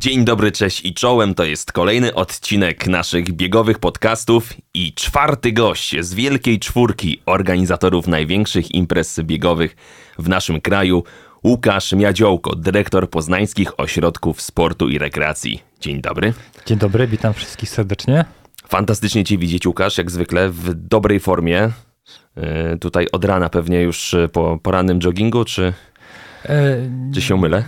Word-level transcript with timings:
Dzień 0.00 0.24
dobry, 0.24 0.52
cześć 0.52 0.84
i 0.84 0.94
czołem. 0.94 1.34
To 1.34 1.44
jest 1.44 1.72
kolejny 1.72 2.14
odcinek 2.14 2.86
naszych 2.86 3.32
biegowych 3.32 3.78
podcastów 3.78 4.52
i 4.74 4.92
czwarty 4.92 5.52
gość 5.52 5.96
z 6.00 6.14
wielkiej 6.14 6.58
czwórki 6.58 7.22
organizatorów 7.26 8.06
największych 8.06 8.74
imprez 8.74 9.20
biegowych 9.20 9.76
w 10.18 10.28
naszym 10.28 10.60
kraju. 10.60 11.04
Łukasz 11.44 11.92
Miadziołko, 11.92 12.56
dyrektor 12.56 13.10
poznańskich 13.10 13.80
ośrodków 13.80 14.42
sportu 14.42 14.88
i 14.88 14.98
rekreacji. 14.98 15.62
Dzień 15.80 16.00
dobry. 16.00 16.32
Dzień 16.66 16.78
dobry, 16.78 17.06
witam 17.06 17.34
wszystkich 17.34 17.70
serdecznie. 17.70 18.24
Fantastycznie 18.68 19.24
Cię 19.24 19.38
widzieć, 19.38 19.66
Łukasz, 19.66 19.98
jak 19.98 20.10
zwykle 20.10 20.50
w 20.50 20.74
dobrej 20.74 21.20
formie. 21.20 21.70
Yy, 22.36 22.78
tutaj 22.78 23.06
od 23.12 23.24
rana 23.24 23.48
pewnie 23.48 23.82
już 23.82 24.16
po 24.32 24.58
porannym 24.62 24.98
joggingu, 25.04 25.44
czy 25.44 25.72
czy 27.14 27.22
się 27.22 27.36
mylę? 27.36 27.64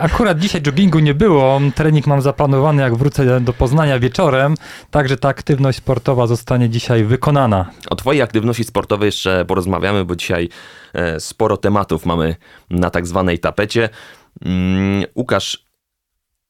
Akurat 0.00 0.38
dzisiaj 0.38 0.62
joggingu 0.66 0.98
nie 0.98 1.14
było. 1.14 1.60
Trening 1.74 2.06
mam 2.06 2.22
zaplanowany, 2.22 2.82
jak 2.82 2.94
wrócę 2.94 3.40
do 3.40 3.52
Poznania 3.52 3.98
wieczorem. 3.98 4.54
Także 4.90 5.16
ta 5.16 5.28
aktywność 5.28 5.78
sportowa 5.78 6.26
zostanie 6.26 6.68
dzisiaj 6.70 7.04
wykonana. 7.04 7.70
O 7.90 7.96
Twojej 7.96 8.22
aktywności 8.22 8.64
sportowej 8.64 9.06
jeszcze 9.06 9.44
porozmawiamy, 9.44 10.04
bo 10.04 10.16
dzisiaj 10.16 10.48
e, 10.92 11.20
sporo 11.20 11.56
tematów 11.56 12.06
mamy 12.06 12.36
na 12.70 12.90
tak 12.90 13.06
zwanej 13.06 13.38
tapecie. 13.38 13.88
Mm, 14.44 15.04
Łukasz, 15.16 15.64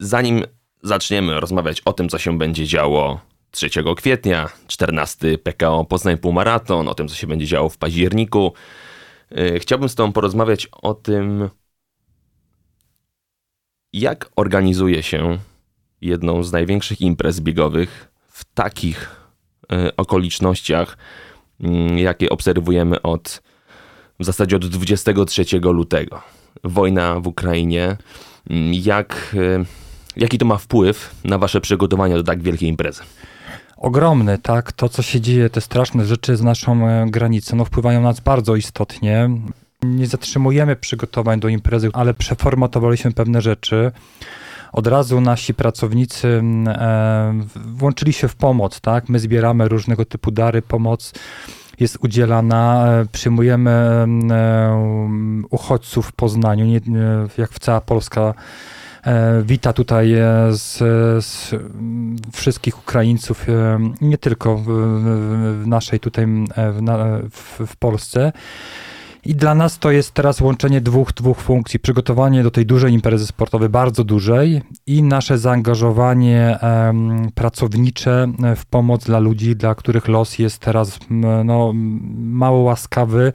zanim 0.00 0.44
zaczniemy 0.82 1.40
rozmawiać 1.40 1.80
o 1.84 1.92
tym, 1.92 2.08
co 2.08 2.18
się 2.18 2.38
będzie 2.38 2.66
działo 2.66 3.20
3 3.50 3.70
kwietnia, 3.96 4.48
14 4.66 5.38
PKO 5.38 5.84
Poznań 5.84 6.16
Półmaraton, 6.16 6.88
o 6.88 6.94
tym, 6.94 7.08
co 7.08 7.14
się 7.14 7.26
będzie 7.26 7.46
działo 7.46 7.68
w 7.68 7.78
październiku, 7.78 8.52
E, 8.52 8.52
chciałbym 9.58 9.88
z 9.88 9.94
Tobą 9.94 10.12
porozmawiać 10.12 10.68
o 10.82 10.94
tym, 10.94 11.48
jak 13.92 14.30
organizuje 14.36 15.02
się 15.02 15.38
jedną 16.00 16.42
z 16.42 16.52
największych 16.52 17.00
imprez 17.00 17.40
biegowych 17.40 18.08
w 18.28 18.44
takich 18.44 19.16
e, 19.72 19.96
okolicznościach, 19.96 20.98
mm, 21.60 21.98
jakie 21.98 22.28
obserwujemy 22.28 23.02
od 23.02 23.42
w 24.20 24.24
zasadzie 24.24 24.56
od 24.56 24.66
23 24.66 25.44
lutego. 25.60 26.22
Wojna 26.64 27.20
w 27.20 27.26
Ukrainie. 27.26 27.96
Mm, 28.50 28.74
jak, 28.74 29.36
e, 29.60 29.64
jaki 30.16 30.38
to 30.38 30.46
ma 30.46 30.58
wpływ 30.58 31.14
na 31.24 31.38
Wasze 31.38 31.60
przygotowania 31.60 32.16
do 32.16 32.22
tak 32.22 32.42
wielkiej 32.42 32.68
imprezy? 32.68 33.02
Ogromny, 33.76 34.38
tak? 34.38 34.72
To, 34.72 34.88
co 34.88 35.02
się 35.02 35.20
dzieje, 35.20 35.50
te 35.50 35.60
straszne 35.60 36.04
rzeczy 36.04 36.36
z 36.36 36.42
naszą 36.42 36.88
e, 36.88 37.06
granicą, 37.10 37.56
no, 37.56 37.64
wpływają 37.64 38.02
na 38.02 38.08
nas 38.08 38.20
bardzo 38.20 38.56
istotnie. 38.56 39.30
Nie 39.82 40.06
zatrzymujemy 40.06 40.76
przygotowań 40.76 41.40
do 41.40 41.48
imprezy, 41.48 41.88
ale 41.92 42.14
przeformatowaliśmy 42.14 43.12
pewne 43.12 43.42
rzeczy. 43.42 43.92
Od 44.72 44.86
razu 44.86 45.20
nasi 45.20 45.54
pracownicy 45.54 46.42
e, 46.66 47.40
włączyli 47.54 48.12
się 48.12 48.28
w 48.28 48.36
pomoc, 48.36 48.80
tak? 48.80 49.08
My 49.08 49.18
zbieramy 49.18 49.68
różnego 49.68 50.04
typu 50.04 50.30
dary, 50.30 50.62
pomoc 50.62 51.12
jest 51.80 51.98
udzielana. 52.00 52.86
E, 52.86 53.06
przyjmujemy 53.12 54.06
uchodźców 55.50 56.06
w 56.06 56.12
Poznaniu, 56.12 56.80
jak 57.38 57.52
w 57.52 57.58
cała 57.58 57.80
Polska 57.80 58.34
wita 59.42 59.72
tutaj 59.72 60.12
e, 60.12 60.24
z, 60.52 60.78
z 61.24 61.54
wszystkich 62.32 62.78
Ukraińców, 62.78 63.48
e, 63.48 63.78
nie 64.00 64.18
tylko 64.18 64.56
w, 64.56 64.64
w 65.62 65.66
naszej 65.66 66.00
tutaj 66.00 66.26
w, 66.26 67.30
w, 67.30 67.66
w 67.66 67.76
Polsce. 67.76 68.32
I 69.26 69.34
dla 69.34 69.54
nas 69.54 69.78
to 69.78 69.90
jest 69.90 70.12
teraz 70.12 70.40
łączenie 70.40 70.80
dwóch, 70.80 71.12
dwóch 71.12 71.38
funkcji. 71.38 71.80
Przygotowanie 71.80 72.42
do 72.42 72.50
tej 72.50 72.66
dużej 72.66 72.92
imprezy 72.92 73.26
sportowej, 73.26 73.68
bardzo 73.68 74.04
dużej 74.04 74.62
i 74.86 75.02
nasze 75.02 75.38
zaangażowanie 75.38 76.58
um, 76.62 77.30
pracownicze 77.34 78.26
w 78.56 78.66
pomoc 78.66 79.04
dla 79.04 79.18
ludzi, 79.18 79.56
dla 79.56 79.74
których 79.74 80.08
los 80.08 80.38
jest 80.38 80.58
teraz 80.58 80.98
no, 81.44 81.72
mało 82.16 82.58
łaskawy 82.58 83.32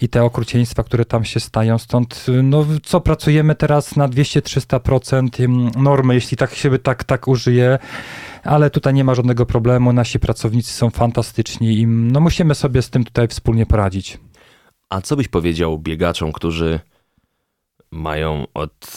i 0.00 0.08
te 0.08 0.24
okrucieństwa, 0.24 0.82
które 0.82 1.04
tam 1.04 1.24
się 1.24 1.40
stają. 1.40 1.78
Stąd, 1.78 2.26
no, 2.42 2.66
co 2.82 3.00
pracujemy 3.00 3.54
teraz 3.54 3.96
na 3.96 4.08
200-300% 4.08 5.76
normy, 5.76 6.14
jeśli 6.14 6.36
tak 6.36 6.54
się 6.54 6.78
tak, 6.78 7.04
tak 7.04 7.28
użyje 7.28 7.78
ale 8.44 8.70
tutaj 8.70 8.94
nie 8.94 9.04
ma 9.04 9.14
żadnego 9.14 9.46
problemu. 9.46 9.92
Nasi 9.92 10.20
pracownicy 10.20 10.72
są 10.72 10.90
fantastyczni 10.90 11.78
i 11.78 11.86
no, 11.86 12.20
musimy 12.20 12.54
sobie 12.54 12.82
z 12.82 12.90
tym 12.90 13.04
tutaj 13.04 13.28
wspólnie 13.28 13.66
poradzić. 13.66 14.18
A 14.88 15.00
co 15.00 15.16
byś 15.16 15.28
powiedział 15.28 15.78
biegaczom, 15.78 16.32
którzy 16.32 16.80
mają 17.90 18.46
od, 18.54 18.96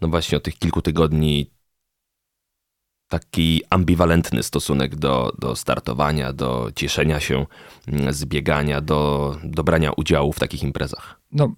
no 0.00 0.08
właśnie 0.08 0.38
od 0.38 0.44
tych 0.44 0.58
kilku 0.58 0.82
tygodni 0.82 1.50
taki 3.08 3.62
ambiwalentny 3.70 4.42
stosunek 4.42 4.96
do, 4.96 5.32
do 5.38 5.56
startowania, 5.56 6.32
do 6.32 6.70
cieszenia 6.76 7.20
się 7.20 7.46
mm, 7.88 8.12
z 8.12 8.24
biegania, 8.24 8.80
do, 8.80 9.36
do 9.44 9.64
brania 9.64 9.92
udziału 9.96 10.32
w 10.32 10.38
takich 10.38 10.62
imprezach? 10.62 11.20
No, 11.32 11.52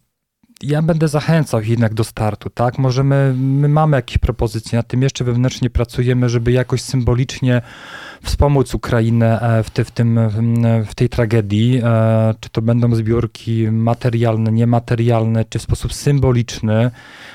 ja 0.63 0.83
będę 0.83 1.09
zachęcał 1.09 1.63
jednak 1.63 1.95
do 1.95 2.05
startu, 2.05 2.51
tak? 2.51 2.79
Możemy, 2.79 3.35
my 3.37 3.69
mamy 3.69 3.97
jakieś 3.97 4.19
propozycje, 4.19 4.77
nad 4.77 4.87
tym 4.87 5.03
jeszcze 5.03 5.25
wewnętrznie 5.25 5.71
pracujemy, 5.71 6.29
żeby 6.29 6.53
jakoś 6.53 6.83
symbolicznie 6.83 7.63
wspomóc 8.23 8.75
Ukrainę 8.75 9.41
e, 9.41 9.63
w, 9.63 9.71
te, 9.71 9.85
w, 9.85 9.91
tym, 9.91 10.21
w 10.87 10.95
tej 10.95 11.09
tragedii. 11.09 11.81
E, 11.85 12.35
czy 12.41 12.51
to 12.51 12.63
będą 12.63 12.95
zbiórki 12.95 13.71
materialne, 13.71 14.53
niematerialne, 14.53 15.45
czy 15.45 15.59
w 15.59 15.63
sposób 15.63 15.95
symboliczny. 15.95 16.91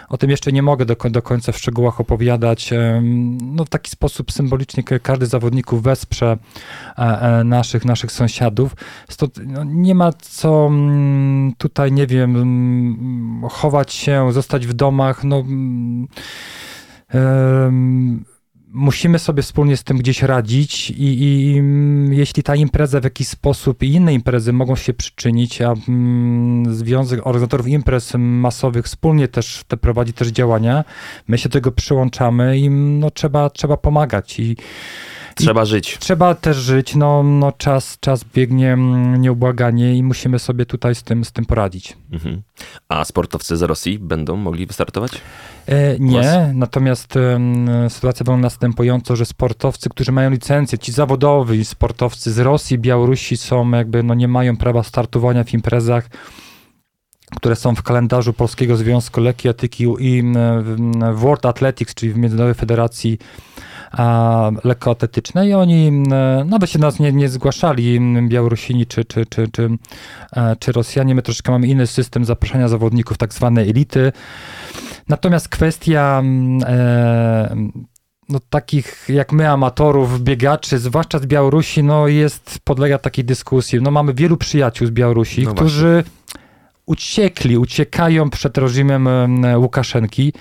O 0.10 0.18
tym 0.18 0.30
jeszcze 0.30 0.52
nie 0.52 0.62
mogę 0.62 0.86
do, 0.86 0.96
do 1.10 1.22
końca 1.22 1.52
w 1.52 1.58
szczegółach 1.58 2.00
opowiadać. 2.00 2.74
E, 2.74 3.02
no, 3.42 3.66
w 3.66 3.70
taki 3.70 3.92
sposób 3.92 4.32
symbolicznie 4.32 4.84
każdy 4.84 5.26
z 5.26 5.30
zawodników 5.30 5.84
wesprze 5.84 6.38
naszych, 7.46 7.86
naszych 7.86 8.12
sąsiadów. 8.12 8.76
Stąd 9.10 9.40
no, 9.46 9.64
nie 9.64 9.96
ma 9.96 10.14
co 10.14 10.68
mm, 10.68 11.54
tutaj, 11.58 11.92
nie 11.92 12.08
wiem, 12.08 12.36
chować 13.50 13.94
się, 13.94 14.34
zostać 14.34 14.68
w 14.68 14.74
domach. 14.74 15.24
No, 15.24 15.44
um, 17.14 18.26
musimy 18.76 19.20
sobie 19.20 19.44
wspólnie 19.44 19.78
z 19.78 19.84
tym 19.84 19.98
gdzieś 19.98 20.24
radzić 20.24 20.90
i, 20.90 21.24
i, 21.24 21.58
mm, 21.58 22.14
jeśli 22.14 22.44
ta 22.44 22.56
impreza 22.56 23.00
w 23.00 23.04
jakiś 23.04 23.28
sposób 23.28 23.84
i 23.84 23.94
inne 23.94 24.14
imprezy 24.14 24.54
mogą 24.54 24.76
się 24.76 24.94
przyczynić, 24.94 25.62
a 25.62 25.74
mm, 25.88 26.76
Związek 26.76 27.28
Organizatorów 27.28 27.68
Imprez 27.68 28.14
Masowych 28.18 28.86
wspólnie 28.86 29.28
też 29.28 29.64
te 29.68 29.78
prowadzi 29.78 30.14
też 30.14 30.28
działania, 30.28 30.84
my 31.28 31.38
się 31.38 31.50
do 31.50 31.54
tego 31.54 31.72
przyłączamy 31.72 32.58
i 32.58 32.70
no, 32.70 33.12
trzeba, 33.12 33.50
trzeba 33.50 33.78
pomagać 33.78 34.40
i 34.40 34.56
Trzeba 35.36 35.64
I 35.64 35.66
żyć. 35.66 35.98
Trzeba 36.00 36.36
też 36.36 36.58
żyć. 36.58 36.96
No, 36.96 37.24
no 37.24 37.52
czas, 37.52 37.98
czas 38.00 38.26
biegnie 38.34 38.74
mm, 38.74 39.22
nieubłaganie 39.22 39.96
i 39.96 40.04
musimy 40.04 40.40
sobie 40.40 40.66
tutaj 40.66 40.96
z 40.96 41.04
tym, 41.04 41.26
z 41.26 41.32
tym 41.32 41.46
poradzić. 41.46 41.98
Mhm. 42.12 42.42
A 42.90 43.06
sportowcy 43.06 43.58
z 43.58 43.62
Rosji 43.62 44.00
będą 44.00 44.36
mogli 44.36 44.66
wystartować? 44.66 45.12
E, 45.68 46.00
nie, 46.00 46.52
natomiast 46.54 47.18
e, 47.18 47.40
sytuacja 47.90 48.24
była 48.24 48.38
następująca, 48.38 49.16
że 49.16 49.26
sportowcy, 49.26 49.90
którzy 49.90 50.12
mają 50.12 50.30
licencję, 50.30 50.78
ci 50.78 50.92
zawodowi 50.92 51.66
sportowcy 51.66 52.32
z 52.32 52.40
Rosji, 52.40 52.78
Białorusi 52.78 53.38
są 53.38 53.72
jakby, 53.72 54.04
no 54.04 54.14
nie 54.14 54.28
mają 54.28 54.58
prawa 54.58 54.84
startowania 54.84 55.44
w 55.44 55.54
imprezach 55.54 56.10
które 57.36 57.56
są 57.56 57.76
w 57.76 57.84
kalendarzu 57.84 58.34
Polskiego 58.34 58.78
Związku 58.78 59.22
Lekki 59.22 59.50
Etyki 59.50 59.84
i 60.00 60.24
w 61.12 61.20
World 61.20 61.46
Athletics, 61.46 61.94
czyli 61.94 62.14
w 62.14 62.18
Międzynarodowej 62.18 62.60
Federacji 62.60 63.18
lekkoatletycznej 64.64 65.50
i 65.50 65.54
oni 65.54 65.92
nawet 66.46 66.70
się 66.70 66.80
nas 66.80 67.00
nie, 67.00 67.12
nie 67.12 67.30
zgłaszali, 67.30 68.00
Białorusini 68.28 68.86
czy, 68.86 69.06
czy, 69.06 69.26
czy, 69.26 69.48
czy, 69.48 69.70
e, 70.34 70.56
czy 70.60 70.72
Rosjanie. 70.72 71.16
My 71.16 71.22
troszeczkę 71.22 71.52
mamy 71.52 71.68
inny 71.68 71.88
system 71.88 72.26
zapraszania 72.26 72.68
zawodników, 72.68 73.18
tak 73.18 73.34
zwanej 73.34 73.70
elity. 73.70 74.12
Natomiast 75.10 75.50
kwestia 75.50 76.24
e, 76.66 77.56
no, 78.30 78.40
takich 78.50 79.06
jak 79.10 79.32
my, 79.32 79.50
amatorów, 79.50 80.22
biegaczy, 80.22 80.80
zwłaszcza 80.80 81.20
z 81.20 81.26
Białorusi, 81.26 81.84
no 81.84 82.08
jest, 82.08 82.60
podlega 82.64 82.98
takiej 82.98 83.26
dyskusji. 83.26 83.82
No 83.82 83.92
mamy 83.92 84.14
wielu 84.14 84.38
przyjaciół 84.38 84.88
z 84.88 84.92
Białorusi, 84.92 85.44
no 85.44 85.54
którzy 85.54 86.04
uciekli, 86.86 87.58
uciekają 87.58 88.30
przed 88.30 88.58
reżimem 88.58 89.08
Łukaszenki 89.58 90.34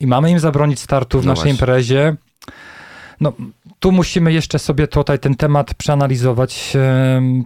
i 0.00 0.06
mamy 0.06 0.30
im 0.30 0.38
zabronić 0.38 0.80
startu 0.80 1.20
w 1.20 1.24
no 1.24 1.32
naszej 1.32 1.42
właśnie. 1.42 1.50
imprezie. 1.50 2.16
No, 3.24 3.32
tu 3.78 3.92
musimy 3.92 4.32
jeszcze 4.32 4.58
sobie 4.58 4.86
tutaj 4.86 5.18
ten 5.18 5.34
temat 5.34 5.74
przeanalizować. 5.74 6.72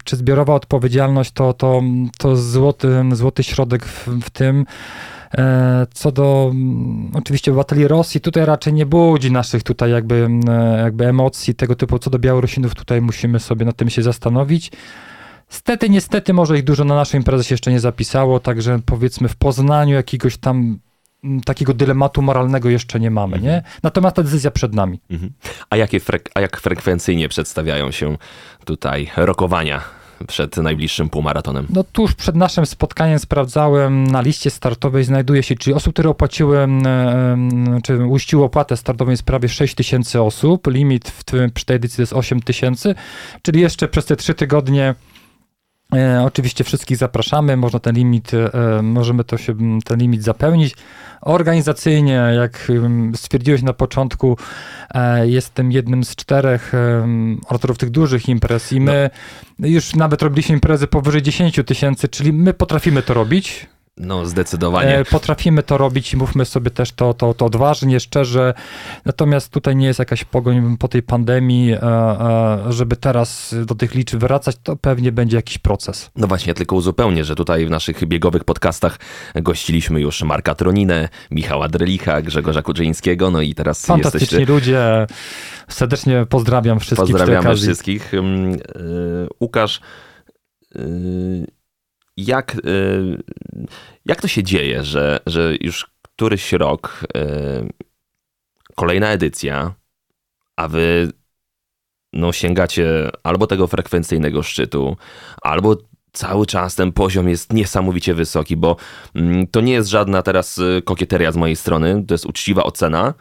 Czy 0.04 0.16
zbiorowa 0.16 0.54
odpowiedzialność 0.54 1.32
to, 1.32 1.52
to, 1.52 1.82
to 2.18 2.36
złoty, 2.36 3.04
złoty 3.12 3.42
środek 3.42 3.84
w, 3.84 4.08
w 4.22 4.30
tym. 4.30 4.66
E, 5.34 5.86
co 5.94 6.12
do 6.12 6.50
mm, 6.52 7.10
oczywiście 7.14 7.50
obywateli 7.50 7.88
Rosji, 7.88 8.20
tutaj 8.20 8.46
raczej 8.46 8.72
nie 8.72 8.86
budzi 8.86 9.32
naszych 9.32 9.62
tutaj 9.62 9.90
jakby, 9.90 10.28
e, 10.48 10.78
jakby 10.78 11.06
emocji 11.06 11.54
tego 11.54 11.74
typu. 11.74 11.98
Co 11.98 12.10
do 12.10 12.18
Białorusinów, 12.18 12.74
tutaj 12.74 13.00
musimy 13.00 13.40
sobie 13.40 13.66
nad 13.66 13.76
tym 13.76 13.90
się 13.90 14.02
zastanowić. 14.02 14.70
Stety, 15.48 15.90
niestety, 15.90 16.32
może 16.32 16.58
ich 16.58 16.64
dużo 16.64 16.84
na 16.84 16.94
naszej 16.94 17.20
imprezie 17.20 17.54
jeszcze 17.54 17.70
nie 17.70 17.80
zapisało, 17.80 18.40
także 18.40 18.80
powiedzmy 18.86 19.28
w 19.28 19.36
Poznaniu 19.36 19.94
jakiegoś 19.94 20.36
tam 20.36 20.78
takiego 21.44 21.74
dylematu 21.74 22.22
moralnego 22.22 22.68
jeszcze 22.68 23.00
nie 23.00 23.10
mamy, 23.10 23.38
nie? 23.38 23.56
Mhm. 23.56 23.74
Natomiast 23.82 24.16
ta 24.16 24.22
decyzja 24.22 24.50
przed 24.50 24.74
nami. 24.74 25.00
Mhm. 25.10 25.32
A, 25.70 25.76
jakie 25.76 26.00
frek- 26.00 26.30
a 26.34 26.40
jak 26.40 26.60
frekwencyjnie 26.60 27.28
przedstawiają 27.28 27.90
się 27.90 28.16
tutaj 28.64 29.10
rokowania 29.16 29.80
przed 30.26 30.56
najbliższym 30.56 31.08
półmaratonem? 31.08 31.66
No 31.70 31.84
tuż 31.84 32.14
przed 32.14 32.36
naszym 32.36 32.66
spotkaniem 32.66 33.18
sprawdzałem 33.18 34.06
na 34.06 34.20
liście 34.20 34.50
startowej 34.50 35.04
znajduje 35.04 35.42
się, 35.42 35.54
czyli 35.54 35.74
osób, 35.74 35.92
które 35.92 36.10
opłaciły, 36.10 36.68
czy 37.84 38.06
uściły 38.06 38.44
opłatę 38.44 38.76
startową 38.76 39.10
jest 39.10 39.22
prawie 39.22 39.48
6 39.48 39.74
tysięcy 39.74 40.22
osób, 40.22 40.66
limit 40.66 41.08
w 41.08 41.24
tym, 41.24 41.50
przy 41.50 41.64
tej 41.64 41.76
edycji 41.76 41.96
to 41.96 42.02
jest 42.02 42.12
8 42.12 42.40
tysięcy, 42.40 42.94
czyli 43.42 43.60
jeszcze 43.60 43.88
przez 43.88 44.06
te 44.06 44.16
trzy 44.16 44.34
tygodnie 44.34 44.94
oczywiście 46.24 46.64
wszystkich 46.64 46.96
zapraszamy, 46.96 47.56
można 47.56 47.78
ten 47.78 47.94
limit, 47.94 48.34
e, 48.34 48.82
możemy 48.82 49.24
to 49.24 49.36
się, 49.38 49.54
ten 49.84 49.98
limit 49.98 50.22
zapełnić. 50.22 50.74
Organizacyjnie, 51.20 52.12
jak 52.12 52.72
stwierdziłeś 53.14 53.62
na 53.62 53.72
początku, 53.72 54.36
e, 54.94 55.28
jestem 55.28 55.72
jednym 55.72 56.04
z 56.04 56.16
czterech 56.16 56.72
autorów 57.48 57.78
tych 57.78 57.90
dużych 57.90 58.28
imprez 58.28 58.72
i 58.72 58.80
my 58.80 59.10
no. 59.58 59.68
już 59.68 59.94
nawet 59.94 60.22
robiliśmy 60.22 60.54
imprezy 60.54 60.86
powyżej 60.86 61.22
10 61.22 61.60
tysięcy, 61.66 62.08
czyli 62.08 62.32
my 62.32 62.54
potrafimy 62.54 63.02
to 63.02 63.14
robić. 63.14 63.66
No, 64.00 64.26
zdecydowanie. 64.26 64.98
E, 64.98 65.04
potrafimy 65.04 65.62
to 65.62 65.78
robić 65.78 66.12
i 66.12 66.16
mówmy 66.16 66.44
sobie 66.44 66.70
też 66.70 66.92
to, 66.92 67.14
to, 67.14 67.34
to 67.34 67.46
odważnie, 67.46 68.00
szczerze. 68.00 68.54
Natomiast 69.04 69.52
tutaj 69.52 69.76
nie 69.76 69.86
jest 69.86 69.98
jakaś 69.98 70.24
pogoń 70.24 70.76
po 70.78 70.88
tej 70.88 71.02
pandemii, 71.02 71.72
e, 71.72 71.82
e, 71.82 72.72
żeby 72.72 72.96
teraz 72.96 73.54
do 73.66 73.74
tych 73.74 73.94
liczb 73.94 74.18
wracać, 74.20 74.56
to 74.62 74.76
pewnie 74.76 75.12
będzie 75.12 75.36
jakiś 75.36 75.58
proces. 75.58 76.10
No 76.16 76.26
właśnie, 76.26 76.54
tylko 76.54 76.76
uzupełnię, 76.76 77.24
że 77.24 77.34
tutaj 77.34 77.66
w 77.66 77.70
naszych 77.70 78.04
biegowych 78.04 78.44
podcastach 78.44 78.98
gościliśmy 79.34 80.00
już 80.00 80.22
Marka 80.22 80.54
Troninę, 80.54 81.08
Michała 81.30 81.68
Drelicha, 81.68 82.22
Grzegorza 82.22 82.62
Kuczyńskiego, 82.62 83.30
no 83.30 83.40
i 83.40 83.54
teraz 83.54 83.86
Fantastyczni 83.86 84.24
jesteście... 84.24 84.52
ludzie. 84.52 85.06
Serdecznie 85.68 86.26
pozdrawiam 86.28 86.80
wszystkich. 86.80 87.12
Pozdrawiamy 87.12 87.56
wszystkich. 87.56 88.12
Łukasz 89.40 89.80
jak, 92.18 92.54
y, 92.54 93.22
jak 94.04 94.20
to 94.20 94.28
się 94.28 94.42
dzieje, 94.42 94.84
że, 94.84 95.20
że 95.26 95.54
już 95.60 95.86
któryś 96.02 96.52
rok 96.52 97.04
y, 97.16 97.68
kolejna 98.74 99.08
edycja, 99.08 99.74
a 100.56 100.68
wy 100.68 101.12
no, 102.12 102.32
sięgacie 102.32 103.10
albo 103.22 103.46
tego 103.46 103.66
frekwencyjnego 103.66 104.42
szczytu, 104.42 104.96
albo 105.42 105.76
cały 106.12 106.46
czas 106.46 106.74
ten 106.74 106.92
poziom 106.92 107.28
jest 107.28 107.52
niesamowicie 107.52 108.14
wysoki, 108.14 108.56
bo 108.56 108.76
mm, 109.14 109.46
to 109.46 109.60
nie 109.60 109.72
jest 109.72 109.88
żadna 109.88 110.22
teraz 110.22 110.58
y, 110.58 110.82
kokieteria 110.84 111.32
z 111.32 111.36
mojej 111.36 111.56
strony, 111.56 112.04
to 112.08 112.14
jest 112.14 112.26
uczciwa 112.26 112.62
ocena 112.62 113.14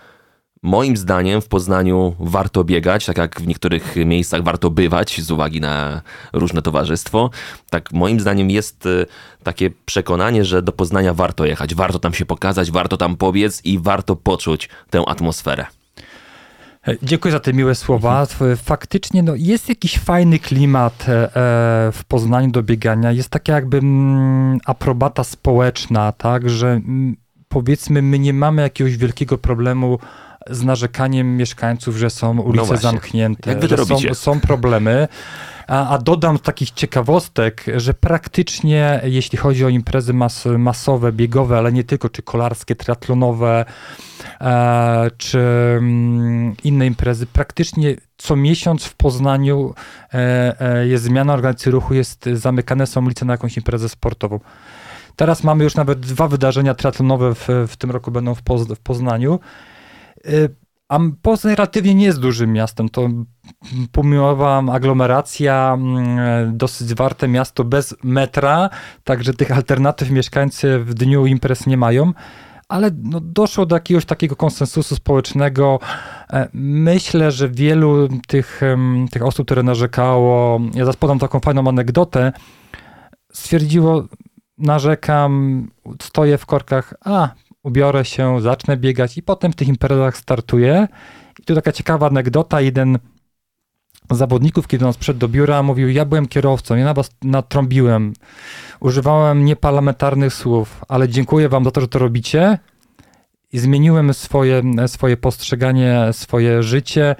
Moim 0.64 0.98
zdaniem 0.98 1.42
w 1.42 1.48
Poznaniu 1.48 2.16
warto 2.20 2.64
biegać, 2.64 3.06
tak 3.06 3.18
jak 3.18 3.42
w 3.42 3.48
niektórych 3.48 3.96
miejscach 4.06 4.44
warto 4.44 4.70
bywać 4.70 5.22
z 5.22 5.32
uwagi 5.32 5.62
na 5.62 6.02
różne 6.34 6.62
towarzystwo. 6.62 7.30
Tak 7.70 7.92
moim 7.94 8.20
zdaniem 8.20 8.50
jest 8.50 8.86
y, 8.86 9.06
takie 9.44 9.70
przekonanie, 9.86 10.46
że 10.46 10.62
do 10.62 10.72
Poznania 10.72 11.14
warto 11.14 11.46
jechać, 11.46 11.76
warto 11.76 12.00
tam 12.00 12.14
się 12.14 12.26
pokazać, 12.26 12.72
warto 12.72 12.98
tam 12.98 13.16
pobiec 13.16 13.66
i 13.66 13.80
warto 13.80 14.16
poczuć 14.16 14.70
tę 14.90 15.04
atmosferę. 15.08 15.66
E, 16.88 16.96
dziękuję 17.04 17.32
za 17.32 17.40
te 17.40 17.54
miłe 17.54 17.76
słowa. 17.76 18.22
Mhm. 18.22 18.58
Faktycznie 18.58 19.24
no, 19.24 19.34
jest 19.36 19.70
jakiś 19.70 20.00
fajny 20.00 20.40
klimat 20.40 21.06
e, 21.08 21.12
e, 21.12 21.30
w 21.92 22.02
Poznaniu 22.08 22.52
do 22.52 22.64
biegania. 22.64 23.12
Jest 23.12 23.30
taka 23.30 23.54
jakby 23.54 23.78
mm, 23.78 24.60
aprobata 24.66 25.24
społeczna, 25.24 26.12
tak, 26.12 26.50
że 26.50 26.68
mm, 26.68 27.16
powiedzmy 27.48 28.02
my 28.02 28.20
nie 28.20 28.34
mamy 28.34 28.62
jakiegoś 28.62 28.98
wielkiego 28.98 29.38
problemu 29.38 30.00
z 30.50 30.64
narzekaniem 30.64 31.38
mieszkańców, 31.38 31.98
że 31.98 32.10
są 32.10 32.40
ulice 32.42 32.72
no 32.72 32.78
zamknięte, 32.78 33.50
Jak 33.50 33.60
wy 33.60 33.68
że 33.68 33.86
są, 33.86 34.14
są 34.14 34.40
problemy. 34.40 35.08
A, 35.68 35.90
a, 35.90 35.98
dodam 35.98 36.40
takich 36.40 36.72
ciekawostek, 36.72 37.66
że 37.76 37.94
praktycznie 37.94 39.02
jeśli 39.04 39.38
chodzi 39.38 39.66
o 39.66 39.70
imprezy 39.70 40.14
mas, 40.14 40.46
masowe, 40.58 41.12
biegowe, 41.12 41.58
ale 41.58 41.72
nie 41.72 41.84
tylko, 41.84 42.10
czy 42.10 42.22
kolarskie, 42.22 42.76
triatlonowe, 42.76 43.66
e, 44.42 45.12
czy 45.18 45.40
mm, 45.78 46.56
inne 46.64 46.88
imprezy, 46.88 47.26
praktycznie 47.26 47.96
co 48.18 48.36
miesiąc 48.36 48.86
w 48.86 48.96
Poznaniu 48.96 49.74
e, 50.14 50.62
e, 50.62 50.88
jest 50.88 51.04
zmiana 51.04 51.34
organizacji 51.34 51.72
ruchu, 51.72 51.94
jest 51.94 52.30
zamykane 52.34 52.88
są 52.88 53.06
ulice 53.06 53.26
na 53.26 53.34
jakąś 53.34 53.58
imprezę 53.58 53.90
sportową. 53.90 54.40
Teraz 55.16 55.44
mamy 55.44 55.64
już 55.64 55.76
nawet 55.76 56.00
dwa 56.00 56.28
wydarzenia 56.28 56.74
triatlonowe 56.74 57.36
w, 57.36 57.48
w 57.68 57.78
tym 57.78 57.92
roku 57.92 58.12
będą 58.12 58.36
w, 58.36 58.42
Poz, 58.42 58.68
w 58.68 58.80
Poznaniu. 58.80 59.40
Y, 60.26 60.56
a 60.90 61.00
Poznań 61.22 61.56
relatywnie 61.56 61.96
nie 61.96 62.06
jest 62.06 62.20
dużym 62.20 62.54
miastem. 62.54 62.90
To 62.90 63.10
pomimowa 63.92 64.64
aglomeracja, 64.72 65.74
mm, 65.74 66.58
dosyć 66.58 66.88
zwarte 66.88 67.28
miasto 67.28 67.64
bez 67.64 67.96
metra, 68.04 68.70
także 69.04 69.34
tych 69.34 69.52
alternatyw 69.52 70.10
mieszkańcy 70.10 70.80
w 70.80 70.94
dniu 70.94 71.26
imprez 71.26 71.68
nie 71.68 71.78
mają. 71.78 72.14
Ale 72.68 72.92
no, 73.04 73.20
doszło 73.20 73.66
do 73.66 73.76
jakiegoś 73.76 74.06
takiego 74.06 74.36
konsensusu 74.36 74.96
społecznego. 74.96 75.80
E, 76.34 76.50
myślę, 76.54 77.32
że 77.32 77.50
wielu 77.50 78.08
tych, 78.28 78.62
tych 79.12 79.26
osób, 79.26 79.46
które 79.46 79.64
narzekało, 79.64 80.60
ja 80.74 80.86
zaraz 80.86 80.98
podam 80.98 81.20
taką 81.20 81.40
fajną 81.40 81.68
anegdotę, 81.68 82.32
stwierdziło, 83.34 84.08
narzekam, 84.58 85.68
stoję 86.02 86.38
w 86.38 86.46
korkach, 86.46 86.94
a 87.06 87.30
ubiorę 87.68 88.06
się, 88.06 88.42
zacznę 88.42 88.78
biegać 88.78 89.18
i 89.18 89.24
potem 89.24 89.52
w 89.52 89.56
tych 89.56 89.68
imprezach 89.68 90.18
startuję. 90.18 90.88
I 91.40 91.44
tu 91.44 91.56
taka 91.56 91.72
ciekawa 91.72 92.08
anegdota, 92.08 92.62
jeden 92.62 93.00
z 94.12 94.18
zawodników, 94.18 94.68
kiedy 94.68 94.86
on 94.86 94.94
sprzedł 94.94 95.20
do 95.20 95.28
biura, 95.28 95.64
mówił, 95.64 95.90
ja 95.90 96.06
byłem 96.06 96.28
kierowcą, 96.28 96.76
ja 96.76 96.86
na 96.86 96.94
was 96.94 97.10
natrąbiłem, 97.24 98.14
używałem 98.80 99.46
nieparlamentarnych 99.46 100.34
słów, 100.34 100.86
ale 100.88 101.10
dziękuję 101.10 101.50
wam 101.50 101.64
za 101.64 101.72
to, 101.72 101.82
że 101.82 101.88
to 101.88 102.00
robicie. 102.00 102.60
I 103.54 103.60
zmieniłem 103.60 104.14
swoje, 104.14 104.62
swoje 104.88 105.18
postrzeganie, 105.18 106.10
swoje 106.12 106.64
życie, 106.64 107.16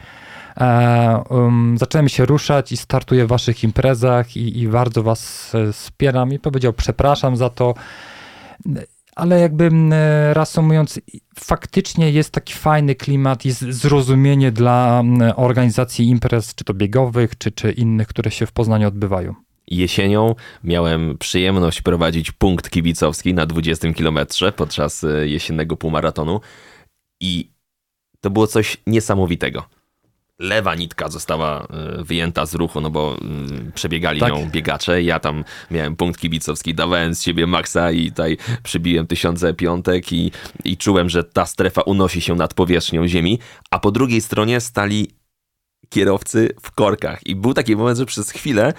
e, 0.58 1.24
um, 1.30 1.78
zacząłem 1.80 2.10
się 2.10 2.26
ruszać 2.26 2.72
i 2.72 2.78
startuję 2.78 3.26
w 3.26 3.28
waszych 3.28 3.64
imprezach 3.64 4.38
i, 4.38 4.60
i 4.60 4.68
bardzo 4.68 5.04
was 5.04 5.52
e, 5.56 5.74
wspieram. 5.74 6.34
I 6.34 6.40
powiedział, 6.40 6.74
przepraszam 6.74 7.38
za 7.38 7.50
to 7.50 7.74
ale 9.18 9.40
jakby 9.40 9.70
e, 9.92 10.34
reasumując, 10.34 11.00
faktycznie 11.40 12.12
jest 12.12 12.32
taki 12.32 12.54
fajny 12.54 12.96
klimat, 12.96 13.46
jest 13.46 13.62
zrozumienie 13.62 14.52
dla 14.52 15.04
organizacji 15.36 16.10
imprez, 16.10 16.56
czy 16.56 16.64
to 16.64 16.74
biegowych, 16.74 17.38
czy, 17.38 17.52
czy 17.52 17.72
innych, 17.72 18.08
które 18.08 18.32
się 18.32 18.46
w 18.46 18.52
Poznaniu 18.52 18.88
odbywają. 18.88 19.36
Jesienią 19.68 20.36
miałem 20.64 21.18
przyjemność 21.18 21.82
prowadzić 21.82 22.32
punkt 22.32 22.70
kibicowski 22.70 23.34
na 23.34 23.46
20 23.46 23.94
kilometrze 23.94 24.52
podczas 24.52 25.04
e, 25.04 25.28
jesiennego 25.28 25.78
półmaratonu 25.78 26.40
i 27.22 27.52
to 28.22 28.30
było 28.30 28.48
coś 28.48 28.78
niesamowitego 28.88 29.77
lewa 30.40 30.76
nitka 30.76 31.10
została 31.10 31.68
e, 31.70 32.04
wyjęta 32.04 32.46
z 32.46 32.56
ruchu, 32.56 32.82
no 32.82 32.90
bo 32.90 33.18
mm, 33.22 33.72
przebiegali 33.76 34.20
tak. 34.20 34.34
nią 34.34 34.50
biegacze. 34.50 35.04
Ja 35.04 35.20
tam 35.20 35.44
miałem 35.72 35.96
punkt 35.96 36.20
kibicowski, 36.20 36.74
dawałem 36.74 37.16
z 37.16 37.22
siebie 37.22 37.48
maksa 37.48 37.92
i 37.92 38.10
tutaj 38.10 38.38
przybiłem 38.64 39.08
tysiące 39.08 39.54
piątek 39.54 40.14
i, 40.14 40.32
i 40.64 40.78
czułem, 40.78 41.10
że 41.10 41.24
ta 41.24 41.46
strefa 41.46 41.82
unosi 41.82 42.22
się 42.22 42.36
nad 42.36 42.54
powierzchnią 42.54 43.08
ziemi, 43.08 43.40
a 43.72 43.80
po 43.80 43.92
drugiej 43.92 44.22
stronie 44.22 44.62
stali 44.62 45.08
kierowcy 45.90 46.50
w 46.62 46.72
korkach 46.72 47.28
i 47.28 47.36
był 47.36 47.54
taki 47.54 47.76
moment, 47.76 47.98
że 47.98 48.06
przez 48.06 48.32
chwilę 48.32 48.74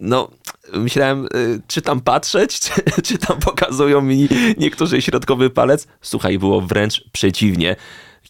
no, 0.00 0.30
myślałem, 0.72 1.24
e, 1.24 1.28
czy 1.66 1.82
tam 1.82 2.00
patrzeć, 2.00 2.60
czy, 2.64 3.02
czy 3.02 3.18
tam 3.18 3.38
pokazują 3.38 4.02
mi 4.02 4.28
niektórzy 4.58 5.02
środkowy 5.02 5.50
palec. 5.50 5.86
Słuchaj, 6.00 6.38
było 6.38 6.60
wręcz 6.60 7.04
przeciwnie. 7.12 7.76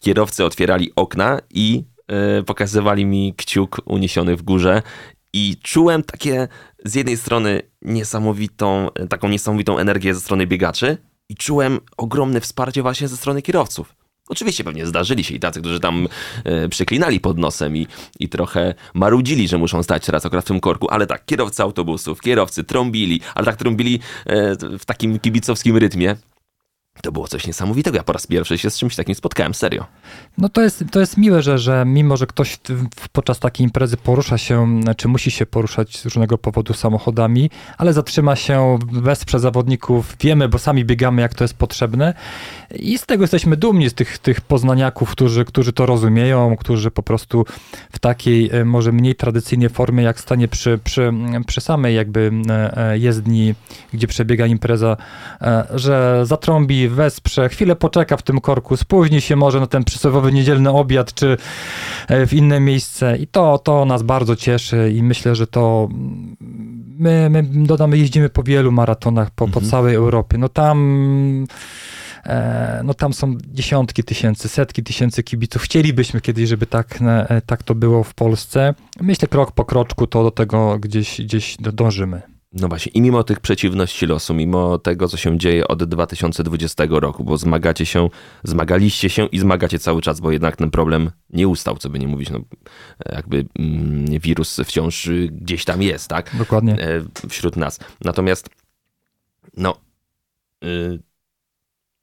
Kierowcy 0.01 0.45
otwierali 0.45 0.91
okna 0.95 1.39
i 1.49 1.83
pokazywali 2.45 3.05
mi 3.05 3.33
kciuk 3.37 3.81
uniesiony 3.85 4.35
w 4.35 4.41
górze 4.41 4.81
i 5.33 5.55
czułem 5.63 6.03
takie 6.03 6.47
z 6.85 6.95
jednej 6.95 7.17
strony 7.17 7.61
niesamowitą, 7.81 8.89
taką 9.09 9.29
niesamowitą 9.29 9.77
energię 9.77 10.13
ze 10.13 10.19
strony 10.19 10.47
biegaczy 10.47 10.97
i 11.29 11.35
czułem 11.35 11.79
ogromne 11.97 12.41
wsparcie 12.41 12.81
właśnie 12.81 13.07
ze 13.07 13.17
strony 13.17 13.41
kierowców. 13.41 13.95
Oczywiście 14.29 14.63
pewnie 14.63 14.85
zdarzyli 14.85 15.23
się 15.23 15.35
i 15.35 15.39
tacy, 15.39 15.59
którzy 15.59 15.79
tam 15.79 16.07
e, 16.43 16.69
przeklinali 16.69 17.19
pod 17.19 17.37
nosem 17.37 17.77
i, 17.77 17.87
i 18.19 18.29
trochę 18.29 18.73
marudzili, 18.93 19.47
że 19.47 19.57
muszą 19.57 19.83
stać 19.83 20.05
teraz 20.05 20.25
akurat 20.25 20.45
w 20.45 20.47
tym 20.47 20.59
korku, 20.59 20.89
ale 20.89 21.07
tak, 21.07 21.25
kierowcy 21.25 21.63
autobusów, 21.63 22.21
kierowcy 22.21 22.63
trąbili, 22.63 23.21
ale 23.35 23.45
tak 23.45 23.55
trąbili 23.55 23.99
e, 24.25 24.55
w 24.79 24.85
takim 24.85 25.19
kibicowskim 25.19 25.77
rytmie. 25.77 26.15
To 27.01 27.11
było 27.11 27.27
coś 27.27 27.47
niesamowitego. 27.47 27.97
Ja 27.97 28.03
po 28.03 28.13
raz 28.13 28.27
pierwszy 28.27 28.57
się 28.57 28.69
z 28.69 28.77
czymś 28.77 28.95
takim 28.95 29.15
spotkałem, 29.15 29.53
serio. 29.53 29.85
No 30.37 30.49
to 30.49 30.61
jest, 30.61 30.83
to 30.91 30.99
jest 30.99 31.17
miłe, 31.17 31.41
że, 31.41 31.57
że 31.59 31.83
mimo, 31.85 32.17
że 32.17 32.27
ktoś 32.27 32.59
podczas 33.11 33.39
takiej 33.39 33.63
imprezy 33.63 33.97
porusza 33.97 34.37
się, 34.37 34.81
czy 34.97 35.07
musi 35.07 35.31
się 35.31 35.45
poruszać 35.45 35.97
z 35.97 36.05
różnego 36.05 36.37
powodu 36.37 36.73
samochodami, 36.73 37.49
ale 37.77 37.93
zatrzyma 37.93 38.35
się, 38.35 38.79
wesprze 38.91 39.39
zawodników, 39.39 40.15
wiemy, 40.19 40.49
bo 40.49 40.57
sami 40.57 40.85
biegamy, 40.85 41.21
jak 41.21 41.33
to 41.33 41.43
jest 41.43 41.53
potrzebne 41.53 42.13
i 42.75 42.97
z 42.97 43.05
tego 43.05 43.23
jesteśmy 43.23 43.57
dumni, 43.57 43.89
z 43.89 43.93
tych, 43.93 44.17
tych 44.17 44.41
poznaniaków, 44.41 45.11
którzy, 45.11 45.45
którzy 45.45 45.73
to 45.73 45.85
rozumieją, 45.85 46.57
którzy 46.57 46.91
po 46.91 47.03
prostu 47.03 47.45
w 47.91 47.99
takiej 47.99 48.49
e, 48.51 48.65
może 48.65 48.91
mniej 48.91 49.15
tradycyjnej 49.15 49.69
formie, 49.69 50.03
jak 50.03 50.19
stanie 50.19 50.47
przy, 50.47 50.79
przy, 50.83 51.13
przy 51.47 51.61
samej 51.61 51.95
jakby 51.95 52.31
e, 52.49 52.77
e, 52.91 52.97
jezdni, 52.97 53.55
gdzie 53.93 54.07
przebiega 54.07 54.45
impreza, 54.45 54.97
że 55.73 56.21
zatrąbi, 56.25 56.86
wesprze, 56.89 57.49
chwilę 57.49 57.75
poczeka 57.75 58.17
w 58.17 58.21
tym 58.23 58.41
korku, 58.41 58.77
spóźni 58.77 59.21
się 59.21 59.35
może 59.35 59.59
na 59.59 59.67
ten 59.67 59.83
przysłowiowy 59.83 60.33
niedzielny 60.33 60.69
obiad, 60.69 61.13
czy 61.13 61.37
w 62.27 62.33
inne 62.33 62.59
miejsce 62.59 63.17
i 63.17 63.27
to, 63.27 63.57
to 63.57 63.85
nas 63.85 64.03
bardzo 64.03 64.35
cieszy 64.35 64.91
i 64.95 65.03
myślę, 65.03 65.35
że 65.35 65.47
to 65.47 65.89
my, 66.99 67.29
my 67.29 67.43
dodamy, 67.43 67.97
jeździmy 67.97 68.29
po 68.29 68.43
wielu 68.43 68.71
maratonach 68.71 69.31
po, 69.31 69.45
mhm. 69.45 69.63
po 69.63 69.71
całej 69.71 69.95
Europie, 69.95 70.37
no 70.37 70.49
tam 70.49 71.47
E, 72.27 72.81
no 72.83 72.93
tam 72.93 73.13
są 73.13 73.37
dziesiątki 73.47 74.03
tysięcy, 74.03 74.49
setki 74.49 74.83
tysięcy 74.83 75.23
kibiców. 75.23 75.61
Chcielibyśmy 75.61 76.21
kiedyś, 76.21 76.49
żeby 76.49 76.65
tak, 76.65 76.99
e, 77.01 77.41
tak 77.45 77.63
to 77.63 77.75
było 77.75 78.03
w 78.03 78.13
Polsce. 78.13 78.73
Myślę, 79.01 79.27
krok 79.27 79.51
po 79.51 79.65
kroczku 79.65 80.07
to 80.07 80.23
do 80.23 80.31
tego 80.31 80.79
gdzieś, 80.79 81.21
gdzieś 81.21 81.57
dążymy. 81.59 82.36
No 82.61 82.67
właśnie, 82.67 82.91
i 82.91 83.01
mimo 83.01 83.23
tych 83.23 83.39
przeciwności 83.39 84.05
losu, 84.05 84.33
mimo 84.33 84.77
tego, 84.77 85.07
co 85.07 85.17
się 85.17 85.37
dzieje 85.37 85.67
od 85.67 85.83
2020 85.83 86.83
roku, 86.89 87.23
bo 87.23 87.37
zmagacie 87.37 87.85
się, 87.85 88.09
zmagaliście 88.43 89.09
się 89.09 89.25
i 89.25 89.39
zmagacie 89.39 89.79
cały 89.79 90.01
czas, 90.01 90.19
bo 90.19 90.31
jednak 90.31 90.55
ten 90.55 90.71
problem 90.71 91.11
nie 91.29 91.47
ustał, 91.47 91.77
co 91.77 91.89
by 91.89 91.99
nie 91.99 92.07
mówić, 92.07 92.29
no 92.29 92.39
jakby 93.11 93.45
mm, 93.59 94.19
wirus 94.19 94.59
wciąż 94.65 95.09
gdzieś 95.31 95.65
tam 95.65 95.81
jest, 95.81 96.07
tak? 96.07 96.35
Dokładnie. 96.37 96.73
E, 96.81 97.01
wśród 97.29 97.55
nas. 97.55 97.79
Natomiast, 98.01 98.49
no, 99.57 99.75
y, 100.63 100.99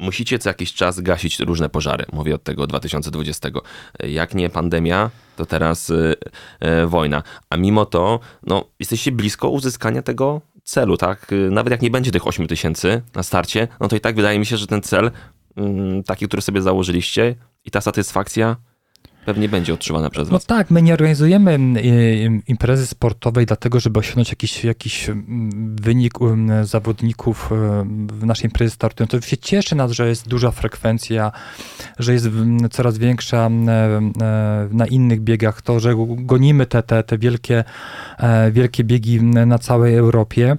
musicie 0.01 0.39
co 0.39 0.51
jakiś 0.51 0.75
czas 0.75 1.01
gasić 1.01 1.41
różne 1.41 1.69
pożary. 1.69 2.05
Mówię 2.13 2.35
od 2.35 2.43
tego 2.43 2.67
2020. 2.67 3.49
Jak 4.05 4.35
nie 4.35 4.51
pandemia, 4.51 5.11
to 5.37 5.47
teraz 5.47 5.91
y, 5.91 6.15
y, 6.83 6.87
wojna. 6.87 7.23
A 7.51 7.57
mimo 7.57 7.87
to, 7.87 8.21
no, 8.47 8.65
jesteście 8.79 9.13
blisko 9.13 9.49
uzyskania 9.49 10.03
tego 10.03 10.41
celu, 10.65 10.97
tak? 10.97 11.33
Y, 11.33 11.51
nawet 11.51 11.71
jak 11.71 11.83
nie 11.83 11.91
będzie 11.91 12.11
tych 12.11 12.27
8 12.27 12.47
tysięcy 12.47 13.03
na 13.15 13.23
starcie, 13.23 13.69
no 13.81 13.89
to 13.89 13.97
i 13.97 14.01
tak 14.01 14.17
wydaje 14.17 14.39
mi 14.39 14.47
się, 14.47 14.57
że 14.57 14.67
ten 14.67 14.83
cel, 14.83 15.11
mm, 15.57 16.03
taki, 16.03 16.27
który 16.27 16.43
sobie 16.43 16.63
założyliście 16.63 17.35
i 17.65 17.71
ta 17.71 17.81
satysfakcja 17.81 18.57
pewnie 19.27 19.49
będzie 19.49 19.75
odczuwana 19.75 20.11
przez 20.11 20.29
was. 20.29 20.49
No 20.49 20.57
tak, 20.57 20.71
my 20.71 20.83
nie 20.83 20.93
organizujemy 20.93 21.59
imprezy 22.47 22.87
sportowej 22.87 23.47
dlatego, 23.47 23.81
żeby 23.81 23.99
osiągnąć 23.99 24.31
jakiś, 24.31 24.65
jakiś 24.65 25.11
wynik 25.81 26.15
zawodników 26.63 27.51
w 28.13 28.27
naszej 28.27 28.45
imprezie 28.45 28.71
startującej. 28.71 29.21
To 29.21 29.27
się 29.27 29.37
cieszy 29.37 29.77
nas, 29.77 29.91
że 29.93 30.09
jest 30.09 30.29
duża 30.29 30.51
frekwencja, 30.51 31.33
że 31.99 32.13
jest 32.13 32.27
coraz 32.71 32.99
większa 32.99 33.51
na 34.71 34.87
innych 34.91 35.21
biegach, 35.21 35.63
to, 35.63 35.81
że 35.81 35.95
gonimy 36.07 36.67
te, 36.67 36.83
te, 36.83 37.03
te 37.03 37.19
wielkie, 37.19 37.65
e, 38.19 38.53
wielkie 38.53 38.85
biegi 38.85 39.23
na 39.23 39.59
całej 39.59 39.95
Europie 39.95 40.57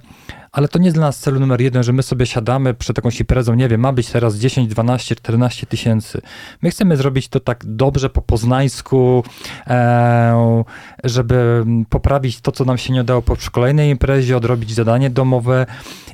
ale 0.56 0.68
to 0.68 0.78
nie 0.78 0.84
jest 0.84 0.96
dla 0.96 1.06
nas 1.06 1.18
celu 1.18 1.40
numer 1.40 1.60
jeden, 1.60 1.82
że 1.82 1.92
my 1.92 2.02
sobie 2.02 2.26
siadamy 2.26 2.74
przed 2.74 2.96
jakąś 2.96 3.20
imprezą, 3.20 3.54
nie 3.54 3.68
wiem, 3.68 3.80
ma 3.80 3.92
być 3.92 4.10
teraz 4.10 4.36
10, 4.36 4.68
12, 4.68 5.16
14 5.16 5.66
tysięcy. 5.66 6.20
My 6.62 6.70
chcemy 6.70 6.96
zrobić 6.96 7.28
to 7.28 7.40
tak 7.40 7.64
dobrze 7.66 8.10
po 8.10 8.22
poznańsku, 8.22 9.24
e, 9.66 10.64
żeby 11.04 11.64
poprawić 11.90 12.40
to, 12.40 12.52
co 12.52 12.64
nam 12.64 12.78
się 12.78 12.92
nie 12.92 13.00
udało 13.00 13.22
po 13.22 13.36
kolejnej 13.52 13.90
imprezie, 13.90 14.36
odrobić 14.36 14.74
zadanie 14.74 15.10
domowe 15.10 15.66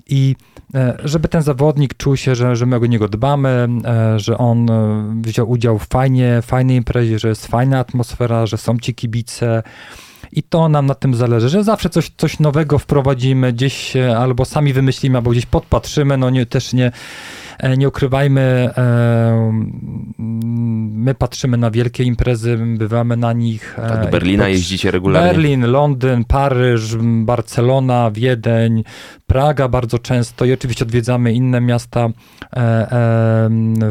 i 0.09 0.37
e, 0.75 0.97
żeby 1.05 1.29
ten 1.29 1.43
zawodnik 1.43 1.95
czuł 1.95 2.17
się, 2.17 2.35
że, 2.35 2.57
że 2.57 2.67
my 2.67 2.77
o 2.77 2.87
niego 2.87 3.09
dbamy, 3.09 3.69
e, 3.85 4.19
że 4.19 4.39
on 4.39 4.67
wziął 5.23 5.51
udział 5.51 5.79
w 5.79 5.87
fajnie, 5.87 6.43
fajnej 6.43 6.77
imprezie, 6.77 7.19
że 7.19 7.29
jest 7.29 7.47
fajna 7.47 7.79
atmosfera, 7.79 8.47
że 8.47 8.59
są 8.59 8.79
ci 8.79 8.95
kibice, 8.95 9.63
i 10.33 10.43
to 10.43 10.69
nam 10.69 10.87
na 10.87 10.95
tym 10.95 11.15
zależy, 11.15 11.49
że 11.49 11.65
zawsze 11.65 11.91
coś, 11.91 12.11
coś 12.17 12.39
nowego 12.39 12.79
wprowadzimy 12.79 13.53
gdzieś 13.53 13.97
albo 13.97 14.45
sami 14.45 14.73
wymyślimy, 14.73 15.19
albo 15.19 15.31
gdzieś 15.31 15.47
podpatrzymy, 15.47 16.17
no 16.17 16.31
nie, 16.31 16.47
też 16.47 16.73
nie, 16.73 16.93
nie 17.77 17.89
ukrywajmy, 17.89 18.71
e, 18.77 19.63
my 21.03 21.15
patrzymy 21.15 21.57
na 21.57 21.71
wielkie 21.71 22.05
imprezy, 22.05 22.59
bywamy 22.79 23.17
na 23.17 23.33
nich. 23.33 23.79
E, 23.79 23.89
tak, 23.89 24.05
do 24.05 24.09
Berlina 24.11 24.49
jeździcie 24.49 24.91
regularnie? 24.91 25.29
Berlin, 25.29 25.67
Londyn, 25.67 26.25
Paryż, 26.25 26.97
Barcelona, 27.01 28.11
Wiedeń, 28.11 28.85
Praga 29.27 29.69
bardzo 29.69 29.99
często 29.99 30.45
i 30.45 30.53
oczywiście 30.53 30.85
odwiedzamy 30.85 31.33
inne 31.33 31.61
miasta 31.61 32.01
e, 32.07 32.11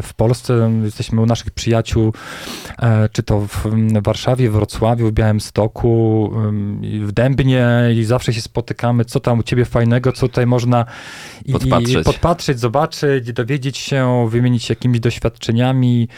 w 0.02 0.14
Polsce. 0.16 0.72
Jesteśmy 0.84 1.20
u 1.20 1.26
naszych 1.26 1.50
przyjaciół, 1.50 2.12
e, 2.78 3.08
czy 3.08 3.22
to 3.22 3.40
w 3.40 3.66
Warszawie, 4.02 4.50
w 4.50 4.52
Wrocławiu, 4.52 5.08
w 5.08 5.12
Białymstoku, 5.12 6.30
w 7.00 7.12
Dębnie 7.12 7.68
i 7.96 8.04
zawsze 8.04 8.32
się 8.32 8.40
spotykamy, 8.40 9.04
co 9.04 9.20
tam 9.20 9.38
u 9.38 9.42
ciebie 9.42 9.64
fajnego, 9.64 10.12
co 10.12 10.28
tutaj 10.28 10.46
można 10.46 10.84
podpatrzeć. 11.52 11.94
I 11.94 12.04
podpatrzeć, 12.04 12.60
zobaczyć, 12.60 13.32
dowiedzieć 13.32 13.61
się, 13.70 14.28
wymienić 14.30 14.70
jakimiś 14.70 15.00
doświadczeniami 15.00 16.08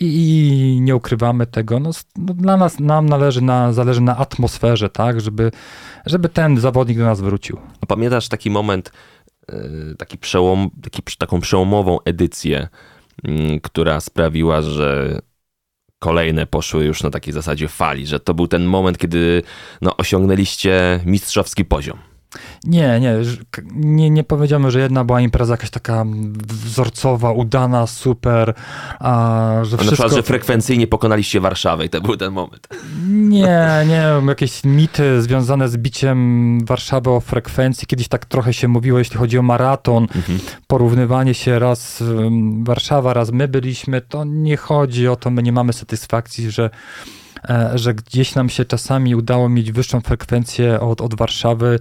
i, 0.00 0.78
nie 0.80 0.96
ukrywamy 0.96 1.46
tego. 1.46 1.80
No, 1.80 1.90
no, 2.16 2.34
dla 2.34 2.56
nas, 2.56 2.80
nam 2.80 3.06
należy 3.06 3.40
na, 3.40 3.72
zależy 3.72 4.00
na 4.00 4.16
atmosferze, 4.16 4.90
tak, 4.90 5.20
żeby, 5.20 5.50
żeby 6.06 6.28
ten 6.28 6.58
zawodnik 6.60 6.98
do 6.98 7.04
nas 7.04 7.20
wrócił. 7.20 7.56
No, 7.56 7.86
pamiętasz 7.88 8.28
taki 8.28 8.50
moment, 8.50 8.92
e, 9.48 9.54
taki 9.98 10.18
przełom, 10.18 10.70
taki, 10.82 11.02
taką 11.18 11.40
przełomową 11.40 11.98
edycję, 12.04 12.68
mm, 13.24 13.60
która 13.60 14.00
sprawiła, 14.00 14.62
że 14.62 15.20
kolejne 15.98 16.46
poszły 16.46 16.84
już 16.84 17.02
na 17.02 17.10
takiej 17.10 17.32
zasadzie 17.32 17.68
fali, 17.68 18.06
że 18.06 18.20
to 18.20 18.34
był 18.34 18.48
ten 18.48 18.64
moment, 18.64 18.98
kiedy 18.98 19.42
no, 19.82 19.96
osiągnęliście 19.96 21.00
mistrzowski 21.04 21.64
poziom. 21.64 21.98
Nie, 22.64 23.00
nie, 23.00 23.14
nie, 23.74 24.10
nie 24.10 24.24
powiedziałbym, 24.24 24.70
że 24.70 24.80
jedna 24.80 25.04
była 25.04 25.20
impreza 25.20 25.52
jakaś 25.52 25.70
taka 25.70 26.04
wzorcowa, 26.48 27.32
udana, 27.32 27.86
super, 27.86 28.54
a 28.98 29.50
że 29.62 29.76
wszystko... 29.76 29.84
Na 29.84 29.92
przykład, 29.92 30.12
że 30.12 30.22
frekwencyjnie 30.22 30.86
pokonaliście 30.86 31.40
Warszawę 31.40 31.84
i 31.84 31.88
to 31.88 32.00
był 32.00 32.16
ten 32.16 32.32
moment. 32.32 32.68
Nie, 33.08 33.86
nie, 33.88 34.28
jakieś 34.28 34.64
mity 34.64 35.22
związane 35.22 35.68
z 35.68 35.76
biciem 35.76 36.58
Warszawy 36.64 37.10
o 37.10 37.20
frekwencji. 37.20 37.86
Kiedyś 37.86 38.08
tak 38.08 38.26
trochę 38.26 38.52
się 38.52 38.68
mówiło, 38.68 38.98
jeśli 38.98 39.16
chodzi 39.16 39.38
o 39.38 39.42
maraton, 39.42 40.02
mhm. 40.02 40.38
porównywanie 40.66 41.34
się 41.34 41.58
raz 41.58 42.02
Warszawa, 42.62 43.14
raz 43.14 43.30
my 43.32 43.48
byliśmy, 43.48 44.00
to 44.00 44.24
nie 44.24 44.56
chodzi 44.56 45.08
o 45.08 45.16
to, 45.16 45.30
my 45.30 45.42
nie 45.42 45.52
mamy 45.52 45.72
satysfakcji, 45.72 46.50
że 46.50 46.70
że 47.74 47.94
gdzieś 47.94 48.34
nam 48.34 48.48
się 48.48 48.64
czasami 48.64 49.14
udało 49.14 49.48
mieć 49.48 49.72
wyższą 49.72 50.00
frekwencję 50.00 50.80
od, 50.80 51.00
od 51.00 51.14
Warszawy. 51.14 51.78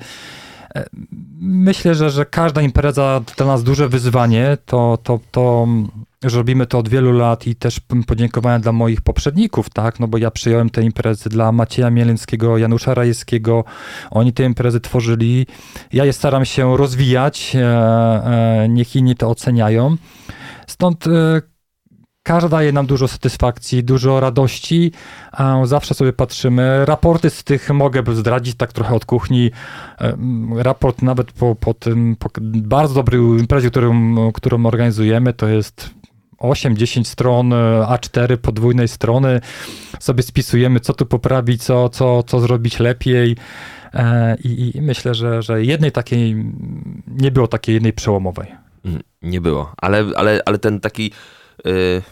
E, 0.75 0.85
myślę, 1.39 1.95
że, 1.95 2.09
że 2.09 2.25
każda 2.25 2.61
impreza 2.61 3.21
dla 3.37 3.45
nas 3.45 3.63
duże 3.63 3.89
wyzwanie. 3.89 4.57
To, 4.65 4.97
to, 5.03 5.19
to 5.31 5.67
że 6.23 6.37
robimy 6.37 6.65
to 6.65 6.77
od 6.79 6.89
wielu 6.89 7.11
lat 7.11 7.47
i 7.47 7.55
też 7.55 7.79
podziękowania 8.07 8.59
dla 8.59 8.71
moich 8.71 9.01
poprzedników, 9.01 9.69
tak, 9.69 9.99
no 9.99 10.07
bo 10.07 10.17
ja 10.17 10.31
przyjąłem 10.31 10.69
te 10.69 10.81
imprezy 10.81 11.29
dla 11.29 11.51
Macieja 11.51 11.89
Mieleńskiego, 11.89 12.57
Janusza 12.57 12.93
Rajewskiego, 12.93 13.63
oni 14.11 14.33
te 14.33 14.43
imprezy 14.43 14.79
tworzyli, 14.79 15.47
ja 15.93 16.05
je 16.05 16.13
staram 16.13 16.45
się 16.45 16.77
rozwijać, 16.77 17.55
e, 17.55 18.67
niech 18.69 18.95
inni 18.95 19.15
to 19.15 19.29
oceniają. 19.29 19.95
Stąd 20.67 21.05
każda 22.27 22.49
daje 22.49 22.71
nam 22.71 22.85
dużo 22.85 23.07
satysfakcji, 23.07 23.83
dużo 23.83 24.19
radości. 24.19 24.91
Zawsze 25.63 25.93
sobie 25.93 26.13
patrzymy. 26.13 26.85
Raporty 26.85 27.29
z 27.29 27.43
tych 27.43 27.69
mogę 27.69 28.15
zdradzić 28.15 28.55
tak 28.55 28.73
trochę 28.73 28.95
od 28.95 29.05
kuchni. 29.05 29.51
Raport 30.55 31.01
nawet 31.01 31.31
po, 31.31 31.55
po 31.55 31.73
tym 31.73 32.15
po 32.19 32.29
bardzo 32.43 32.93
dobrej 32.93 33.21
imprezie, 33.21 33.69
którą, 33.69 33.93
którą 34.31 34.65
organizujemy, 34.65 35.33
to 35.33 35.47
jest 35.47 35.89
8-10 36.39 37.03
stron 37.03 37.49
A4 37.85 38.37
podwójnej 38.37 38.87
strony. 38.87 39.41
Sobie 39.99 40.23
spisujemy, 40.23 40.79
co 40.79 40.93
tu 40.93 41.05
poprawić, 41.05 41.63
co, 41.63 41.89
co, 41.89 42.23
co 42.23 42.39
zrobić 42.39 42.79
lepiej. 42.79 43.35
E, 43.93 44.37
I, 44.43 44.77
I, 44.77 44.81
myślę, 44.81 45.15
że, 45.15 45.41
że 45.41 45.63
jednej 45.63 45.91
takiej, 45.91 46.45
nie 47.07 47.31
było 47.31 47.47
takiej 47.47 47.73
jednej 47.73 47.93
przełomowej. 47.93 48.47
Mm, 48.85 49.01
nie 49.21 49.41
było, 49.41 49.73
ale, 49.77 50.05
ale, 50.15 50.41
ale 50.45 50.57
ten 50.57 50.79
taki 50.79 51.11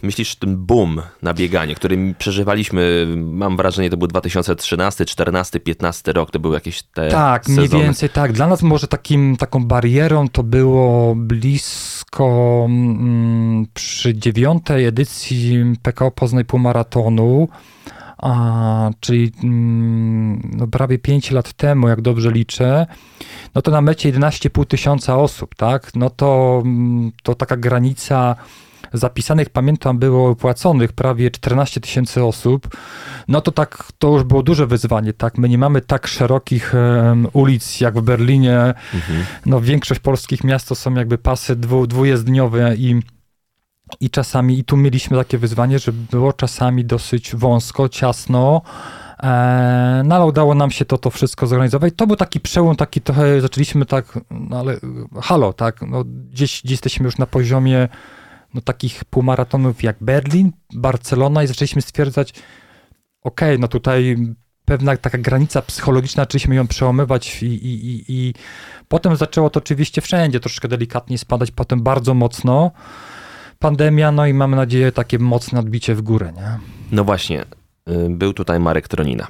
myślisz 0.02 0.36
ten 0.36 0.58
boom 0.58 1.02
na 1.22 1.34
bieganie, 1.34 1.76
który 1.76 2.16
przeżywaliśmy, 2.18 3.08
mam 3.18 3.58
wrażenie, 3.58 3.90
to 3.90 3.98
był 3.98 4.08
2013, 4.08 5.06
14, 5.06 5.60
15 5.60 6.14
rok, 6.14 6.32
to 6.32 6.40
były 6.40 6.54
jakieś 6.56 6.84
te 6.84 7.10
Tak, 7.10 7.46
sezony. 7.46 7.68
mniej 7.68 7.84
więcej 7.84 8.10
tak. 8.10 8.34
Dla 8.34 8.48
nas 8.48 8.62
może 8.62 8.88
takim, 8.88 9.38
taką 9.38 9.66
barierą 9.66 10.30
to 10.30 10.44
było 10.44 11.16
blisko 11.16 12.66
mm, 12.70 13.66
przy 13.74 14.14
dziewiątej 14.16 14.86
edycji 14.86 15.64
PKO 15.82 16.12
Poznań 16.12 16.46
Półmaratonu, 16.46 17.48
a, 18.18 18.90
czyli 19.00 19.32
mm, 19.44 20.52
no, 20.58 20.68
prawie 20.68 21.00
5 21.00 21.32
lat 21.32 21.54
temu, 21.54 21.88
jak 21.88 22.02
dobrze 22.02 22.32
liczę, 22.32 22.88
no 23.56 23.62
to 23.62 23.72
na 23.72 23.82
mecie 23.82 24.14
11,5 24.14 24.66
tysiąca 24.66 25.18
osób, 25.18 25.56
tak? 25.56 25.92
No 25.96 26.10
to, 26.10 26.62
mm, 26.66 27.12
to 27.24 27.36
taka 27.36 27.58
granica 27.58 28.36
zapisanych, 28.98 29.50
pamiętam, 29.50 30.00
było 30.00 30.36
płaconych 30.36 30.94
prawie 30.94 31.32
14 31.32 31.82
tysięcy 31.82 32.24
osób, 32.24 32.68
no 33.28 33.42
to 33.42 33.52
tak, 33.52 33.84
to 34.00 34.08
już 34.14 34.24
było 34.24 34.44
duże 34.44 34.68
wyzwanie, 34.68 35.14
tak? 35.14 35.38
My 35.38 35.50
nie 35.50 35.58
mamy 35.58 35.82
tak 35.82 36.08
szerokich 36.08 36.74
um, 36.74 37.28
ulic 37.34 37.82
jak 37.82 37.98
w 38.00 38.02
Berlinie, 38.02 38.74
Mhm. 38.94 39.26
no 39.46 39.62
większość 39.62 40.00
polskich 40.00 40.44
miast 40.44 40.68
to 40.68 40.76
są 40.76 40.94
jakby 40.94 41.18
pasy 41.18 41.56
dwu, 41.56 41.88
dwujezdniowe 41.88 42.76
i 42.76 43.00
i 44.00 44.10
czasami, 44.10 44.60
i 44.60 44.64
tu 44.64 44.78
mieliśmy 44.78 45.18
takie 45.18 45.38
wyzwanie, 45.38 45.80
że 45.80 45.92
było 45.92 46.34
czasami 46.34 46.86
dosyć 46.86 47.36
wąsko, 47.36 47.90
ciasno, 47.90 48.62
e, 49.24 50.02
no 50.06 50.16
ale 50.16 50.26
udało 50.26 50.56
nam 50.56 50.72
się 50.72 50.86
to, 50.86 50.98
to 50.98 51.10
wszystko 51.10 51.48
zorganizować. 51.48 51.94
To 51.96 52.08
był 52.08 52.16
taki 52.16 52.40
przełom, 52.40 52.76
taki 52.76 53.02
trochę, 53.02 53.42
zaczęliśmy 53.42 53.86
tak, 53.86 54.20
no 54.32 54.60
ale 54.60 54.78
halo, 55.22 55.54
tak, 55.54 55.82
no 55.82 56.04
gdzieś, 56.04 56.62
gdzieś 56.62 56.72
jesteśmy 56.72 57.06
już 57.06 57.18
na 57.18 57.26
poziomie 57.26 57.88
no, 58.56 58.62
takich 58.62 59.06
półmaratonów 59.06 59.84
jak 59.84 59.96
Berlin, 60.02 60.52
Barcelona 60.74 61.44
i 61.44 61.48
zaczęliśmy 61.48 61.82
stwierdzać, 61.82 62.34
okej, 63.22 63.60
no 63.60 63.68
tutaj 63.68 64.18
pewna 64.66 64.98
taka 64.98 65.18
granica 65.18 65.62
psychologiczna, 65.62 66.24
zaczęliśmy 66.24 66.56
ją 66.56 66.68
przełamywać 66.68 67.44
i, 67.44 67.46
i, 67.46 67.88
i, 67.88 68.06
i 68.08 68.34
potem 68.88 69.16
zaczęło 69.16 69.50
to 69.50 69.58
oczywiście 69.58 70.02
wszędzie 70.02 70.40
troszkę 70.40 70.68
delikatnie 70.68 71.18
spadać, 71.18 71.52
potem 71.52 71.84
bardzo 71.84 72.14
mocno 72.14 72.72
pandemia, 73.60 74.12
no 74.12 74.26
i 74.26 74.34
mamy 74.34 74.56
nadzieję 74.56 74.92
takie 74.92 75.20
mocne 75.20 75.60
odbicie 75.60 75.96
w 75.96 76.02
górę, 76.02 76.34
nie? 76.36 76.60
No 76.92 77.04
właśnie, 77.04 77.42
y, 77.90 78.10
był 78.10 78.34
tutaj 78.34 78.60
Marek 78.60 78.88
Tronina, 78.88 79.28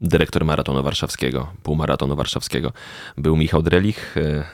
dyrektor 0.00 0.44
maratonu 0.44 0.82
warszawskiego, 0.82 1.52
półmaratonu 1.62 2.16
warszawskiego. 2.16 2.72
Był 3.16 3.36
Michał 3.36 3.62
Drelich, 3.62 4.16
y, 4.16 4.44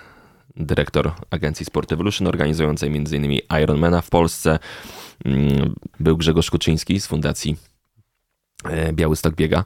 dyrektor 0.57 1.13
agencji 1.31 1.67
Sport 1.67 1.93
Evolution, 1.93 2.29
organizującej 2.29 2.89
m.in. 2.89 3.39
Ironmana 3.63 4.01
w 4.01 4.11
Polsce. 4.11 4.59
Mm, 5.25 5.75
Był 6.01 6.17
Grzegorz 6.17 6.51
Kuczyński 6.51 7.01
z 7.01 7.07
fundacji 7.07 7.57
y, 8.89 8.93
Białystok 8.93 9.35
Biega. 9.35 9.65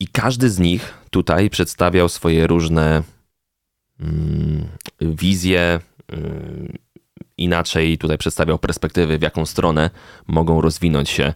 I 0.00 0.08
każdy 0.08 0.50
z 0.50 0.58
nich 0.58 0.94
tutaj 1.10 1.50
przedstawiał 1.50 2.08
swoje 2.08 2.46
różne 2.46 3.02
mm, 4.00 4.68
wizje, 5.00 5.80
y, 6.12 6.78
inaczej 7.36 7.98
tutaj 7.98 8.18
przedstawiał 8.18 8.58
perspektywy, 8.58 9.18
w 9.18 9.22
jaką 9.22 9.46
stronę 9.46 9.90
mogą 10.26 10.60
rozwinąć 10.60 11.10
się 11.10 11.34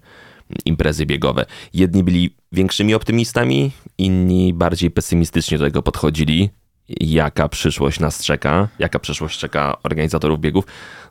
imprezy 0.65 1.07
biegowe. 1.07 1.47
Jedni 1.75 2.05
byli 2.05 2.35
większymi 2.53 2.95
optymistami, 2.95 3.71
inni 3.99 4.55
bardziej 4.55 4.91
pesymistycznie 4.91 5.59
do 5.59 5.65
tego 5.65 5.83
podchodzili. 5.83 6.51
Jaka 6.89 7.49
przyszłość 7.49 8.01
nas 8.01 8.25
czeka? 8.25 8.69
Jaka 8.79 8.99
przyszłość 8.99 9.39
czeka 9.39 9.77
organizatorów 9.83 10.41
biegów? 10.41 10.65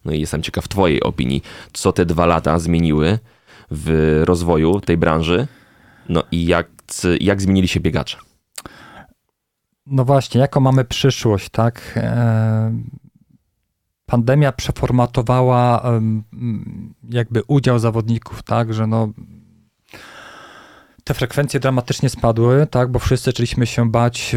No 0.06 0.12
i 0.12 0.20
jestem 0.20 0.42
ciekaw 0.42 0.68
Twojej 0.68 1.04
opinii, 1.04 1.44
co 1.74 1.92
te 1.92 2.06
dwa 2.06 2.26
lata 2.26 2.60
zmieniły 2.60 3.20
w 3.72 4.22
rozwoju 4.26 4.80
tej 4.80 4.98
branży, 4.98 5.48
no 6.10 6.24
i 6.32 6.46
jak, 6.46 6.68
jak 7.20 7.42
zmienili 7.42 7.68
się 7.68 7.80
biegacze? 7.80 8.18
No 9.86 10.06
właśnie, 10.06 10.42
jaką 10.42 10.60
mamy 10.60 10.86
przyszłość, 10.86 11.50
tak? 11.50 11.94
E, 11.96 12.74
pandemia 14.06 14.52
przeformatowała 14.52 15.84
jakby 17.10 17.42
udział 17.48 17.80
zawodników, 17.80 18.44
tak, 18.44 18.74
że 18.74 18.88
no 18.88 19.10
te 21.04 21.14
frekwencje 21.14 21.60
dramatycznie 21.60 22.10
spadły, 22.10 22.68
tak, 22.72 22.92
bo 22.92 23.00
wszyscy 23.00 23.26
zaczęliśmy 23.26 23.66
się 23.66 23.92
bać 23.92 24.36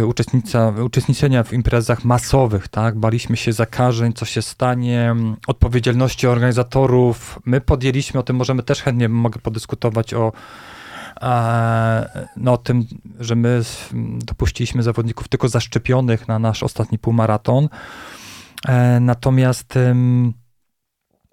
uczestniczenia 0.84 1.42
w 1.42 1.52
imprezach 1.52 2.04
masowych, 2.04 2.68
tak, 2.68 2.98
baliśmy 2.98 3.36
się 3.36 3.52
zakażeń, 3.52 4.12
co 4.12 4.24
się 4.24 4.42
stanie, 4.42 5.14
odpowiedzialności 5.46 6.26
organizatorów. 6.26 7.38
My 7.44 7.60
podjęliśmy, 7.60 8.20
o 8.20 8.22
tym 8.22 8.36
możemy 8.36 8.62
też 8.62 8.82
chętnie, 8.82 9.08
mogę 9.08 9.40
podyskutować 9.40 10.14
o 10.14 10.32
e, 11.22 12.28
no, 12.36 12.52
o 12.52 12.56
tym, 12.56 12.86
że 13.20 13.36
my 13.36 13.62
dopuściliśmy 14.18 14.82
zawodników 14.82 15.28
tylko 15.28 15.48
zaszczepionych 15.48 16.28
na 16.28 16.38
nasz 16.38 16.62
ostatni 16.62 16.98
półmaraton. 16.98 17.68
E, 18.68 19.00
Natomiast 19.00 19.78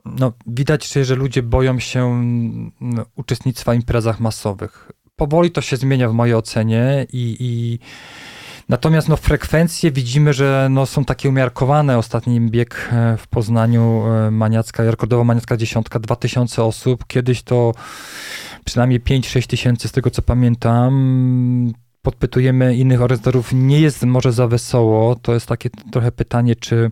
no, 0.06 0.34
widać, 0.48 0.94
że, 0.94 1.16
ludzie 1.16 1.44
boją 1.44 1.80
się 1.80 2.24
uczestnictwa 3.16 3.72
w 3.72 3.76
imprezach 3.76 4.20
masowych. 4.20 4.92
Powoli 5.16 5.52
to 5.52 5.62
się 5.62 5.78
zmienia 5.78 6.10
w 6.10 6.14
mojej 6.14 6.36
ocenie 6.36 7.06
i, 7.14 7.38
i 7.40 7.80
natomiast 8.70 9.10
no, 9.10 9.18
frekwencje 9.18 9.92
widzimy, 9.92 10.34
że 10.34 10.68
no, 10.72 10.86
są 10.86 11.06
takie 11.06 11.30
umiarkowane. 11.30 11.98
Ostatni 11.98 12.42
bieg 12.42 12.90
e, 12.92 13.18
w 13.18 13.28
Poznaniu 13.28 14.04
e, 14.08 14.32
maniacka, 14.32 14.84
rekordowo 14.84 15.24
maniacka 15.24 15.58
dziesiątka, 15.58 16.00
2000 16.00 16.64
osób. 16.64 17.08
Kiedyś 17.08 17.44
to 17.44 17.74
przynajmniej 18.66 19.02
5-6 19.02 19.48
tysięcy, 19.48 19.88
z 19.88 19.92
tego 19.92 20.10
co 20.10 20.22
pamiętam. 20.22 21.74
Podpytujemy 22.02 22.76
innych 22.76 23.02
organizatorów, 23.02 23.54
nie 23.54 23.82
jest 23.82 24.04
może 24.04 24.32
za 24.32 24.48
wesoło. 24.48 25.16
To 25.16 25.34
jest 25.34 25.48
takie 25.48 25.70
trochę 25.92 26.12
pytanie, 26.12 26.56
czy 26.56 26.92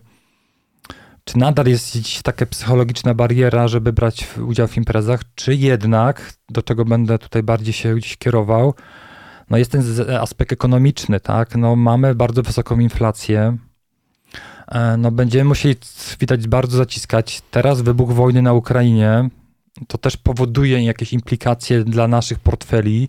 czy 1.24 1.38
nadal 1.38 1.66
jest 1.66 1.98
gdzieś 1.98 2.22
taka 2.22 2.46
psychologiczna 2.46 3.14
bariera, 3.14 3.68
żeby 3.68 3.92
brać 3.92 4.38
udział 4.38 4.68
w 4.68 4.76
imprezach, 4.76 5.20
czy 5.34 5.54
jednak, 5.54 6.32
do 6.50 6.62
czego 6.62 6.84
będę 6.84 7.18
tutaj 7.18 7.42
bardziej 7.42 7.72
się 7.72 7.96
kierował, 8.18 8.74
no 9.50 9.58
jest 9.58 9.72
ten 9.72 9.82
aspekt 10.20 10.52
ekonomiczny, 10.52 11.20
tak? 11.20 11.56
No 11.56 11.76
mamy 11.76 12.14
bardzo 12.14 12.42
wysoką 12.42 12.78
inflację, 12.78 13.56
e, 14.68 14.96
no 14.96 15.10
będziemy 15.10 15.44
musieli, 15.44 15.76
widać, 16.20 16.48
bardzo 16.48 16.76
zaciskać. 16.76 17.42
Teraz 17.50 17.80
wybuch 17.80 18.12
wojny 18.12 18.42
na 18.42 18.52
Ukrainie, 18.52 19.28
to 19.88 19.98
też 19.98 20.16
powoduje 20.16 20.84
jakieś 20.84 21.12
implikacje 21.12 21.84
dla 21.84 22.08
naszych 22.08 22.38
portfeli. 22.38 23.08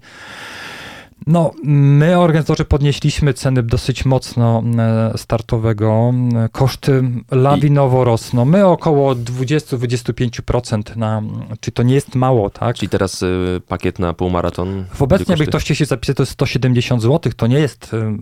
No, 1.28 1.52
my 1.64 2.20
organizatorzy 2.20 2.66
podnieśliśmy 2.66 3.34
ceny 3.34 3.64
dosyć 3.64 4.06
mocno 4.06 4.64
e, 4.78 5.18
startowego. 5.18 6.14
Koszty 6.52 7.04
lawinowo 7.32 8.04
rosną. 8.04 8.46
My 8.46 8.66
około 8.66 9.16
20-25% 9.16 10.98
na, 10.98 11.22
czy 11.60 11.72
to 11.72 11.84
nie 11.84 11.96
jest 11.96 12.16
mało, 12.16 12.50
tak? 12.50 12.76
Czyli 12.76 12.90
teraz 12.90 13.22
y, 13.22 13.62
pakiet 13.68 14.00
na 14.00 14.14
półmaraton? 14.14 14.86
W 14.94 15.02
obecnie, 15.02 15.26
jakby 15.30 15.48
ktoś 15.48 15.64
się 15.64 15.86
zapisać, 15.86 16.18
to 16.18 16.24
jest 16.24 16.32
170 16.32 17.02
zł, 17.02 17.32
to 17.38 17.48
nie 17.48 17.60
jest 17.60 17.94
e, 17.94 18.18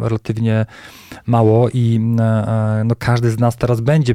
relatywnie 0.00 0.66
mało 1.26 1.68
i 1.68 2.00
e, 2.20 2.82
no, 2.84 2.94
każdy 2.98 3.30
z 3.30 3.38
nas 3.38 3.56
teraz 3.56 3.80
będzie 3.80 4.14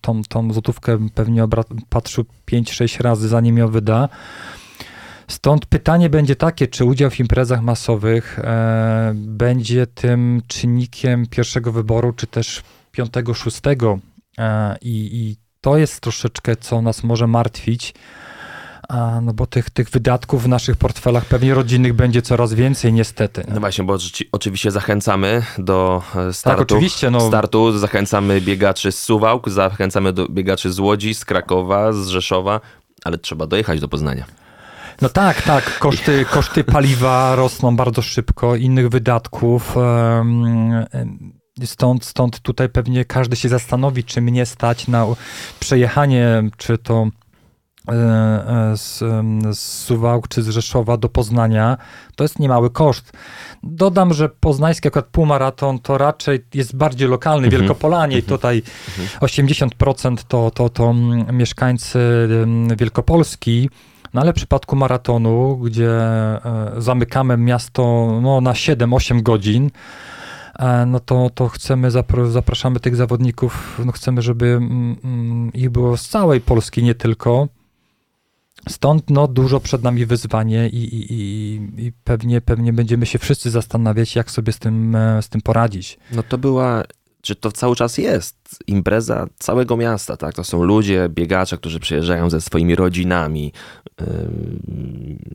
tą, 0.00 0.22
tą 0.28 0.52
złotówkę 0.52 0.98
pewnie 1.14 1.46
patrzył 1.88 2.24
5-6 2.52 3.02
razy, 3.02 3.28
zanim 3.28 3.58
ją 3.58 3.68
wyda. 3.68 4.08
Stąd 5.28 5.66
pytanie 5.66 6.10
będzie 6.10 6.36
takie, 6.36 6.68
czy 6.68 6.84
udział 6.84 7.10
w 7.10 7.20
imprezach 7.20 7.62
masowych 7.62 8.38
e, 8.38 9.12
będzie 9.14 9.86
tym 9.86 10.42
czynnikiem 10.46 11.26
pierwszego 11.26 11.72
wyboru, 11.72 12.12
czy 12.12 12.26
też 12.26 12.62
piątego, 12.92 13.34
szóstego. 13.34 13.98
E, 14.38 14.76
i, 14.82 15.10
I 15.12 15.36
to 15.60 15.76
jest 15.76 16.00
troszeczkę, 16.00 16.56
co 16.56 16.82
nas 16.82 17.04
może 17.04 17.26
martwić. 17.26 17.94
A, 18.88 19.20
no 19.20 19.34
bo 19.34 19.46
tych, 19.46 19.70
tych 19.70 19.90
wydatków 19.90 20.42
w 20.42 20.48
naszych 20.48 20.76
portfelach 20.76 21.24
pewnie 21.24 21.54
rodzinnych 21.54 21.92
będzie 21.92 22.22
coraz 22.22 22.54
więcej, 22.54 22.92
niestety. 22.92 23.44
No 23.48 23.60
właśnie, 23.60 23.84
bo 23.84 23.98
oczywiście 24.32 24.70
zachęcamy 24.70 25.42
do 25.58 26.02
e, 26.16 26.32
startu. 26.32 26.64
Tak, 26.64 26.72
oczywiście, 26.72 27.10
no. 27.10 27.20
startu. 27.20 27.78
Zachęcamy 27.78 28.40
biegaczy 28.40 28.92
z 28.92 28.98
Suwałk, 28.98 29.50
zachęcamy 29.50 30.12
do 30.12 30.28
biegaczy 30.28 30.72
z 30.72 30.78
Łodzi, 30.78 31.14
z 31.14 31.24
Krakowa, 31.24 31.92
z 31.92 32.06
Rzeszowa, 32.06 32.60
ale 33.04 33.18
trzeba 33.18 33.46
dojechać 33.46 33.80
do 33.80 33.88
Poznania. 33.88 34.24
No 35.02 35.08
tak, 35.08 35.42
tak. 35.42 35.78
Koszty, 35.78 36.24
koszty 36.24 36.64
paliwa 36.64 37.36
rosną 37.36 37.76
bardzo 37.76 38.02
szybko, 38.02 38.56
innych 38.56 38.88
wydatków. 38.88 39.76
Stąd, 41.64 42.04
stąd 42.04 42.40
tutaj 42.40 42.68
pewnie 42.68 43.04
każdy 43.04 43.36
się 43.36 43.48
zastanowi, 43.48 44.04
czy 44.04 44.20
mnie 44.20 44.46
stać 44.46 44.88
na 44.88 45.06
przejechanie, 45.60 46.42
czy 46.56 46.78
to 46.78 47.06
z, 48.74 48.98
z 49.52 49.58
Suwałk 49.58 50.28
czy 50.28 50.42
z 50.42 50.48
Rzeszowa 50.48 50.96
do 50.96 51.08
Poznania, 51.08 51.76
to 52.16 52.24
jest 52.24 52.38
niemały 52.38 52.70
koszt. 52.70 53.12
Dodam, 53.62 54.14
że 54.14 54.28
poznański 54.28 54.88
akurat 54.88 55.06
półmaraton 55.06 55.78
to 55.78 55.98
raczej 55.98 56.44
jest 56.54 56.76
bardziej 56.76 57.08
lokalny, 57.08 57.46
mhm. 57.46 57.60
Wielkopolanie 57.62 58.16
i 58.16 58.20
mhm. 58.20 58.38
tutaj 58.38 58.62
80% 59.20 60.16
to, 60.28 60.50
to, 60.50 60.68
to 60.68 60.94
mieszkańcy 61.32 62.28
Wielkopolski, 62.78 63.70
no 64.14 64.20
ale 64.20 64.32
w 64.32 64.36
przypadku 64.36 64.76
maratonu, 64.76 65.56
gdzie 65.56 65.90
e, 65.90 66.40
zamykamy 66.78 67.36
miasto 67.36 67.82
no, 68.22 68.40
na 68.40 68.52
7-8 68.52 69.22
godzin, 69.22 69.70
e, 70.58 70.86
no 70.86 71.00
to, 71.00 71.30
to 71.34 71.48
chcemy, 71.48 71.90
zapraszamy 72.28 72.80
tych 72.80 72.96
zawodników, 72.96 73.80
no 73.84 73.92
chcemy, 73.92 74.22
żeby 74.22 74.46
mm, 74.46 74.96
mm, 75.04 75.52
ich 75.52 75.70
było 75.70 75.96
z 75.96 76.08
całej 76.08 76.40
Polski, 76.40 76.82
nie 76.82 76.94
tylko. 76.94 77.48
Stąd 78.68 79.10
no, 79.10 79.28
dużo 79.28 79.60
przed 79.60 79.82
nami 79.82 80.06
wyzwanie 80.06 80.68
i, 80.68 80.94
i, 80.94 81.14
i, 81.76 81.92
pewnie, 82.04 82.40
pewnie 82.40 82.72
będziemy 82.72 83.06
się 83.06 83.18
wszyscy 83.18 83.50
zastanawiać, 83.50 84.16
jak 84.16 84.30
sobie 84.30 84.52
z 84.52 84.58
tym, 84.58 84.96
e, 84.96 85.22
z 85.22 85.28
tym 85.28 85.40
poradzić. 85.40 85.98
No 86.12 86.22
to 86.22 86.38
była, 86.38 86.82
czy 87.24 87.36
to 87.36 87.52
cały 87.52 87.76
czas 87.76 87.98
jest 87.98 88.36
impreza 88.66 89.26
całego 89.38 89.76
miasta, 89.76 90.16
tak? 90.16 90.34
To 90.34 90.44
są 90.44 90.62
ludzie, 90.62 91.08
biegacze, 91.08 91.56
którzy 91.56 91.80
przyjeżdżają 91.80 92.30
ze 92.30 92.40
swoimi 92.40 92.74
rodzinami, 92.74 93.52
yy, 94.00 94.06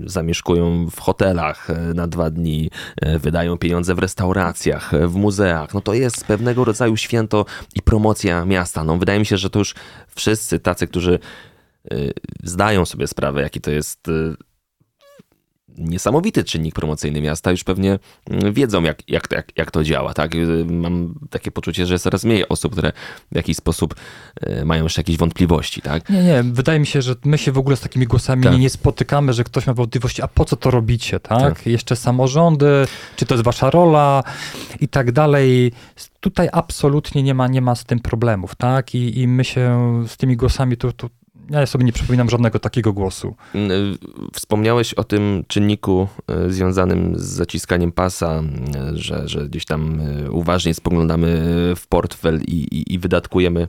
zamieszkują 0.06 0.89
w 0.89 0.99
hotelach 0.99 1.69
e, 1.69 1.93
na 1.93 2.08
dwa 2.08 2.30
dni, 2.30 2.69
yy, 3.02 3.19
wydają 3.19 3.58
pieniądze 3.58 3.95
w 3.95 3.99
restauracjach, 3.99 4.91
w 5.08 5.15
muzeach. 5.15 5.73
No 5.73 5.82
to 5.82 5.93
jest 5.93 6.25
pewnego 6.25 6.65
rodzaju 6.65 6.97
święto 6.97 7.45
i 7.75 7.82
promocja 7.82 8.45
miasta. 8.45 8.84
No 8.84 8.97
wydaje 8.97 9.19
mi 9.19 9.25
się, 9.25 9.38
że 9.38 9.49
to 9.49 9.60
już 9.60 9.75
wszyscy 10.15 10.60
tacy, 10.60 10.88
którzy 10.88 11.19
zdają 12.43 12.86
sobie 12.86 13.08
sprawę, 13.08 13.41
jaki 13.41 13.62
to 13.62 13.71
jest 13.71 14.08
niesamowity 15.80 16.44
czynnik 16.44 16.76
promocyjny 16.76 17.22
miasta, 17.22 17.52
już 17.52 17.63
pewnie 17.63 18.00
mm, 18.30 18.54
wiedzą, 18.54 18.84
jak, 18.84 19.10
jak, 19.10 19.32
jak, 19.32 19.58
jak 19.58 19.72
to 19.72 19.84
działa. 19.84 20.13
Tak? 20.13 20.36
Y, 20.36 20.65
mam 20.65 21.13
takie 21.30 21.52
poczucie, 21.52 21.86
że 21.86 21.94
jest 21.94 22.04
coraz 22.04 22.24
mniej 22.24 22.50
osób, 22.50 22.72
które 22.72 22.92
w 23.32 23.36
jakiś 23.36 23.58
sposób 23.58 23.96
mają 24.65 24.84
jeszcze 24.84 25.02
jakieś 25.02 25.18
wątpliwości. 25.18 25.82
Tak? 25.82 26.10
Nie, 26.10 26.24
nie, 26.24 26.44
wydaje 26.44 26.80
mi 26.80 26.88
się, 26.88 27.02
że 27.02 27.15
my 27.26 27.38
się 27.38 27.52
w 27.52 27.58
ogóle 27.58 27.76
z 27.76 27.82
takimi 27.82 28.06
głosami 28.06 28.44
tak. 28.44 28.60
nie 28.60 28.70
spotykamy, 28.70 29.34
że 29.34 29.44
ktoś 29.44 29.68
ma 29.68 29.74
wątpliwości, 29.74 30.22
a 30.22 30.28
po 30.28 30.46
co 30.46 30.56
to 30.56 30.72
robicie, 30.72 31.20
tak? 31.20 31.39
tak? 31.39 31.68
Jeszcze 31.68 31.96
samorządy, 31.96 32.88
czy 33.15 33.26
to 33.26 33.34
jest 33.34 33.46
wasza 33.46 33.70
rola 33.70 34.24
i 34.80 34.88
tak 34.88 35.12
dalej. 35.12 35.72
Tutaj 36.20 36.50
absolutnie 36.52 37.24
nie 37.24 37.34
ma, 37.34 37.48
nie 37.48 37.62
ma 37.62 37.76
z 37.76 37.86
tym 37.86 38.00
problemów, 38.00 38.56
tak? 38.56 38.96
I, 38.96 39.20
i 39.20 39.28
my 39.28 39.44
się 39.44 39.94
z 40.08 40.18
tymi 40.18 40.38
głosami 40.38 40.78
tu, 40.78 40.94
tu 40.94 41.10
ja 41.49 41.65
sobie 41.65 41.85
nie 41.85 41.93
przypominam 41.93 42.29
żadnego 42.29 42.59
takiego 42.59 42.93
głosu. 42.93 43.35
Mm, 43.53 43.71
y, 43.71 43.97
wspomniałeś 44.33 44.93
o 44.93 45.03
tym 45.03 45.43
czynniku 45.47 46.07
y, 46.47 46.53
związanym 46.53 47.19
z 47.19 47.23
zaciskaniem 47.23 47.91
pasa, 47.91 48.43
y, 48.93 48.97
że, 48.97 49.27
że 49.27 49.49
gdzieś 49.49 49.65
tam 49.65 50.01
uważnie 50.31 50.73
spoglądamy 50.73 51.27
w 51.75 51.88
portfel 51.88 52.41
i, 52.41 52.53
i, 52.53 52.93
i 52.93 52.99
wydatkujemy 52.99 53.67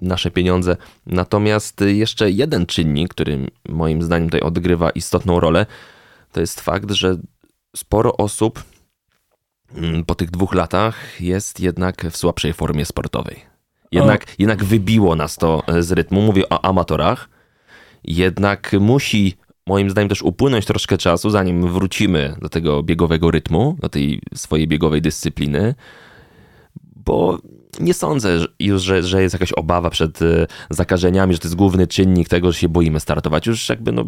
nasze 0.00 0.30
pieniądze. 0.30 0.76
Natomiast 1.06 1.80
jeszcze 1.80 2.30
jeden 2.30 2.66
czynnik, 2.66 3.08
który 3.08 3.46
moim 3.68 4.02
zdaniem 4.02 4.28
tutaj 4.28 4.40
odgrywa 4.40 4.90
istotną 4.90 5.40
rolę, 5.40 5.66
to 6.32 6.40
jest 6.40 6.60
fakt, 6.60 6.90
że 6.90 7.16
sporo 7.76 8.16
osób 8.16 8.64
mm, 9.74 10.04
po 10.04 10.14
tych 10.14 10.30
dwóch 10.30 10.54
latach 10.54 11.20
jest 11.20 11.60
jednak 11.60 12.06
w 12.10 12.16
słabszej 12.16 12.52
formie 12.52 12.84
sportowej. 12.84 13.53
Jednak, 13.94 14.26
jednak 14.38 14.64
wybiło 14.64 15.16
nas 15.16 15.36
to 15.36 15.62
e, 15.66 15.82
z 15.82 15.92
rytmu. 15.92 16.22
Mówię 16.22 16.48
o 16.48 16.64
amatorach. 16.64 17.28
Jednak 18.04 18.72
musi 18.80 19.34
moim 19.66 19.90
zdaniem 19.90 20.08
też 20.08 20.22
upłynąć 20.22 20.64
troszkę 20.64 20.98
czasu, 20.98 21.30
zanim 21.30 21.72
wrócimy 21.72 22.36
do 22.42 22.48
tego 22.48 22.82
biegowego 22.82 23.30
rytmu, 23.30 23.76
do 23.80 23.88
tej 23.88 24.20
swojej 24.34 24.68
biegowej 24.68 25.02
dyscypliny, 25.02 25.74
bo 26.96 27.38
nie 27.80 27.94
sądzę 27.94 28.38
już, 28.58 28.82
że, 28.82 29.02
że 29.02 29.22
jest 29.22 29.32
jakaś 29.32 29.52
obawa 29.52 29.90
przed 29.90 30.22
e, 30.22 30.46
zakażeniami, 30.70 31.34
że 31.34 31.38
to 31.38 31.48
jest 31.48 31.54
główny 31.54 31.86
czynnik 31.86 32.28
tego, 32.28 32.52
że 32.52 32.58
się 32.58 32.68
boimy 32.68 33.00
startować. 33.00 33.46
Już 33.46 33.68
jakby, 33.68 33.92
no, 33.92 34.04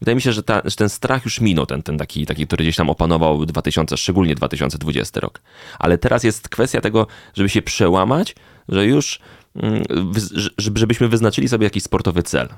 wydaje 0.00 0.14
mi 0.14 0.22
się, 0.22 0.32
że, 0.32 0.42
ta, 0.42 0.62
że 0.64 0.76
ten 0.76 0.88
strach 0.88 1.24
już 1.24 1.40
minął, 1.40 1.66
ten, 1.66 1.82
ten 1.82 1.98
taki, 1.98 2.26
taki, 2.26 2.46
który 2.46 2.64
gdzieś 2.64 2.76
tam 2.76 2.90
opanował 2.90 3.46
2000, 3.46 3.96
szczególnie 3.96 4.34
2020 4.34 5.20
rok. 5.20 5.40
Ale 5.78 5.98
teraz 5.98 6.24
jest 6.24 6.48
kwestia 6.48 6.80
tego, 6.80 7.06
żeby 7.34 7.48
się 7.48 7.62
przełamać, 7.62 8.34
że 8.68 8.86
już 8.86 9.20
mm, 9.56 9.82
żebyśmy 10.58 11.08
wyznaczyli 11.08 11.48
sobie 11.48 11.64
jakiś 11.64 11.82
sportowy 11.82 12.22
cel. 12.22 12.48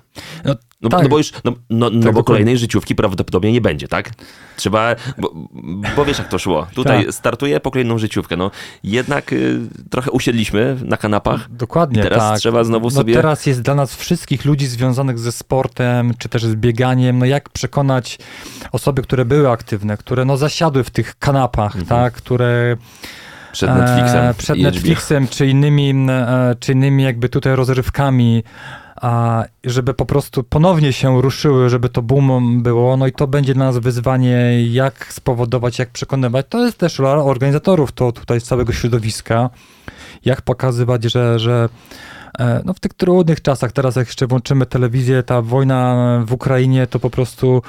No, 0.45 0.55
no, 0.81 0.89
tak. 0.89 1.03
no 1.03 1.09
bo 1.09 1.19
już, 1.19 1.33
no, 1.45 1.53
no, 1.71 1.91
no 1.93 2.13
bo 2.13 2.25
kolejnej 2.25 2.59
życiówki 2.59 2.95
prawdopodobnie 2.95 3.53
nie 3.53 3.61
będzie, 3.61 3.89
tak? 3.89 4.11
Trzeba, 4.57 4.97
bo, 5.19 5.35
bo 5.97 6.05
wiesz 6.05 6.19
jak 6.19 6.29
to 6.29 6.39
szło. 6.39 6.67
Tutaj 6.75 7.05
tak. 7.05 7.15
startuję 7.15 7.61
po 7.61 7.71
kolejną 7.71 7.99
życiówkę. 7.99 8.37
No 8.37 8.51
jednak 8.83 9.33
y, 9.33 9.61
trochę 9.91 10.11
usiedliśmy 10.11 10.77
na 10.85 10.97
kanapach. 10.97 11.51
Dokładnie, 11.51 12.03
teraz 12.03 12.19
tak. 12.19 12.39
trzeba 12.39 12.65
znowu 12.65 12.85
no, 12.85 12.91
sobie... 12.91 13.15
teraz 13.15 13.47
jest 13.47 13.63
dla 13.63 13.75
nas 13.75 13.97
wszystkich 13.97 14.45
ludzi 14.45 14.67
związanych 14.67 15.19
ze 15.19 15.33
sportem, 15.33 16.15
czy 16.19 16.29
też 16.29 16.45
z 16.45 16.55
bieganiem, 16.55 17.19
no 17.19 17.27
jak 17.27 17.49
przekonać 17.49 18.19
osoby, 18.73 19.03
które 19.03 19.25
były 19.25 19.51
aktywne, 19.51 19.97
które 19.97 20.25
no 20.25 20.37
zasiadły 20.37 20.85
w 20.85 20.91
tych 20.91 21.19
kanapach, 21.19 21.77
mhm. 21.77 21.87
tak, 21.87 22.15
które 22.15 22.77
przed 23.59 23.79
Netflixem. 23.79 24.25
E, 24.25 24.35
przed 24.35 24.59
Netflixem, 24.59 25.29
czy 25.29 25.47
innymi, 25.47 25.95
e, 26.11 26.55
czy 26.61 26.73
innymi 26.73 27.03
jakby 27.03 27.29
tutaj 27.29 27.57
rozrywkami, 27.57 28.43
a 29.03 29.45
żeby 29.65 29.95
po 29.95 30.07
prostu 30.07 30.45
ponownie 30.45 30.93
się 30.93 31.23
ruszyły, 31.23 31.71
żeby 31.71 31.89
to 31.89 32.03
boom 32.03 32.63
było, 32.63 32.97
no 32.97 33.07
i 33.07 33.13
to 33.13 33.27
będzie 33.27 33.55
dla 33.55 33.65
nas 33.65 33.79
wyzwanie, 33.79 34.67
jak 34.67 35.13
spowodować, 35.13 35.79
jak 35.79 35.91
przekonywać. 35.91 36.47
To 36.49 36.65
jest 36.65 36.79
też 36.79 36.99
rola 36.99 37.23
organizatorów, 37.23 37.93
to 37.93 38.13
tutaj 38.13 38.41
z 38.41 38.45
całego 38.45 38.73
środowiska, 38.73 39.51
jak 40.25 40.43
pokazywać, 40.43 41.05
że, 41.05 41.39
że 41.39 41.69
no 42.65 42.75
w 42.75 42.81
tych 42.81 42.95
trudnych 42.95 43.43
czasach, 43.43 43.73
teraz 43.73 43.97
jak 43.97 44.07
jeszcze 44.07 44.27
włączymy 44.27 44.67
telewizję, 44.67 45.23
ta 45.23 45.43
wojna 45.43 46.23
w 46.27 46.33
Ukrainie 46.33 46.87
to 46.87 46.99
po 46.99 47.11
prostu 47.11 47.63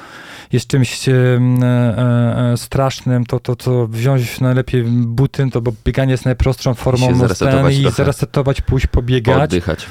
jest 0.52 0.68
czymś 0.68 1.10
e, 1.10 1.14
e, 1.14 2.52
e, 2.52 2.58
strasznym, 2.58 3.26
to, 3.26 3.40
to, 3.40 3.56
to 3.56 3.88
wziąć 3.88 4.40
najlepiej 4.40 4.84
buty, 4.84 5.50
to 5.52 5.62
bo 5.62 5.72
bieganie 5.86 6.12
jest 6.12 6.26
najprostszą 6.26 6.74
formą 6.74 7.12
no, 7.12 7.18
zresetować 7.18 7.76
i 7.76 7.92
zresetować, 7.92 8.62
pójść 8.62 8.88
pobiegać. 8.88 9.44
Oddychać. 9.44 9.88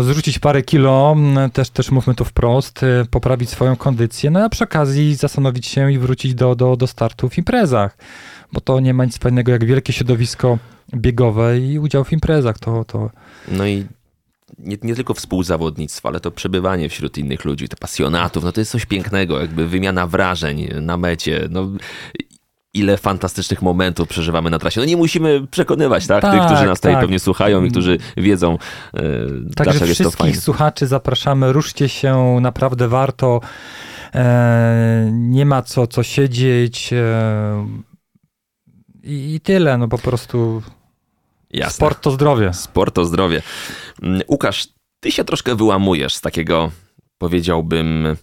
Zrzucić 0.00 0.38
parę 0.38 0.62
kilo, 0.62 1.16
też, 1.52 1.70
też 1.70 1.90
mówmy 1.90 2.14
to 2.14 2.24
wprost, 2.24 2.80
poprawić 3.10 3.50
swoją 3.50 3.76
kondycję, 3.76 4.30
no 4.30 4.44
a 4.44 4.48
przy 4.48 4.64
okazji 4.64 5.14
zastanowić 5.14 5.66
się 5.66 5.92
i 5.92 5.98
wrócić 5.98 6.34
do, 6.34 6.54
do, 6.54 6.76
do 6.76 6.86
startu 6.86 7.28
w 7.28 7.38
imprezach, 7.38 7.96
bo 8.52 8.60
to 8.60 8.80
nie 8.80 8.94
ma 8.94 9.04
nic 9.04 9.18
fajnego 9.18 9.52
jak 9.52 9.64
wielkie 9.64 9.92
środowisko 9.92 10.58
biegowe 10.96 11.58
i 11.58 11.78
udział 11.78 12.04
w 12.04 12.12
imprezach. 12.12 12.58
To, 12.58 12.84
to... 12.84 13.10
No 13.48 13.66
i 13.66 13.86
nie, 14.58 14.76
nie 14.82 14.94
tylko 14.94 15.14
współzawodnictwo, 15.14 16.08
ale 16.08 16.20
to 16.20 16.30
przebywanie 16.30 16.88
wśród 16.88 17.18
innych 17.18 17.44
ludzi, 17.44 17.68
te 17.68 17.76
pasjonatów, 17.76 18.44
no 18.44 18.52
to 18.52 18.60
jest 18.60 18.70
coś 18.70 18.86
pięknego, 18.86 19.40
jakby 19.40 19.68
wymiana 19.68 20.06
wrażeń 20.06 20.68
na 20.80 20.96
mecie, 20.96 21.48
no 21.50 21.68
ile 22.74 22.96
fantastycznych 22.96 23.62
momentów 23.62 24.08
przeżywamy 24.08 24.50
na 24.50 24.58
trasie. 24.58 24.80
No 24.80 24.86
nie 24.86 24.96
musimy 24.96 25.46
przekonywać, 25.46 26.06
tak? 26.06 26.22
tak 26.22 26.32
Tych, 26.32 26.46
którzy 26.46 26.66
nas 26.66 26.78
tutaj 26.78 26.92
tak. 26.92 27.00
pewnie 27.00 27.18
słuchają 27.18 27.64
i 27.64 27.70
którzy 27.70 27.98
wiedzą, 28.16 28.52
yy, 28.52 29.00
Także 29.00 29.44
dlaczego 29.54 29.86
jest 29.86 30.02
to 30.02 30.10
fajne. 30.10 30.10
wszystkich 30.10 30.36
słuchaczy 30.36 30.86
zapraszamy, 30.86 31.52
ruszcie 31.52 31.88
się, 31.88 32.38
naprawdę 32.40 32.88
warto. 32.88 33.40
E, 34.14 35.10
nie 35.12 35.46
ma 35.46 35.62
co, 35.62 35.86
co 35.86 36.02
siedzieć. 36.02 36.92
E, 36.92 37.66
i, 39.02 39.34
I 39.34 39.40
tyle, 39.40 39.78
no 39.78 39.88
po 39.88 39.98
prostu 39.98 40.62
Jasne. 41.50 41.72
Sport 41.72 42.00
to 42.00 42.10
zdrowie. 42.10 42.52
Sport 42.54 42.94
to 42.94 43.04
zdrowie. 43.04 43.42
Mm, 44.02 44.22
Łukasz, 44.28 44.68
ty 45.00 45.12
się 45.12 45.24
troszkę 45.24 45.54
wyłamujesz 45.54 46.14
z 46.14 46.20
takiego, 46.20 46.70
powiedziałbym, 47.18 48.16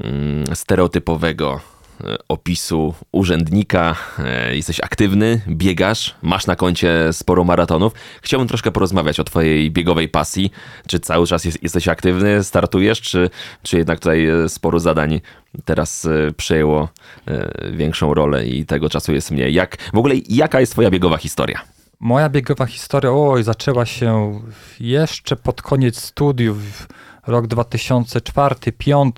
mm, 0.00 0.56
stereotypowego 0.56 1.60
e, 2.04 2.16
opisu 2.28 2.94
urzędnika. 3.12 3.96
E, 4.18 4.56
jesteś 4.56 4.80
aktywny, 4.80 5.40
biegasz, 5.48 6.14
masz 6.22 6.46
na 6.46 6.56
koncie 6.56 7.12
sporo 7.12 7.44
maratonów. 7.44 7.92
Chciałbym 8.22 8.48
troszkę 8.48 8.72
porozmawiać 8.72 9.20
o 9.20 9.24
twojej 9.24 9.70
biegowej 9.70 10.08
pasji. 10.08 10.50
Czy 10.86 11.00
cały 11.00 11.26
czas 11.26 11.44
jest, 11.44 11.62
jesteś 11.62 11.88
aktywny, 11.88 12.44
startujesz, 12.44 13.00
czy, 13.00 13.30
czy 13.62 13.78
jednak 13.78 13.98
tutaj 13.98 14.26
e, 14.26 14.48
sporo 14.48 14.80
zadań 14.80 15.20
teraz 15.64 16.08
przejęło 16.36 16.88
większą 17.72 18.14
rolę 18.14 18.46
i 18.46 18.66
tego 18.66 18.88
czasu 18.88 19.12
jest 19.12 19.30
mniej? 19.30 19.54
Jak, 19.54 19.76
w 19.92 19.98
ogóle 19.98 20.14
jaka 20.28 20.60
jest 20.60 20.72
twoja 20.72 20.90
biegowa 20.90 21.16
historia? 21.16 21.62
Moja 22.00 22.28
biegowa 22.28 22.66
historia, 22.66 23.12
oj, 23.12 23.42
zaczęła 23.42 23.86
się 23.86 24.40
jeszcze 24.80 25.36
pod 25.36 25.62
koniec 25.62 26.00
studiów, 26.00 26.88
rok 27.26 27.46
2004-2005. 27.46 29.12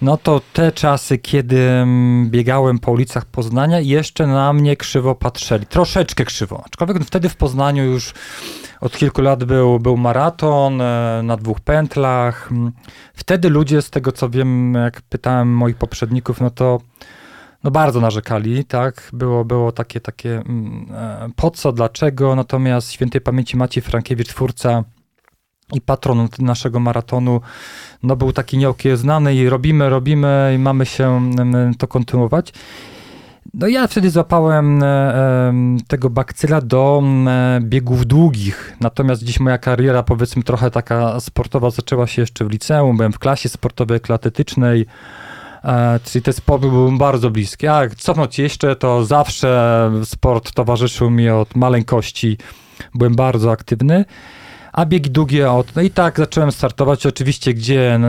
No 0.00 0.16
to 0.16 0.40
te 0.52 0.72
czasy, 0.72 1.18
kiedy 1.18 1.70
mm, 1.70 2.30
biegałem 2.30 2.78
po 2.78 2.92
ulicach 2.92 3.24
Poznania, 3.24 3.80
jeszcze 3.80 4.26
na 4.26 4.52
mnie 4.52 4.76
krzywo 4.76 5.14
patrzyli. 5.14 5.66
Troszeczkę 5.66 6.24
krzywo. 6.24 6.62
Aczkolwiek 6.66 7.04
wtedy 7.04 7.28
w 7.28 7.36
Poznaniu 7.36 7.84
już 7.84 8.14
od 8.80 8.96
kilku 8.96 9.22
lat 9.22 9.44
był, 9.44 9.80
był 9.80 9.96
maraton 9.96 10.80
e, 10.80 11.20
na 11.24 11.36
dwóch 11.36 11.60
pętlach. 11.60 12.50
Wtedy 13.14 13.50
ludzie, 13.50 13.82
z 13.82 13.90
tego 13.90 14.12
co 14.12 14.28
wiem, 14.30 14.74
jak 14.74 15.02
pytałem 15.02 15.54
moich 15.56 15.76
poprzedników, 15.76 16.40
no 16.40 16.50
to 16.50 16.80
no 17.64 17.70
bardzo 17.70 18.00
narzekali, 18.00 18.64
tak? 18.64 19.10
Było, 19.12 19.44
było 19.44 19.72
takie, 19.72 20.00
takie 20.00 20.34
mm, 20.34 20.86
e, 20.92 21.28
po 21.36 21.50
co, 21.50 21.72
dlaczego, 21.72 22.36
natomiast 22.36 22.92
świętej 22.92 23.20
pamięci 23.20 23.56
Maciej 23.56 23.82
Frankiewicz, 23.82 24.28
twórca 24.28 24.84
i 25.72 25.80
patron 25.80 26.28
naszego 26.38 26.80
maratonu, 26.80 27.40
no 28.02 28.16
był 28.16 28.32
taki 28.32 28.58
nieokiełznany 28.58 29.34
i 29.34 29.48
robimy, 29.48 29.90
robimy 29.90 30.52
i 30.56 30.58
mamy 30.58 30.86
się 30.86 31.16
mm, 31.16 31.74
to 31.74 31.88
kontynuować. 31.88 32.52
No 33.54 33.68
ja 33.68 33.86
wtedy 33.86 34.10
złapałem 34.10 34.82
e, 34.82 35.52
tego 35.88 36.10
bakcyla 36.10 36.60
do 36.60 37.00
mm, 37.02 37.68
biegów 37.68 38.06
długich, 38.06 38.76
natomiast 38.80 39.22
dziś 39.22 39.40
moja 39.40 39.58
kariera 39.58 40.02
powiedzmy 40.02 40.42
trochę 40.42 40.70
taka 40.70 41.20
sportowa 41.20 41.70
zaczęła 41.70 42.06
się 42.06 42.22
jeszcze 42.22 42.44
w 42.44 42.50
liceum, 42.50 42.96
byłem 42.96 43.12
w 43.12 43.18
klasie 43.18 43.48
sportowej, 43.48 44.00
atletycznej, 44.08 44.86
E, 45.64 46.00
czyli 46.04 46.22
ten 46.22 46.34
sport 46.34 46.62
był 46.62 46.92
bardzo 46.92 47.30
bliski. 47.30 47.66
A 47.66 47.82
cofnąć 47.98 48.38
jeszcze, 48.38 48.76
to 48.76 49.04
zawsze 49.04 49.90
sport 50.04 50.52
towarzyszył 50.52 51.10
mi 51.10 51.28
od 51.28 51.56
maleńkości. 51.56 52.38
Byłem 52.94 53.14
bardzo 53.14 53.50
aktywny. 53.50 54.04
A 54.72 54.86
biegi 54.86 55.10
długie 55.10 55.50
od. 55.50 55.76
No 55.76 55.82
i 55.82 55.90
tak 55.90 56.18
zacząłem 56.18 56.52
startować. 56.52 57.06
Oczywiście, 57.06 57.54
gdzie. 57.54 58.00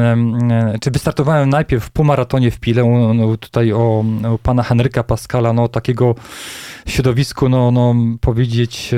Czy 0.82 0.92
wystartowałem 0.92 1.50
najpierw 1.50 1.84
w 1.84 1.92
półmaratonie 1.92 2.52
w 2.52 2.60
Pile, 2.60 2.84
no, 3.14 3.38
tutaj 3.38 3.74
o, 3.74 4.06
o 4.34 4.38
pana 4.44 4.64
Henryka 4.64 5.04
Pascala, 5.04 5.54
no 5.54 5.68
takiego 5.68 6.16
środowisku, 6.88 7.50
no, 7.50 7.72
no 7.72 7.96
powiedzieć, 8.22 8.92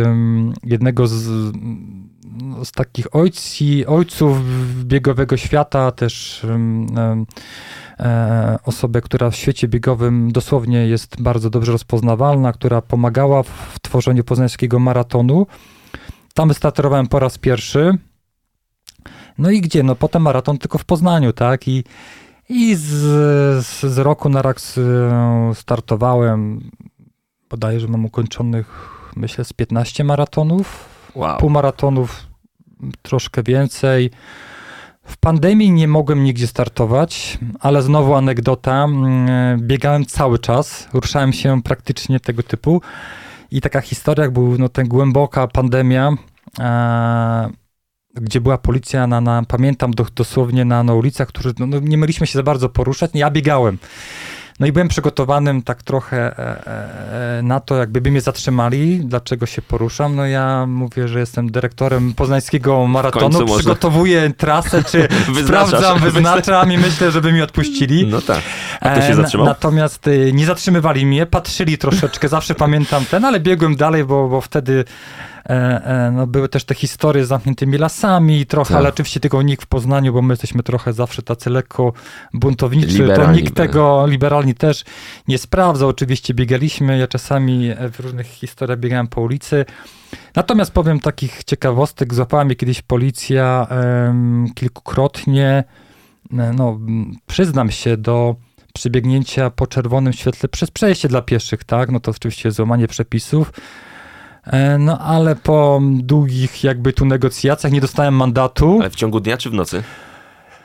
jednego 0.63 1.07
z, 1.07 1.13
z 2.63 2.71
takich 2.71 3.15
ojci, 3.15 3.85
ojców 3.85 4.37
biegowego 4.83 5.37
świata, 5.37 5.91
też 5.91 6.45
E, 6.97 7.25
osobę, 8.63 9.01
która 9.01 9.29
w 9.29 9.35
świecie 9.35 9.67
biegowym 9.67 10.31
dosłownie 10.31 10.87
jest 10.87 11.21
bardzo 11.21 11.49
dobrze 11.49 11.71
rozpoznawalna, 11.71 12.53
która 12.53 12.81
pomagała 12.81 13.43
w 13.43 13.79
tworzeniu 13.81 14.23
poznańskiego 14.23 14.79
maratonu. 14.79 15.47
Tam 16.33 16.47
wystartowałem 16.47 17.07
po 17.07 17.19
raz 17.19 17.37
pierwszy. 17.37 17.97
No 19.37 19.51
i 19.51 19.61
gdzie? 19.61 19.83
No 19.83 19.95
potem 19.95 20.21
maraton 20.21 20.57
tylko 20.57 20.77
w 20.77 20.85
Poznaniu, 20.85 21.33
tak? 21.33 21.67
I, 21.67 21.83
i 22.49 22.75
z, 22.75 22.85
z, 23.65 23.97
roku 23.97 24.29
na 24.29 24.41
rok 24.41 24.57
startowałem. 25.53 26.69
Bodajże 27.49 27.87
mam 27.87 28.05
ukończonych, 28.05 28.89
myślę, 29.15 29.45
z 29.45 29.53
15 29.53 30.03
maratonów. 30.03 30.85
Wow. 31.15 31.37
Półmaratonów 31.37 32.27
troszkę 33.01 33.43
więcej. 33.43 34.11
W 35.05 35.17
pandemii 35.17 35.71
nie 35.71 35.87
mogłem 35.87 36.23
nigdzie 36.23 36.47
startować, 36.47 37.37
ale 37.59 37.81
znowu 37.81 38.15
anegdota. 38.15 38.83
Mm, 38.83 39.67
biegałem 39.67 40.05
cały 40.05 40.39
czas, 40.39 40.87
ruszałem 40.93 41.33
się 41.33 41.61
praktycznie 41.63 42.19
tego 42.19 42.43
typu. 42.43 42.81
I 43.51 43.61
taka 43.61 43.81
historia, 43.81 44.23
jak 44.23 44.33
był 44.33 44.57
no, 44.57 44.69
ten 44.69 44.87
głęboka 44.87 45.47
pandemia, 45.47 46.11
e, 46.59 47.49
gdzie 48.15 48.41
była 48.41 48.57
policja, 48.57 49.07
na, 49.07 49.21
na 49.21 49.43
pamiętam 49.47 49.91
do, 49.91 50.05
dosłownie 50.15 50.65
na, 50.65 50.83
na 50.83 50.93
ulicach, 50.93 51.27
którzy 51.27 51.53
no, 51.59 51.67
no, 51.67 51.79
nie 51.79 51.97
mieliśmy 51.97 52.27
się 52.27 52.39
za 52.39 52.43
bardzo 52.43 52.69
poruszać. 52.69 53.11
Ja 53.13 53.31
biegałem. 53.31 53.77
No 54.59 54.67
i 54.67 54.71
byłem 54.71 54.87
przygotowanym 54.87 55.61
tak 55.61 55.83
trochę 55.83 56.17
e, 56.17 56.67
e, 56.67 57.39
e, 57.39 57.43
na 57.43 57.59
to, 57.59 57.75
jakby 57.75 58.11
mnie 58.11 58.21
zatrzymali, 58.21 58.99
dlaczego 59.03 59.45
się 59.45 59.61
poruszam. 59.61 60.15
No 60.15 60.25
ja 60.25 60.65
mówię, 60.67 61.07
że 61.07 61.19
jestem 61.19 61.51
dyrektorem 61.51 62.13
poznańskiego 62.13 62.87
maratonu, 62.87 63.55
przygotowuję 63.57 64.33
trasę, 64.37 64.83
czy 64.83 65.07
sprawdzam, 65.45 65.99
wyznaczam 65.99 66.71
i 66.71 66.77
myślę, 66.77 67.11
żeby 67.11 67.31
mi 67.33 67.41
odpuścili. 67.41 68.07
No 68.07 68.21
tak. 68.21 68.41
A 68.81 69.01
się 69.01 69.15
zatrzymał? 69.15 69.45
Natomiast 69.45 70.05
nie 70.33 70.45
zatrzymywali 70.45 71.05
mnie, 71.05 71.25
patrzyli 71.25 71.77
troszeczkę, 71.77 72.29
zawsze 72.29 72.55
pamiętam 72.55 73.05
ten, 73.05 73.25
ale 73.25 73.39
biegłem 73.39 73.75
dalej, 73.75 74.05
bo, 74.05 74.29
bo 74.29 74.41
wtedy 74.41 74.85
no, 76.11 76.27
były 76.27 76.49
też 76.49 76.63
te 76.63 76.75
historie 76.75 77.25
z 77.25 77.27
zamkniętymi 77.27 77.77
lasami 77.77 78.45
trochę, 78.45 78.69
tak. 78.69 78.77
ale 78.77 78.89
oczywiście 78.89 79.19
tego 79.19 79.41
nikt 79.41 79.63
w 79.63 79.67
Poznaniu, 79.67 80.13
bo 80.13 80.21
my 80.21 80.31
jesteśmy 80.33 80.63
trochę 80.63 80.93
zawsze 80.93 81.21
tacy 81.21 81.49
lekko 81.49 81.93
buntowniczy, 82.33 82.87
liberalni, 82.87 83.25
to 83.25 83.31
nikt 83.31 83.55
tego, 83.55 84.07
liberalni 84.07 84.55
też 84.55 84.83
nie 85.27 85.37
sprawdza. 85.37 85.87
Oczywiście 85.87 86.33
biegaliśmy, 86.33 86.97
ja 86.97 87.07
czasami 87.07 87.71
w 87.91 87.99
różnych 87.99 88.27
historiach 88.27 88.79
biegałem 88.79 89.07
po 89.07 89.21
ulicy. 89.21 89.65
Natomiast 90.35 90.71
powiem 90.71 90.99
takich 90.99 91.43
ciekawostek, 91.43 92.13
złapała 92.13 92.45
mnie 92.45 92.55
kiedyś 92.55 92.81
policja 92.81 93.67
um, 93.71 94.47
kilkukrotnie, 94.55 95.63
e, 96.33 96.53
no 96.53 96.79
przyznam 97.27 97.71
się 97.71 97.97
do 97.97 98.35
przebiegnięcia 98.73 99.49
po 99.49 99.67
czerwonym 99.67 100.13
świetle 100.13 100.49
przez 100.49 100.71
przejście 100.71 101.07
dla 101.07 101.21
pieszych, 101.21 101.63
tak, 101.63 101.91
no 101.91 101.99
to 101.99 102.11
oczywiście 102.11 102.51
złamanie 102.51 102.87
przepisów. 102.87 103.51
E, 104.47 104.77
no 104.77 104.99
ale 104.99 105.35
po 105.35 105.81
długich 105.91 106.63
jakby 106.63 106.93
tu 106.93 107.05
negocjacjach 107.05 107.73
nie 107.73 107.81
dostałem 107.81 108.13
mandatu. 108.13 108.77
Ale 108.79 108.89
w 108.89 108.95
ciągu 108.95 109.19
dnia 109.19 109.37
czy 109.37 109.49
w 109.49 109.53
nocy? 109.53 109.83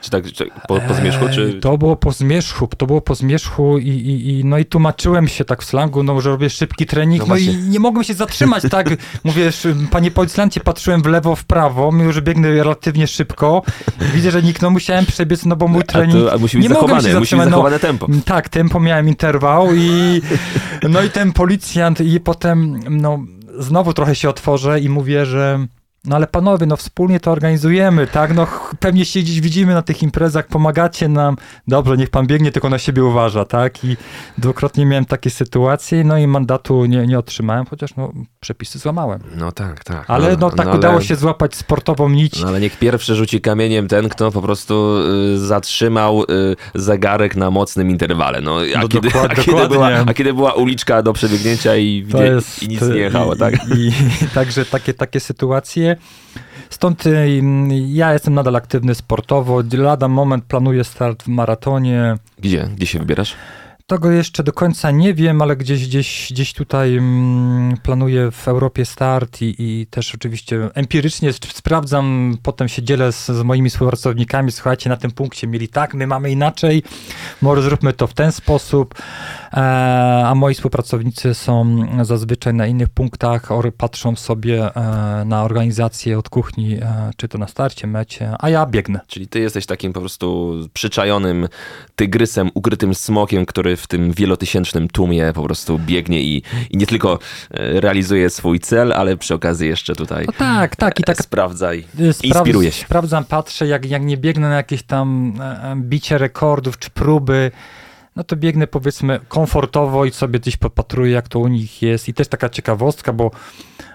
Czy 0.01 0.11
tak 0.11 0.33
czy 0.33 0.51
po, 0.69 0.81
po 0.81 0.95
zmierzchu? 0.95 1.29
Czy... 1.35 1.55
To 1.61 1.79
było 1.79 1.97
po 1.97 2.13
zmierzchu, 2.13 2.69
to 2.77 2.87
było 2.87 3.01
po 3.01 3.15
zmierzchu 3.15 3.79
i, 3.79 3.89
i, 3.89 4.29
i, 4.29 4.45
no 4.45 4.59
i 4.59 4.65
tłumaczyłem 4.65 5.29
się 5.29 5.45
tak 5.45 5.63
w 5.63 5.65
slangu, 5.65 6.03
no, 6.03 6.21
że 6.21 6.31
robię 6.31 6.51
szybki 6.51 6.87
trening, 6.87 7.23
no, 7.23 7.29
no 7.29 7.37
i 7.37 7.57
nie 7.57 7.81
mogłem 7.81 8.05
się 8.05 8.15
zatrzymać, 8.15 8.63
tak? 8.71 8.89
Mówię, 9.25 9.51
panie 9.91 10.11
policjancie, 10.11 10.61
patrzyłem 10.61 11.03
w 11.03 11.07
lewo, 11.07 11.37
w 11.37 11.45
prawo, 11.45 11.93
mimo 11.93 12.13
że 12.13 12.23
biegnę 12.23 12.51
relatywnie 12.51 13.07
szybko, 13.07 13.63
widzę, 14.15 14.31
że 14.31 14.43
nikt, 14.43 14.63
no 14.63 14.71
musiałem 14.71 15.07
przebiec, 15.07 15.47
no 15.47 15.57
bo 15.57 15.69
mój 15.69 15.83
trening, 15.83 16.27
a 16.27 16.31
to, 16.31 16.33
a 16.33 16.39
musi 16.39 16.57
być 16.57 16.69
nie 16.69 16.75
mogłem 16.75 16.97
się 16.97 17.13
zatrzymać. 17.13 17.49
Musi 17.49 17.61
być 17.61 17.73
no, 17.73 17.79
tempo. 17.79 18.07
Tak, 18.25 18.49
tempo 18.49 18.81
miałem 18.81 19.09
interwał 19.09 19.75
i 19.75 20.21
no 20.89 21.03
i 21.03 21.11
ten 21.11 21.33
policjant 21.33 22.01
i 22.01 22.21
potem, 22.21 22.81
no 22.91 23.19
znowu 23.59 23.93
trochę 23.93 24.15
się 24.15 24.29
otworzę 24.29 24.81
i 24.81 24.89
mówię, 24.89 25.27
że 25.27 25.67
no 26.05 26.17
ale 26.17 26.27
panowie, 26.27 26.67
no 26.67 26.77
wspólnie 26.77 27.21
to 27.21 27.31
organizujemy, 27.31 28.07
tak? 28.07 28.35
No 28.35 28.47
pewnie 28.81 29.05
się 29.05 29.23
dziś 29.23 29.41
widzimy 29.41 29.75
na 29.75 29.83
tych 29.83 30.03
imprezach, 30.03 30.47
pomagacie 30.47 31.09
nam. 31.09 31.37
Dobrze, 31.69 31.97
niech 31.97 32.11
pan 32.11 32.27
biegnie, 32.27 32.53
tylko 32.53 32.71
na 32.71 32.79
siebie 32.79 33.05
uważa, 33.05 33.45
tak? 33.45 33.85
I 33.85 33.97
dwukrotnie 34.39 34.87
miałem 34.87 35.05
takie 35.05 35.31
sytuacje, 35.31 36.05
no 36.05 36.19
i 36.19 36.27
mandatu 36.27 36.85
nie, 36.87 37.07
nie 37.07 37.19
otrzymałem, 37.19 37.67
chociaż 37.67 37.97
no 37.97 38.13
przepisy 38.41 38.79
złamałem. 38.79 39.21
No 39.37 39.53
tak, 39.53 39.85
tak. 39.85 40.05
Ale 40.09 40.31
no, 40.31 40.37
no 40.39 40.51
tak 40.51 40.67
no, 40.67 40.75
udało 40.75 40.95
ale... 40.95 41.05
się 41.05 41.17
złapać 41.17 41.55
sportową 41.55 42.09
nić. 42.09 42.41
No 42.41 42.49
ale 42.49 42.61
niech 42.61 42.79
pierwszy 42.79 43.15
rzuci 43.15 43.41
kamieniem 43.41 43.89
ten, 43.89 44.09
kto 44.09 44.31
po 44.31 44.43
prostu 44.43 44.99
y, 45.35 45.39
zatrzymał 45.39 46.23
y, 46.23 46.27
zegarek 46.75 47.37
na 47.37 47.51
mocnym 47.51 47.91
interwale. 47.91 48.41
No, 48.41 48.59
a, 48.77 48.81
no 48.81 48.89
kiedy, 48.89 49.09
dokład, 49.09 49.33
a, 49.33 49.43
kiedy 49.43 49.69
była, 49.69 49.89
a 50.07 50.15
kiedy 50.15 50.35
była 50.35 50.53
uliczka 50.53 51.03
do 51.03 51.13
przebiegnięcia 51.13 51.77
i, 51.77 52.07
jest, 52.15 52.63
i 52.63 52.69
nic 52.69 52.83
nie 52.83 52.97
jechało, 52.97 53.37
tak? 53.37 53.55
I, 53.77 53.89
i, 53.89 53.93
także 54.35 54.65
takie, 54.65 54.95
takie 54.95 55.21
sytuacje 55.21 55.90
Stąd 56.71 57.07
y, 57.07 57.29
ja 57.89 58.13
jestem 58.13 58.35
nadal 58.35 58.57
aktywny 58.57 58.95
sportowo. 58.95 59.63
Lada 59.73 60.09
moment 60.09 60.45
planuję 60.45 60.85
start 60.85 61.23
w 61.23 61.29
maratonie. 61.29 62.15
Gdzie? 62.39 62.69
Gdzie 62.77 62.87
się 62.87 62.99
wybierasz? 62.99 63.37
Tego 63.91 64.11
jeszcze 64.11 64.43
do 64.43 64.53
końca 64.53 64.91
nie 64.91 65.15
wiem, 65.15 65.43
ale 65.43 65.57
gdzieś, 65.57 65.87
gdzieś, 65.87 66.29
gdzieś 66.31 66.53
tutaj 66.53 66.97
mm, 66.97 67.77
planuję 67.77 68.31
w 68.31 68.49
Europie 68.49 68.85
start 68.85 69.43
i, 69.43 69.55
i, 69.59 69.87
też 69.87 70.15
oczywiście 70.15 70.69
empirycznie 70.75 71.33
sprawdzam, 71.33 72.37
potem 72.43 72.69
się 72.69 72.83
dzielę 72.83 73.13
z, 73.13 73.27
z, 73.27 73.43
moimi 73.43 73.71
współpracownikami, 73.71 74.53
słuchajcie, 74.53 74.91
na 74.91 74.97
tym 74.97 75.11
punkcie 75.11 75.47
mieli 75.47 75.69
tak, 75.69 75.95
my 75.95 76.07
mamy 76.07 76.31
inaczej, 76.31 76.83
może 77.43 77.63
zróbmy 77.63 77.93
to 77.93 78.07
w 78.07 78.15
ten 78.15 78.33
sposób, 78.33 78.95
a 79.51 80.33
moi 80.37 80.55
współpracownicy 80.55 81.35
są 81.35 81.87
zazwyczaj 82.03 82.55
na 82.55 82.67
innych 82.67 82.89
punktach, 82.89 83.49
patrzą 83.77 84.17
sobie 84.17 84.77
e, 84.77 85.25
na 85.25 85.45
organizację 85.45 86.19
od 86.19 86.29
kuchni, 86.29 86.75
e, 86.75 87.11
czy 87.17 87.29
to 87.29 87.39
na 87.39 87.49
starcie, 87.49 87.87
mecie, 87.87 88.35
a 88.39 88.51
ja 88.51 88.67
biegnę. 88.67 89.01
Czyli 89.07 89.29
ty 89.29 89.41
jesteś 89.41 89.67
takim 89.67 89.93
po 89.93 90.01
prostu 90.01 90.55
przyczajonym 90.73 91.49
tygrysem, 91.97 92.51
ukrytym 92.55 92.95
smokiem, 92.95 93.47
który 93.47 93.77
w 93.77 93.87
tym 93.87 94.13
wielotysięcznym 94.13 94.89
tłumie 94.89 95.33
po 95.35 95.43
prostu 95.43 95.79
biegnie 95.79 96.23
i, 96.23 96.43
i 96.71 96.77
nie 96.77 96.87
tylko 96.87 97.19
e, 97.51 97.81
realizuje 97.81 98.31
swój 98.31 98.61
cel, 98.61 98.93
ale 98.93 99.17
przy 99.17 99.35
okazji 99.35 99.69
jeszcze 99.69 99.95
tutaj 99.95 100.25
no 100.27 100.33
tak, 100.39 100.77
tak, 100.77 101.01
i 101.01 101.03
tak 101.03 101.23
sprawdza 101.23 101.75
i 101.75 101.85
inspiruje 102.23 102.73
się. 102.73 102.85
Sprawdzam, 102.85 103.25
patrzę, 103.25 103.67
jak, 103.67 103.87
jak 103.87 104.03
nie 104.03 104.17
biegnę 104.17 104.49
na 104.49 104.57
jakieś 104.57 104.83
tam 104.83 105.33
e, 105.41 105.77
bicie 105.77 106.19
rekordów 106.19 106.79
czy 106.79 106.91
próby, 106.91 107.51
no 108.21 108.25
to 108.25 108.37
biegnę 108.37 108.67
powiedzmy 108.67 109.21
komfortowo 109.29 110.05
i 110.05 110.11
sobie 110.11 110.41
gdzieś 110.41 110.57
popatruję, 110.57 111.13
jak 111.13 111.29
to 111.29 111.39
u 111.39 111.49
nich 111.49 111.83
jest. 111.83 112.09
I 112.09 112.15
też 112.15 112.29
taka 112.29 112.49
ciekawostka, 112.49 113.13
bo 113.13 113.31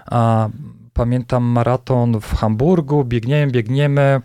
a, 0.06 0.48
pamiętam 0.92 1.44
maraton 1.44 2.20
w 2.20 2.34
Hamburgu, 2.34 3.04
biegniemy, 3.04 3.52
biegniemy, 3.52 4.20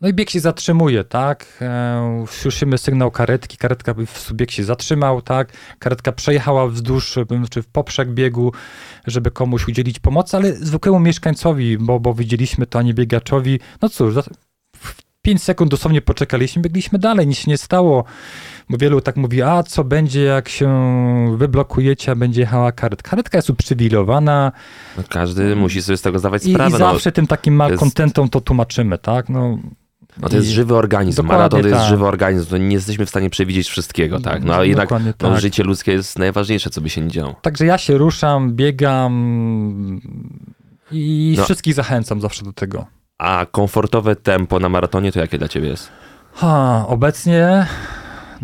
No 0.00 0.08
i 0.08 0.14
bieg 0.14 0.30
się 0.30 0.40
zatrzymuje, 0.40 1.04
tak? 1.04 1.46
E, 1.60 2.24
Słyszymy 2.28 2.78
sygnał 2.78 3.10
karetki, 3.10 3.56
karetka 3.56 3.94
bieg 4.32 4.50
się 4.50 4.64
zatrzymał, 4.64 5.22
tak? 5.22 5.52
Karetka 5.78 6.12
przejechała 6.12 6.66
wzdłuż, 6.66 7.18
czy 7.50 7.62
w 7.62 7.66
poprzek 7.66 8.10
biegu, 8.14 8.52
żeby 9.06 9.30
komuś 9.30 9.68
udzielić 9.68 9.98
pomocy, 9.98 10.36
ale 10.36 10.52
zwykłemu 10.52 11.00
mieszkańcowi, 11.00 11.78
bo, 11.78 12.00
bo 12.00 12.14
widzieliśmy 12.14 12.66
to, 12.66 12.78
a 12.78 12.82
nie 12.82 12.94
biegaczowi, 12.94 13.60
no 13.82 13.88
cóż, 13.88 14.14
5 15.24 15.42
sekund 15.42 15.70
dosłownie 15.70 16.02
poczekaliśmy, 16.02 16.62
biegliśmy 16.62 16.98
dalej, 16.98 17.26
nic 17.26 17.38
się 17.38 17.50
nie 17.50 17.58
stało. 17.58 18.04
Bo 18.68 18.78
wielu 18.78 19.00
tak 19.00 19.16
mówi, 19.16 19.42
a 19.42 19.62
co 19.62 19.84
będzie, 19.84 20.22
jak 20.22 20.48
się 20.48 20.68
wyblokujecie, 21.38 22.12
a 22.12 22.14
będzie 22.14 22.40
jechała 22.40 22.72
karetka. 22.72 23.10
Karetka 23.10 23.38
jest 23.38 23.50
uprzywilejowana. 23.50 24.52
No, 24.96 25.02
każdy 25.08 25.56
musi 25.56 25.82
sobie 25.82 25.96
z 25.96 26.02
tego 26.02 26.18
zdawać 26.18 26.44
I, 26.46 26.52
sprawę. 26.52 26.70
I 26.70 26.72
no. 26.72 26.78
zawsze 26.78 27.12
tym 27.12 27.26
takim 27.26 27.54
jest- 27.54 27.58
malkontentom 27.70 28.28
to 28.28 28.40
tłumaczymy, 28.40 28.98
tak? 28.98 29.28
No, 29.28 29.58
No 30.22 30.28
to 30.28 30.36
jest 30.36 30.48
I- 30.48 30.52
żywy 30.52 30.76
organizm. 30.76 31.26
Maraton 31.26 31.62
to 31.62 31.68
jest 31.68 31.80
tak. 31.80 31.88
żywy 31.88 32.06
organizm. 32.06 32.50
To 32.50 32.58
nie 32.58 32.72
jesteśmy 32.74 33.06
w 33.06 33.10
stanie 33.10 33.30
przewidzieć 33.30 33.68
wszystkiego, 33.68 34.20
tak? 34.20 34.44
No 34.44 34.54
ale 34.54 34.68
jednak 34.68 34.86
Dokładnie 34.88 35.12
no, 35.22 35.28
tak. 35.30 35.40
życie 35.40 35.62
ludzkie 35.62 35.92
jest 35.92 36.18
najważniejsze, 36.18 36.70
co 36.70 36.80
by 36.80 36.90
się 36.90 37.00
nie 37.00 37.08
działo. 37.10 37.34
Także 37.42 37.66
ja 37.66 37.78
się 37.78 37.98
ruszam, 37.98 38.52
biegam 38.54 40.00
i 40.92 41.34
No. 41.38 41.44
wszystkich 41.44 41.74
zachęcam 41.74 42.20
zawsze 42.20 42.44
do 42.44 42.52
tego. 42.52 42.86
A 43.18 43.46
komfortowe 43.50 44.16
tempo 44.16 44.60
na 44.60 44.68
maratonie 44.68 45.12
to 45.12 45.20
jakie 45.20 45.38
dla 45.38 45.48
ciebie 45.48 45.68
jest? 45.68 45.88
Ha, 46.34 46.84
obecnie, 46.88 47.66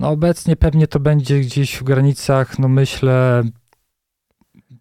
no 0.01 0.09
obecnie 0.09 0.57
pewnie 0.57 0.87
to 0.87 1.01
będzie 1.01 1.41
gdzieś 1.41 1.77
w 1.77 1.83
granicach, 1.83 2.59
no 2.59 2.69
myślę, 2.69 3.43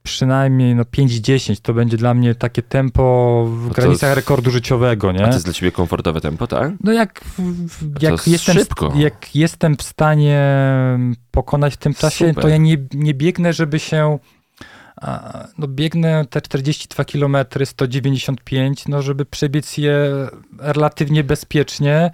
przynajmniej 0.04 0.76
no 0.76 0.84
5-10 0.84 1.62
to 1.62 1.74
będzie 1.74 1.98
dla 1.98 2.14
mnie 2.14 2.36
takie 2.36 2.62
tempo 2.62 3.46
w 3.50 3.70
granicach 3.70 4.16
rekordu 4.16 4.52
życiowego, 4.52 5.10
A 5.10 5.12
nie? 5.12 5.20
to 5.20 5.28
jest 5.28 5.46
dla 5.46 5.54
ciebie 5.54 5.72
komfortowe 5.72 6.22
tempo, 6.22 6.48
tak? 6.48 6.74
No 6.84 6.92
jak, 6.92 7.22
jak, 8.02 8.12
jest 8.12 8.28
jestem, 8.28 8.56
szybko. 8.56 8.94
jak 8.96 9.36
jestem 9.36 9.78
w 9.78 9.84
stanie 9.84 10.44
pokonać 11.32 11.74
w 11.74 11.78
tym 11.78 11.94
czasie, 11.94 12.28
Super. 12.28 12.42
to 12.42 12.48
ja 12.50 12.58
nie, 12.58 12.78
nie 12.94 13.14
biegnę, 13.14 13.54
żeby 13.54 13.80
się 13.80 14.20
a, 15.02 15.48
no 15.58 15.68
biegnę 15.68 16.26
te 16.30 16.42
42 16.42 17.06
km, 17.06 17.38
195, 17.66 18.88
no 18.88 19.02
żeby 19.02 19.26
przebiec 19.26 19.78
je 19.78 20.28
relatywnie 20.60 21.24
bezpiecznie. 21.24 22.12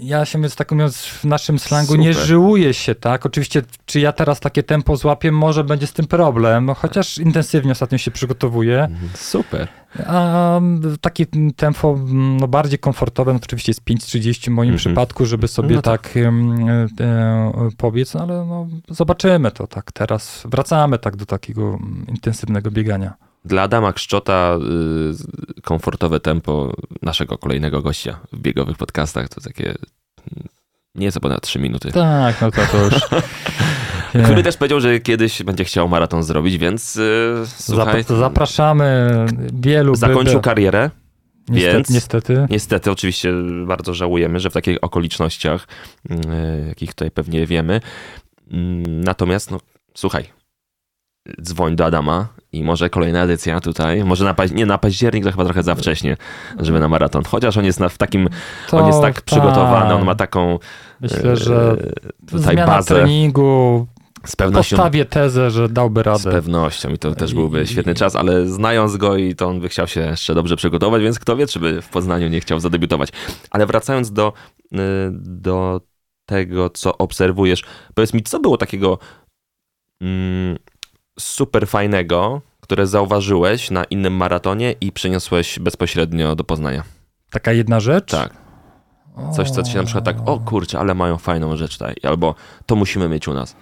Ja 0.00 0.24
się 0.24 0.40
więc 0.40 0.56
tak 0.56 0.72
mówiąc 0.72 0.96
w 1.04 1.24
naszym 1.24 1.58
slangu 1.58 1.96
nie 1.96 2.12
Super. 2.14 2.26
żyłuję 2.28 2.74
się, 2.74 2.94
tak? 2.94 3.26
Oczywiście, 3.26 3.62
czy 3.86 4.00
ja 4.00 4.12
teraz 4.12 4.40
takie 4.40 4.62
tempo 4.62 4.96
złapię, 4.96 5.32
może 5.32 5.64
będzie 5.64 5.86
z 5.86 5.92
tym 5.92 6.06
problem, 6.06 6.74
chociaż 6.76 7.18
intensywnie 7.18 7.72
ostatnio 7.72 7.98
się 7.98 8.10
przygotowuję. 8.10 8.88
Super. 9.14 9.68
A 10.06 10.56
mm, 10.56 10.96
takie 11.00 11.26
tempo 11.56 11.90
mm, 11.94 12.36
no, 12.36 12.48
bardziej 12.48 12.78
komfortowe, 12.78 13.32
no 13.32 13.40
oczywiście 13.44 13.70
jest 13.70 13.82
5.30 13.82 14.44
w 14.46 14.48
moim 14.48 14.70
Mhm. 14.70 14.78
przypadku, 14.78 15.26
żeby 15.26 15.48
sobie 15.48 15.76
No 15.76 15.82
tak, 15.82 16.16
em, 16.16 16.68
e, 17.00 17.68
pobiec, 17.76 18.14
no, 18.14 18.20
ale 18.20 18.44
no, 18.44 18.66
zobaczymy 18.88 19.50
to 19.50 19.66
tak 19.66 19.92
teraz. 19.92 20.42
Wracamy 20.50 20.98
tak 20.98 21.16
do 21.16 21.26
takiego 21.26 21.62
mm, 21.62 22.04
intensywnego 22.08 22.70
biegania. 22.70 23.27
Dla 23.44 23.62
Adama 23.62 23.92
Kszczota 23.92 24.58
y, 25.58 25.62
komfortowe 25.62 26.20
tempo 26.20 26.74
naszego 27.02 27.38
kolejnego 27.38 27.82
gościa 27.82 28.18
w 28.32 28.38
biegowych 28.38 28.76
podcastach 28.76 29.28
to 29.28 29.40
takie 29.40 29.64
mm, 29.66 29.78
nieco 30.94 31.20
ponad 31.20 31.42
3 31.42 31.58
minuty. 31.58 31.92
Tak, 31.92 32.40
no 32.40 32.50
to, 32.50 32.60
to 32.72 32.84
już... 32.84 32.94
Który 34.24 34.42
też 34.42 34.56
powiedział, 34.56 34.80
że 34.80 35.00
kiedyś 35.00 35.42
będzie 35.42 35.64
chciał 35.64 35.88
maraton 35.88 36.22
zrobić, 36.22 36.58
więc 36.58 36.96
y, 36.96 37.34
słuchaj, 37.46 38.02
Zap- 38.04 38.18
zapraszamy 38.18 39.10
wielu. 39.52 39.94
zakończył 39.94 40.34
by- 40.34 40.40
karierę. 40.44 40.90
niestety, 41.48 41.76
więc- 41.76 41.90
niestety. 41.90 42.46
Niestety, 42.50 42.90
oczywiście 42.90 43.32
bardzo 43.66 43.94
żałujemy, 43.94 44.40
że 44.40 44.50
w 44.50 44.52
takich 44.52 44.78
okolicznościach, 44.80 45.66
y, 46.10 46.14
jakich 46.68 46.90
tutaj 46.90 47.10
pewnie 47.10 47.46
wiemy. 47.46 47.80
Mm, 48.50 49.00
Natomiast, 49.00 49.50
no 49.50 49.60
słuchaj, 49.94 50.24
dzwoń 51.42 51.76
do 51.76 51.84
Adama 51.86 52.28
i 52.52 52.64
może 52.64 52.90
kolejna 52.90 53.22
edycja 53.22 53.60
tutaj, 53.60 54.04
może 54.04 54.24
na, 54.24 54.34
nie 54.54 54.66
na 54.66 54.78
październik, 54.78 55.24
to 55.24 55.30
chyba 55.30 55.44
trochę 55.44 55.62
za 55.62 55.74
wcześnie, 55.74 56.16
żeby 56.60 56.80
na 56.80 56.88
maraton. 56.88 57.24
Chociaż 57.24 57.56
on 57.56 57.64
jest 57.64 57.80
na, 57.80 57.88
w 57.88 57.98
takim, 57.98 58.28
To, 58.68 58.78
on 58.78 58.86
jest 58.86 59.00
tak 59.02 59.22
przygotowany, 59.22 59.94
on 59.94 60.04
ma 60.04 60.14
taką 60.14 60.58
Myślę, 61.00 61.32
e, 61.32 61.36
że 61.36 61.76
tutaj 62.26 62.54
zmiana 62.54 62.66
bazę 62.66 62.94
treningu, 62.94 63.86
z 64.26 64.36
pewnością. 64.36 64.76
postawię 64.76 65.04
tezę, 65.04 65.50
że 65.50 65.68
dałby 65.68 66.00
Z 66.00 66.04
radę. 66.06 66.30
pewnością 66.30 66.88
i 66.90 66.98
to 66.98 67.14
też 67.14 67.32
I- 67.32 67.34
byłby 67.34 67.62
i- 67.62 67.66
świetny 67.66 67.94
czas, 67.94 68.16
ale 68.16 68.46
znając 68.46 68.96
go 68.96 69.16
i 69.16 69.34
to 69.34 69.46
on 69.48 69.60
by 69.60 69.68
chciał 69.68 69.86
się 69.86 70.00
jeszcze 70.00 70.34
dobrze 70.34 70.56
przygotować, 70.56 71.02
więc 71.02 71.18
kto 71.18 71.36
wie, 71.36 71.46
czy 71.46 71.60
by 71.60 71.82
w 71.82 71.88
Poznaniu 71.88 72.28
nie 72.28 72.40
chciał 72.40 72.60
zadebiutować. 72.60 73.08
Ale 73.50 73.66
wracając 73.66 74.12
do, 74.12 74.32
y, 74.72 74.76
do 75.12 75.80
tego, 76.26 76.70
co 76.70 76.98
obserwujesz, 76.98 77.64
powiedz 77.94 78.14
mi, 78.14 78.22
co 78.22 78.40
było 78.40 78.56
takiego 78.56 78.98
mm, 80.00 80.56
super 81.18 81.68
fajnego, 81.68 82.40
które 82.60 82.86
zauważyłeś 82.86 83.70
na 83.70 83.84
innym 83.84 84.12
maratonie 84.12 84.74
i 84.80 84.92
przeniosłeś 84.92 85.58
bezpośrednio 85.58 86.36
do 86.36 86.44
Poznania? 86.44 86.82
Taka 87.30 87.52
jedna 87.52 87.80
rzecz? 87.80 88.10
Tak. 88.10 88.32
Coś, 89.36 89.50
co 89.50 89.62
ci 89.62 89.76
na 89.76 89.82
przykład 89.82 90.04
tak, 90.04 90.16
o 90.28 90.38
kurczę, 90.38 90.78
ale 90.78 90.94
mają 90.94 91.18
fajną 91.18 91.56
rzecz 91.56 91.78
tutaj, 91.78 91.94
albo 92.02 92.34
to 92.66 92.76
musimy 92.76 93.08
mieć 93.08 93.28
u 93.28 93.34
nas. 93.34 93.56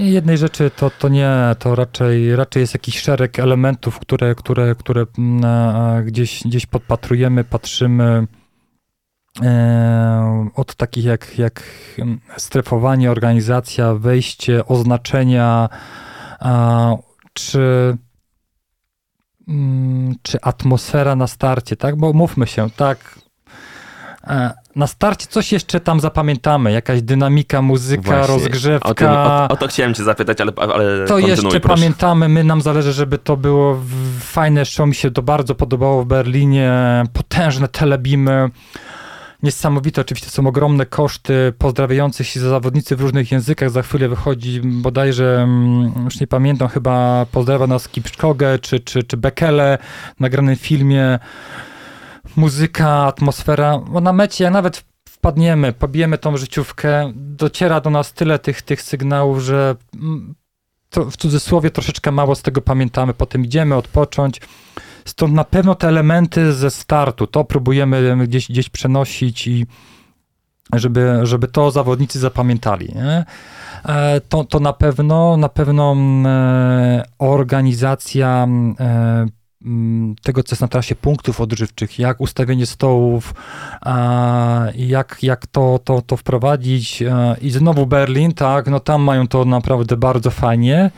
Nie, 0.00 0.10
jednej 0.10 0.38
rzeczy 0.38 0.70
to, 0.76 0.90
to 0.90 1.08
nie, 1.08 1.30
to 1.58 1.74
raczej, 1.74 2.36
raczej 2.36 2.60
jest 2.60 2.74
jakiś 2.74 3.00
szereg 3.00 3.38
elementów, 3.38 3.98
które, 3.98 4.34
które, 4.34 4.74
które 4.74 5.06
mm, 5.18 6.04
gdzieś, 6.04 6.42
gdzieś 6.44 6.66
podpatrujemy, 6.66 7.44
patrzymy. 7.44 8.26
E, 9.42 10.48
od 10.54 10.74
takich 10.74 11.04
jak, 11.04 11.38
jak 11.38 11.62
strefowanie, 12.36 13.10
organizacja, 13.10 13.94
wejście, 13.94 14.66
oznaczenia, 14.66 15.68
czy, 17.32 17.96
mm, 19.48 20.14
czy 20.22 20.40
atmosfera 20.40 21.16
na 21.16 21.26
starcie, 21.26 21.76
tak? 21.76 21.96
Bo 21.96 22.12
mówmy 22.12 22.46
się, 22.46 22.70
tak. 22.76 23.18
e, 24.26 24.54
Na 24.76 24.86
starcie 24.86 25.26
coś 25.26 25.52
jeszcze 25.52 25.80
tam 25.80 26.00
zapamiętamy, 26.00 26.72
jakaś 26.72 27.02
dynamika, 27.02 27.62
muzyka, 27.62 28.02
Właśnie. 28.02 28.34
rozgrzewka. 28.34 28.88
O, 28.88 28.94
tym, 28.94 29.08
o, 29.08 29.48
o 29.48 29.56
to 29.56 29.68
chciałem 29.68 29.94
cię 29.94 30.04
zapytać, 30.04 30.40
ale, 30.40 30.52
ale 30.74 31.06
To 31.06 31.18
jeszcze 31.18 31.60
proszę. 31.60 31.60
pamiętamy, 31.60 32.28
my 32.28 32.44
nam 32.44 32.60
zależy, 32.62 32.92
żeby 32.92 33.18
to 33.18 33.36
było 33.36 33.78
fajne 34.20 34.64
show, 34.64 34.88
mi 34.88 34.94
się 34.94 35.10
to 35.10 35.22
bardzo 35.22 35.54
podobało 35.54 36.02
w 36.02 36.06
Berlinie, 36.06 36.72
potężne 37.12 37.68
telebimy, 37.68 38.50
niesamowite, 39.42 40.00
oczywiście 40.00 40.30
są 40.30 40.46
ogromne 40.46 40.86
koszty 40.86 41.52
pozdrawiających 41.58 42.26
się 42.26 42.40
zawodnicy 42.40 42.96
w 42.96 43.00
różnych 43.00 43.32
językach, 43.32 43.70
za 43.70 43.82
chwilę 43.82 44.08
wychodzi 44.08 44.60
bodajże, 44.60 45.42
mm, 45.42 46.04
już 46.04 46.20
nie 46.20 46.26
pamiętam, 46.26 46.68
chyba 46.68 47.26
pozdrawia 47.32 47.66
nas 47.66 47.88
Kipczkogę 47.88 48.58
czy, 48.58 48.80
czy, 48.80 49.02
czy 49.02 49.16
Bekele 49.16 49.78
w 50.16 50.20
nagranym 50.20 50.56
filmie, 50.56 51.18
muzyka, 52.36 53.04
atmosfera, 53.04 53.78
bo 53.78 54.00
na 54.00 54.12
mecie 54.12 54.44
jak 54.44 54.52
nawet 54.52 54.84
wpadniemy, 55.08 55.72
pobijemy 55.72 56.18
tą 56.18 56.36
życiówkę, 56.36 57.12
dociera 57.14 57.80
do 57.80 57.90
nas 57.90 58.12
tyle 58.12 58.38
tych, 58.38 58.62
tych 58.62 58.82
sygnałów, 58.82 59.40
że 59.40 59.76
mm, 59.94 60.34
to 60.90 61.10
w 61.10 61.16
cudzysłowie 61.16 61.70
troszeczkę 61.70 62.12
mało 62.12 62.34
z 62.34 62.42
tego 62.42 62.60
pamiętamy, 62.60 63.14
potem 63.14 63.44
idziemy 63.44 63.74
odpocząć. 63.74 64.40
Stąd 65.06 65.34
na 65.34 65.44
pewno 65.44 65.74
te 65.74 65.88
elementy 65.88 66.52
ze 66.52 66.70
startu, 66.70 67.26
to 67.26 67.44
próbujemy 67.44 68.26
gdzieś, 68.26 68.48
gdzieś 68.48 68.68
przenosić 68.68 69.46
i 69.46 69.66
żeby, 70.72 71.20
żeby 71.22 71.48
to 71.48 71.70
zawodnicy 71.70 72.18
zapamiętali. 72.18 72.88
Nie? 72.94 73.24
E, 73.84 74.20
To, 74.20 74.44
to 74.44 74.60
na 74.60 74.72
pewno, 74.72 75.36
na 75.36 75.48
pewno 75.48 75.92
mm, 75.92 76.26
e, 76.26 77.04
organizacja 77.18 78.42
mm, 78.42 78.74
e, 78.80 79.26
mm, 79.64 80.16
tego, 80.22 80.42
co 80.42 80.54
jest 80.54 80.62
na 80.62 80.68
trasie 80.68 80.94
punktów 80.94 81.40
odżywczych, 81.40 81.98
jak 81.98 82.20
ustawienie 82.20 82.66
stołów, 82.66 83.34
jak, 84.74 85.18
jak 85.22 85.46
to, 85.46 85.80
to, 85.84 86.02
to 86.02 86.16
wprowadzić. 86.16 87.02
I 87.40 87.50
znowu 87.50 87.86
Berlin, 87.86 88.32
tak, 88.32 88.66
no 88.66 88.80
tam 88.80 89.02
mają 89.02 89.28
to 89.28 89.44
naprawdę 89.44 89.96
bardzo 89.96 90.30
fajnie. 90.30 90.90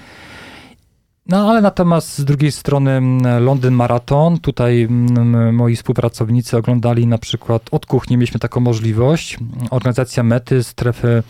No 1.29 1.51
ale 1.51 1.61
natomiast 1.61 2.19
z 2.19 2.25
drugiej 2.25 2.53
strony 2.53 2.91
mm, 2.91 3.45
Londyn 3.45 3.75
Marathon, 3.75 4.39
tutaj 4.39 4.83
mm, 4.83 5.55
moi 5.55 5.77
współpracownicy 5.77 6.57
oglądali 6.57 7.07
na 7.07 7.19
przykład 7.19 7.63
od 7.71 7.87
kuchni, 7.87 8.17
mieliśmy 8.17 8.41
taką 8.41 8.61
możliwość, 8.61 9.39
organizacja 9.71 10.23
mety, 10.23 10.63
strefy, 10.63 11.23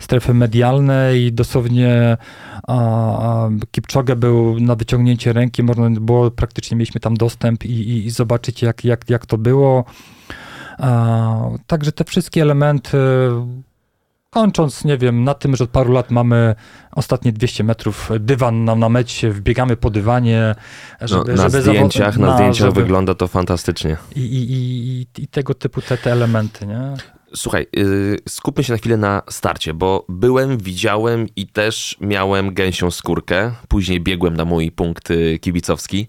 strefy 0.00 0.34
medialne 0.34 1.18
i 1.18 1.32
dosłownie 1.32 2.16
a, 2.68 3.48
Kipczogę 3.70 4.16
był 4.16 4.60
na 4.60 4.74
wyciągnięcie 4.74 5.32
ręki, 5.32 5.62
można 5.62 5.90
było, 5.90 6.30
praktycznie 6.30 6.76
mieliśmy 6.76 7.00
tam 7.00 7.16
dostęp 7.16 7.64
i, 7.64 7.70
i, 7.70 8.06
i 8.06 8.10
zobaczyć 8.10 8.62
jak, 8.62 8.84
jak, 8.84 9.10
jak 9.10 9.26
to 9.26 9.38
było. 9.38 9.84
A, 10.78 11.40
także 11.66 11.92
te 11.92 12.04
wszystkie 12.04 12.42
elementy 12.42 12.98
kończąc, 14.36 14.84
nie 14.84 14.98
wiem, 14.98 15.24
na 15.24 15.34
tym, 15.34 15.56
że 15.56 15.64
od 15.64 15.70
paru 15.70 15.92
lat 15.92 16.10
mamy 16.10 16.54
ostatnie 16.92 17.32
200 17.32 17.64
metrów 17.64 18.10
dywan 18.20 18.64
na 18.64 18.74
namecie, 18.74 19.30
wbiegamy 19.30 19.76
po 19.76 19.90
dywanie, 19.90 20.54
żeby, 21.00 21.34
no, 21.34 21.42
na 21.42 21.48
żeby 21.48 21.62
zdjęciach, 21.62 22.18
na, 22.18 22.26
na 22.26 22.36
zdjęciach 22.36 22.66
żeby... 22.66 22.80
wygląda 22.80 23.14
to 23.14 23.28
fantastycznie. 23.28 23.96
I, 24.16 24.20
i, 24.20 24.52
i, 24.52 25.06
i 25.22 25.28
tego 25.28 25.54
typu 25.54 25.82
te, 25.82 25.98
te 25.98 26.12
elementy, 26.12 26.66
nie? 26.66 26.80
Słuchaj, 27.34 27.66
yy, 27.72 28.16
skupmy 28.28 28.64
się 28.64 28.72
na 28.72 28.78
chwilę 28.78 28.96
na 28.96 29.22
starcie, 29.30 29.74
bo 29.74 30.04
byłem, 30.08 30.58
widziałem 30.58 31.26
i 31.36 31.46
też 31.46 31.96
miałem 32.00 32.54
gęsią 32.54 32.90
skórkę. 32.90 33.52
Później 33.68 34.00
biegłem 34.00 34.36
na 34.36 34.44
mój 34.44 34.70
punkt 34.70 35.10
y, 35.10 35.38
kibicowski 35.38 36.08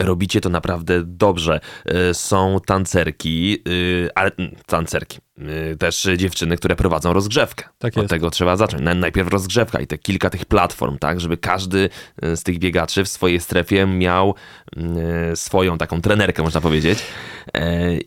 robicie 0.00 0.40
to 0.40 0.48
naprawdę 0.48 1.02
dobrze. 1.04 1.60
E, 1.84 2.14
są 2.14 2.58
tancerki, 2.66 3.62
e, 4.06 4.18
ale 4.18 4.30
mm, 4.38 4.56
tancerki, 4.66 5.18
e, 5.38 5.76
też 5.76 6.08
dziewczyny, 6.16 6.56
które 6.56 6.76
prowadzą 6.76 7.12
rozgrzewkę. 7.12 7.64
Tak 7.78 7.96
jest. 7.96 8.04
Od 8.04 8.10
tego 8.10 8.30
trzeba 8.30 8.56
zacząć. 8.56 8.82
Najpierw 8.96 9.28
rozgrzewka 9.28 9.80
i 9.80 9.86
te 9.86 9.98
kilka 9.98 10.30
tych 10.30 10.44
platform, 10.44 10.98
tak, 10.98 11.20
żeby 11.20 11.36
każdy 11.36 11.88
z 12.22 12.42
tych 12.42 12.58
biegaczy 12.58 13.04
w 13.04 13.08
swojej 13.08 13.40
strefie 13.40 13.86
miał 13.86 14.34
mm, 14.76 15.36
swoją 15.36 15.78
taką 15.78 16.00
trenerkę, 16.00 16.42
można 16.42 16.60
powiedzieć, 16.60 16.98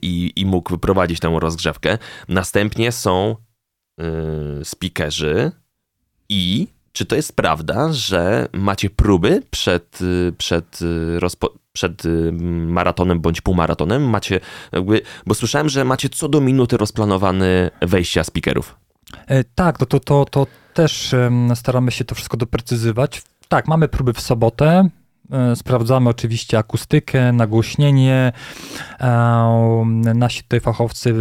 i, 0.01 0.33
i 0.35 0.45
mógł 0.45 0.77
prowadzić 0.77 1.19
tę 1.19 1.37
rozgrzewkę. 1.39 1.97
Następnie 2.27 2.91
są 2.91 3.35
speakerzy 4.63 5.51
i 6.29 6.67
czy 6.93 7.05
to 7.05 7.15
jest 7.15 7.35
prawda, 7.35 7.93
że 7.93 8.47
macie 8.53 8.89
próby 8.89 9.41
przed, 9.51 9.99
przed, 10.37 10.79
rozpo, 11.19 11.53
przed 11.73 12.03
maratonem 12.67 13.19
bądź 13.19 13.41
półmaratonem? 13.41 14.09
Macie 14.09 14.39
jakby, 14.71 15.01
bo 15.25 15.33
słyszałem, 15.33 15.69
że 15.69 15.85
macie 15.85 16.09
co 16.09 16.29
do 16.29 16.41
minuty 16.41 16.77
rozplanowany 16.77 17.69
wejścia 17.81 18.23
speakerów. 18.23 18.75
E, 19.27 19.43
tak, 19.43 19.77
to, 19.77 19.85
to, 19.85 19.99
to, 19.99 20.25
to 20.25 20.47
też 20.73 21.15
staramy 21.55 21.91
się 21.91 22.05
to 22.05 22.15
wszystko 22.15 22.37
doprecyzować. 22.37 23.21
Tak, 23.47 23.67
mamy 23.67 23.87
próby 23.87 24.13
w 24.13 24.21
sobotę, 24.21 24.89
sprawdzamy 25.55 26.09
oczywiście 26.09 26.57
akustykę, 26.57 27.31
nagłośnienie. 27.31 28.31
E, 28.99 29.83
nasi 30.15 30.43
tutaj 30.43 30.59
fachowcy 30.59 31.15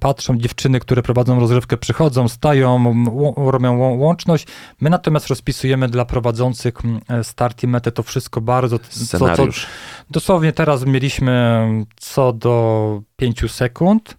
patrzą, 0.00 0.38
dziewczyny, 0.38 0.80
które 0.80 1.02
prowadzą 1.02 1.40
rozrywkę, 1.40 1.76
przychodzą, 1.76 2.28
stają, 2.28 2.94
robią 3.36 3.78
łączność. 3.78 4.46
My 4.80 4.90
natomiast 4.90 5.26
rozpisujemy 5.26 5.88
dla 5.88 6.04
prowadzących 6.04 6.74
e, 7.08 7.24
start 7.24 7.62
i 7.62 7.66
metę 7.66 7.92
to 7.92 8.02
wszystko 8.02 8.40
bardzo. 8.40 8.78
Co, 8.78 9.18
co, 9.18 9.46
dosłownie 10.10 10.52
teraz 10.52 10.86
mieliśmy 10.86 11.66
co 11.96 12.32
do 12.32 13.02
5 13.16 13.52
sekund 13.52 14.18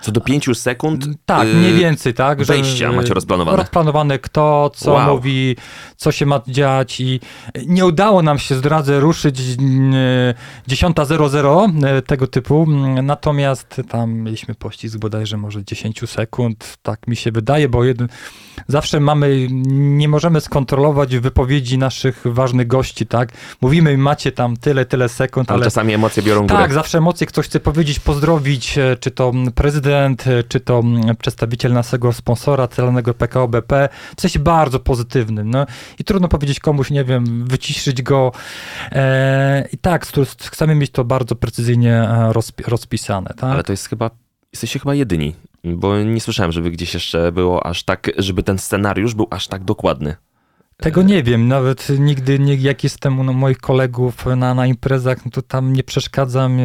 co 0.00 0.12
do 0.12 0.20
pięciu 0.20 0.54
sekund? 0.54 1.06
Tak, 1.24 1.48
mniej 1.48 1.74
więcej, 1.74 2.14
tak. 2.14 2.44
Wejścia 2.44 2.92
macie 2.92 3.14
rozplanowane. 3.14 3.56
Rozplanowane 3.56 4.18
kto, 4.18 4.70
co 4.74 4.92
wow. 4.92 5.14
mówi, 5.14 5.56
co 5.96 6.12
się 6.12 6.26
ma 6.26 6.40
dziać 6.48 7.00
i 7.00 7.20
nie 7.66 7.86
udało 7.86 8.22
nam 8.22 8.38
się, 8.38 8.54
zdradzę, 8.54 9.00
ruszyć 9.00 9.40
10.00 9.40 11.86
e, 11.86 12.02
tego 12.02 12.26
typu, 12.26 12.66
natomiast 13.02 13.82
tam 13.88 14.12
mieliśmy 14.12 14.54
pościsk 14.54 14.98
bodajże 14.98 15.36
może 15.36 15.64
10 15.64 16.00
sekund, 16.06 16.76
tak 16.82 17.06
mi 17.06 17.16
się 17.16 17.32
wydaje, 17.32 17.68
bo 17.68 17.84
jeden, 17.84 18.08
zawsze 18.68 19.00
mamy, 19.00 19.46
nie 19.70 20.08
możemy 20.08 20.40
skontrolować 20.40 21.16
wypowiedzi 21.16 21.78
naszych 21.78 22.22
ważnych 22.24 22.66
gości, 22.66 23.06
tak. 23.06 23.32
Mówimy, 23.60 23.98
macie 23.98 24.32
tam 24.32 24.56
tyle, 24.56 24.84
tyle 24.84 25.08
sekund, 25.08 25.50
ale... 25.50 25.56
ale 25.56 25.64
czasami 25.64 25.94
emocje 25.94 26.22
biorą 26.22 26.40
górę. 26.40 26.54
Tak, 26.54 26.72
zawsze 26.72 26.98
emocje, 26.98 27.26
ktoś 27.26 27.46
chce 27.46 27.60
powiedzieć, 27.60 28.00
pozdrowić, 28.00 28.78
e, 28.78 28.96
czy 29.00 29.10
to 29.10 29.32
prezydent 29.54 29.85
prezydent, 29.86 30.26
e, 30.26 30.44
czy 30.44 30.60
to 30.60 30.78
mm, 30.78 31.16
przedstawiciel 31.16 31.72
naszego 31.72 32.12
sponsora 32.12 32.68
celnego 32.68 33.14
PKO 33.14 33.48
BP, 33.48 33.88
bardzo 34.38 34.80
pozytywnym. 34.80 35.50
No. 35.50 35.66
I 35.98 36.04
trudno 36.04 36.28
powiedzieć 36.28 36.60
komuś, 36.60 36.90
nie 36.90 37.04
wiem, 37.04 37.44
wyciszyć 37.44 38.02
go. 38.02 38.32
E, 38.92 39.68
I 39.72 39.78
tak, 39.78 40.06
chcemy 40.40 40.74
mieć 40.74 40.90
to 40.90 41.04
bardzo 41.04 41.36
precyzyjnie 41.36 41.92
e, 41.92 42.32
rozpisane. 42.66 43.30
Tak? 43.36 43.50
Ale 43.50 43.64
to 43.64 43.72
jest 43.72 43.88
chyba, 43.88 44.10
jesteście 44.52 44.78
chyba 44.78 44.94
jedyni, 44.94 45.34
bo 45.64 46.02
nie 46.02 46.20
słyszałem, 46.20 46.52
żeby 46.52 46.70
gdzieś 46.70 46.94
jeszcze 46.94 47.32
było 47.32 47.66
aż 47.66 47.82
tak, 47.82 48.10
żeby 48.18 48.42
ten 48.42 48.58
scenariusz 48.58 49.14
był 49.14 49.26
aż 49.30 49.48
tak 49.48 49.64
dokładny. 49.64 50.16
Tego 50.80 51.02
nie 51.02 51.22
wiem, 51.22 51.48
nawet 51.48 51.88
nigdy, 51.98 52.38
nie, 52.38 52.54
jak 52.54 52.84
jestem 52.84 53.20
u 53.20 53.32
moich 53.32 53.58
kolegów 53.58 54.26
na, 54.36 54.54
na 54.54 54.66
imprezach, 54.66 55.24
no 55.24 55.30
to 55.30 55.42
tam 55.42 55.72
nie 55.72 55.84
przeszkadzam. 55.84 56.58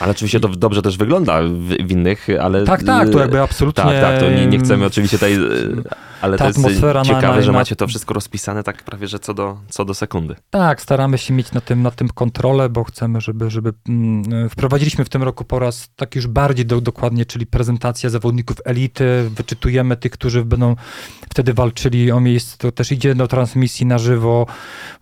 Ale 0.00 0.10
oczywiście 0.10 0.40
to 0.40 0.48
dobrze 0.48 0.82
też 0.82 0.96
wygląda 0.96 1.42
w, 1.42 1.86
w 1.86 1.90
innych, 1.90 2.26
ale... 2.40 2.64
Tak, 2.64 2.82
tak, 2.82 3.10
to 3.10 3.18
jakby 3.18 3.40
absolutnie... 3.40 3.84
Tak, 3.84 4.00
tak, 4.00 4.20
to 4.20 4.30
nie, 4.30 4.46
nie 4.46 4.58
chcemy 4.58 4.86
oczywiście 4.86 5.18
tej 5.18 5.38
ale 6.20 6.38
to 6.38 6.46
jest 6.46 6.60
ciekawe, 7.04 7.36
na, 7.36 7.42
że 7.42 7.52
macie 7.52 7.76
to 7.76 7.86
wszystko 7.86 8.14
rozpisane 8.14 8.62
tak 8.62 8.82
prawie, 8.82 9.06
że 9.08 9.18
co 9.18 9.34
do, 9.34 9.58
co 9.68 9.84
do 9.84 9.94
sekundy. 9.94 10.36
Tak, 10.50 10.82
staramy 10.82 11.18
się 11.18 11.34
mieć 11.34 11.52
na 11.52 11.60
tym, 11.60 11.82
na 11.82 11.90
tym 11.90 12.08
kontrolę, 12.08 12.68
bo 12.68 12.84
chcemy, 12.84 13.20
żeby, 13.20 13.50
żeby 13.50 13.72
mm, 13.88 14.48
wprowadziliśmy 14.48 15.04
w 15.04 15.08
tym 15.08 15.22
roku 15.22 15.44
po 15.44 15.58
raz 15.58 15.88
tak 15.96 16.16
już 16.16 16.26
bardziej 16.26 16.66
do, 16.66 16.80
dokładnie, 16.80 17.26
czyli 17.26 17.46
prezentacja 17.46 18.10
zawodników 18.10 18.56
elity, 18.64 19.30
wyczytujemy 19.30 19.96
tych, 19.96 20.12
którzy 20.12 20.44
będą 20.44 20.76
wtedy 21.30 21.54
walczyli 21.54 22.12
o 22.12 22.20
miejsce, 22.20 22.56
to 22.58 22.72
też 22.72 22.92
idzie 22.92 23.14
do 23.14 23.28
transmisji 23.28 23.86
na 23.86 23.98
żywo, 23.98 24.46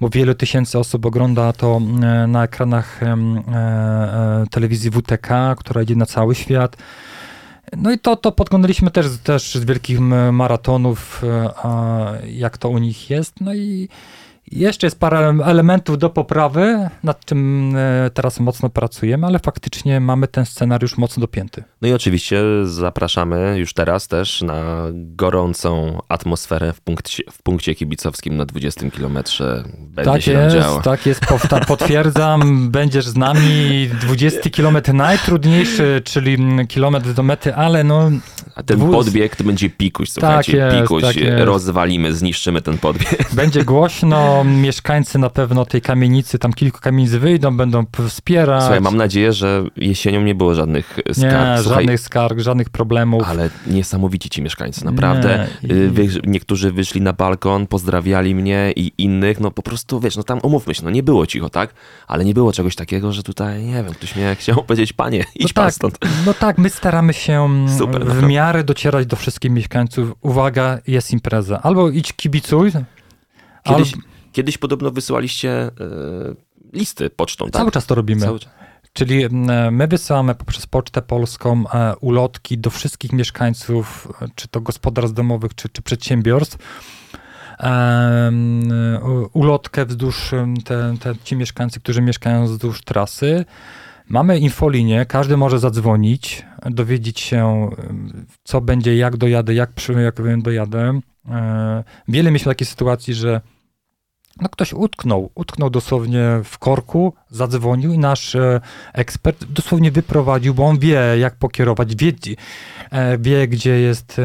bo 0.01 0.09
wiele 0.09 0.35
tysięcy 0.35 0.79
osób 0.79 1.07
ogląda 1.07 1.53
to 1.53 1.77
mm, 1.77 2.31
na 2.31 2.45
ekranach 2.45 3.03
e, 3.03 3.07
e, 3.07 4.45
telewizji 4.51 4.91
WTK, 4.91 5.55
która 5.59 5.83
idzie 5.83 5.97
na 5.97 6.07
cały 6.07 6.35
świat. 6.35 6.77
No 7.77 7.93
i 7.93 7.99
to, 7.99 8.17
to 8.17 8.33
podglądaliśmy 8.33 8.91
też, 8.91 9.07
też 9.25 9.55
z 9.55 9.65
wielkich 9.65 10.01
maratonów, 10.33 11.23
e, 11.65 12.29
jak 12.29 12.59
to 12.59 12.69
u 12.69 12.79
nich 12.79 13.11
jest. 13.11 13.41
No 13.41 13.55
i 13.55 13.89
jeszcze 14.53 14.87
jest 14.87 15.01
parę 15.01 15.39
elementów 15.45 15.99
do 15.99 16.11
poprawy, 16.11 16.89
nad 17.03 17.25
czym 17.25 17.73
e, 17.77 18.11
teraz 18.15 18.41
mocno 18.41 18.69
pracujemy, 18.69 19.27
ale 19.27 19.39
faktycznie 19.39 20.01
mamy 20.01 20.29
ten 20.29 20.47
scenariusz 20.47 20.99
mocno 20.99 21.21
dopięty. 21.21 21.65
No 21.83 21.89
i 21.89 21.93
oczywiście 21.93 22.43
zapraszamy 22.65 23.59
już 23.59 23.75
teraz 23.75 24.09
też 24.09 24.43
na 24.43 24.63
gorącą 24.93 25.99
atmosferę 26.09 26.73
w 26.73 26.81
punkcie, 26.81 27.23
w 27.33 27.43
punkcie 27.43 27.75
kibicowskim 27.75 28.37
na 28.37 28.45
20 28.45 28.91
kilometrze. 28.91 29.65
Będzie 29.79 30.13
tak 30.13 30.23
się 30.23 30.33
jest, 30.33 30.57
działo. 30.57 30.83
tak 30.83 31.07
jest, 31.07 31.21
potwierdzam, 31.69 32.71
będziesz 32.71 33.07
z 33.07 33.17
nami. 33.17 33.89
20 34.01 34.51
kilometr 34.51 34.93
najtrudniejszy, 34.93 36.03
czyli 36.05 36.39
kilometr 36.69 37.13
do 37.13 37.23
mety, 37.23 37.55
ale 37.55 37.85
no... 37.85 38.11
A 38.55 38.63
ten 38.63 38.79
dwóz... 38.79 38.97
podbieg 38.97 39.37
to 39.37 39.45
będzie 39.45 39.71
pikuś, 39.71 40.11
słuchajcie, 40.11 40.53
tak 40.53 40.73
jest, 40.73 40.83
pikuś, 40.83 41.03
tak 41.03 41.15
rozwalimy, 41.39 42.15
zniszczymy 42.15 42.63
ten 42.63 42.79
podbieg. 42.79 43.35
Będzie 43.35 43.65
głośno, 43.65 44.34
mieszkańcy 44.45 45.19
na 45.19 45.31
pewno 45.31 45.65
tej 45.65 45.81
kamienicy, 45.81 46.39
tam 46.39 46.53
kilku 46.53 46.81
kamienic 46.81 47.13
wyjdą, 47.13 47.57
będą 47.57 47.85
wspierać. 48.09 48.63
Słuchaj, 48.63 48.81
mam 48.81 48.97
nadzieję, 48.97 49.33
że 49.33 49.65
jesienią 49.77 50.23
nie 50.23 50.35
było 50.35 50.55
żadnych 50.55 50.99
skarg. 51.13 51.59
Nie, 51.59 51.63
Słuchaj, 51.63 51.85
żadnych 51.85 52.01
skarg, 52.01 52.39
żadnych 52.39 52.71
problemów. 52.71 53.23
Ale 53.27 53.51
niesamowici 53.67 54.31
ci 54.31 54.43
mieszkańcy, 54.43 54.85
naprawdę. 54.85 55.47
Nie, 55.63 55.75
y, 55.75 55.91
wy, 55.91 56.09
niektórzy 56.27 56.73
wyszli 56.73 57.01
na 57.01 57.13
balkon, 57.13 57.67
pozdrawiali 57.67 58.35
mnie 58.35 58.73
i 58.77 58.93
innych, 58.99 59.41
no 59.41 59.51
po 59.51 59.63
prostu, 59.63 60.01
wiesz, 60.01 60.17
no 60.17 60.23
tam 60.23 60.39
umówmy 60.43 60.75
się, 60.75 60.85
no 60.85 60.91
nie 60.91 61.03
było 61.03 61.27
cicho, 61.27 61.51
tak? 61.51 61.75
Ale 62.07 62.25
nie 62.25 62.35
było 62.35 62.53
czegoś 62.53 62.77
takiego, 62.77 63.13
że 63.13 63.23
tutaj, 63.23 63.65
nie 63.65 63.75
wiem, 63.75 63.95
ktoś 63.95 64.17
mnie 64.17 64.37
chciał 64.39 64.63
powiedzieć, 64.67 64.93
panie, 64.93 65.25
idź 65.35 65.55
no 65.55 65.63
tak, 65.63 65.75
stąd. 65.75 65.99
No 66.27 66.35
tak, 66.35 66.59
my 66.59 66.71
staramy 66.71 67.13
się 67.13 67.67
Super, 67.79 68.07
w 68.07 68.23
miarę 68.23 68.65
docierać 68.65 69.07
do 69.07 69.17
wszystkich 69.17 69.51
mieszkańców. 69.51 70.13
Uwaga, 70.21 70.79
jest 70.87 71.13
impreza. 71.13 71.63
Albo 71.63 71.91
idź 71.91 72.13
kibicuj, 72.13 72.73
Kiedyś, 73.65 73.93
Kiedyś 74.35 74.59
podobno 74.59 74.91
wysyłaliście 74.91 75.51
e, 75.51 75.71
listy 76.73 77.11
pocztą, 77.11 77.45
tak? 77.45 77.55
Cały 77.55 77.71
czas 77.71 77.87
to 77.87 77.95
robimy. 77.95 78.21
Cały... 78.21 78.39
Czyli 78.93 79.25
my 79.71 79.87
wysyłamy 79.87 80.35
poprzez 80.35 80.67
Pocztę 80.67 81.03
Polską 81.03 81.65
e, 81.75 81.97
ulotki 81.97 82.59
do 82.59 82.71
wszystkich 82.71 83.13
mieszkańców, 83.13 84.09
czy 84.35 84.49
to 84.49 84.61
gospodarstw 84.61 85.17
domowych, 85.17 85.55
czy, 85.55 85.69
czy 85.69 85.83
przedsiębiorstw. 85.83 86.59
ulotkę 89.33 89.87
wzdłuż 89.87 90.31
te, 90.65 90.95
te, 91.01 91.15
ci 91.25 91.37
mieszkańcy, 91.37 91.81
którzy 91.81 92.03
mieszkają 92.03 92.45
wzdłuż 92.45 92.83
trasy. 92.83 93.45
Mamy 94.09 94.39
infolinię, 94.39 95.07
każdy 95.07 95.37
może 95.37 95.59
zadzwonić, 95.59 96.47
dowiedzieć 96.71 97.21
się, 97.21 97.71
co 98.45 98.61
będzie, 98.61 98.97
jak 98.97 99.17
dojadę, 99.17 99.55
jak, 99.55 99.71
jak 100.05 100.43
dojadę. 100.43 101.01
E, 101.29 101.85
wiele 102.09 102.31
mieliśmy 102.31 102.51
takiej 102.51 102.67
sytuacji, 102.67 103.15
że 103.15 103.41
no 104.41 104.49
ktoś 104.49 104.73
utknął, 104.73 105.31
utknął 105.35 105.71
dosłownie 105.71 106.41
w 106.45 106.59
korku, 106.59 107.15
zadzwonił 107.31 107.93
i 107.93 107.99
nasz 107.99 108.35
e, 108.35 108.61
ekspert 108.93 109.45
dosłownie 109.45 109.91
wyprowadził, 109.91 110.55
bo 110.55 110.65
on 110.67 110.79
wie, 110.79 111.01
jak 111.19 111.37
pokierować, 111.37 111.97
wie, 111.97 112.13
e, 112.91 113.19
wie 113.19 113.49
gdzie 113.49 113.71
jest 113.71 114.21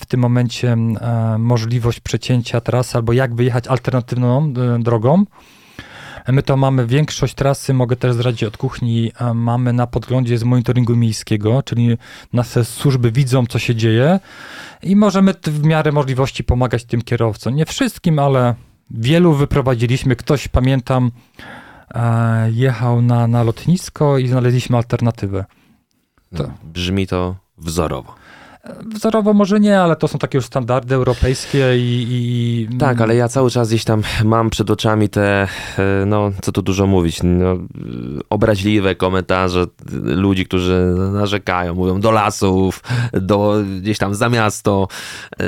w 0.00 0.06
tym 0.06 0.20
momencie 0.20 0.72
e, 0.72 1.36
możliwość 1.38 2.00
przecięcia 2.00 2.60
trasy 2.60 2.98
albo 2.98 3.12
jak 3.12 3.34
wyjechać 3.34 3.66
alternatywną 3.66 4.52
drogą. 4.78 5.24
My 6.28 6.42
to 6.42 6.56
mamy 6.56 6.86
większość 6.86 7.34
trasy, 7.34 7.74
mogę 7.74 7.96
też 7.96 8.14
zdradzić 8.14 8.44
od 8.44 8.56
kuchni, 8.56 9.12
mamy 9.34 9.72
na 9.72 9.86
podglądzie 9.86 10.38
z 10.38 10.44
monitoringu 10.44 10.96
miejskiego, 10.96 11.62
czyli 11.62 11.98
nasze 12.32 12.64
służby 12.64 13.12
widzą, 13.12 13.46
co 13.46 13.58
się 13.58 13.74
dzieje 13.74 14.20
i 14.82 14.96
możemy 14.96 15.34
w 15.42 15.64
miarę 15.64 15.92
możliwości 15.92 16.44
pomagać 16.44 16.84
tym 16.84 17.02
kierowcom. 17.02 17.54
Nie 17.54 17.66
wszystkim, 17.66 18.18
ale 18.18 18.54
wielu 18.90 19.34
wyprowadziliśmy. 19.34 20.16
Ktoś, 20.16 20.48
pamiętam, 20.48 21.10
e, 21.94 22.50
jechał 22.50 23.02
na, 23.02 23.26
na 23.26 23.42
lotnisko 23.42 24.18
i 24.18 24.28
znaleźliśmy 24.28 24.76
alternatywę. 24.76 25.44
To. 26.36 26.50
Brzmi 26.64 27.06
to 27.06 27.36
wzorowo. 27.58 28.14
Wzorowo 28.94 29.34
może 29.34 29.60
nie, 29.60 29.80
ale 29.80 29.96
to 29.96 30.08
są 30.08 30.18
takie 30.18 30.38
już 30.38 30.44
standardy 30.44 30.94
europejskie 30.94 31.78
i, 31.78 32.06
i... 32.10 32.78
Tak, 32.78 33.00
ale 33.00 33.16
ja 33.16 33.28
cały 33.28 33.50
czas 33.50 33.68
gdzieś 33.68 33.84
tam 33.84 34.02
mam 34.24 34.50
przed 34.50 34.70
oczami 34.70 35.08
te, 35.08 35.42
e, 35.42 35.48
no 36.06 36.30
co 36.42 36.52
tu 36.52 36.62
dużo 36.62 36.86
mówić, 36.86 37.20
no, 37.22 37.56
obraźliwe 38.30 38.94
komentarze 38.94 39.66
ludzi, 40.02 40.44
którzy 40.44 40.94
narzekają, 41.12 41.74
mówią 41.74 42.00
do 42.00 42.10
lasów, 42.10 42.82
do 43.12 43.54
gdzieś 43.80 43.98
tam 43.98 44.14
za 44.14 44.28
miasto. 44.28 44.88
E, 45.40 45.44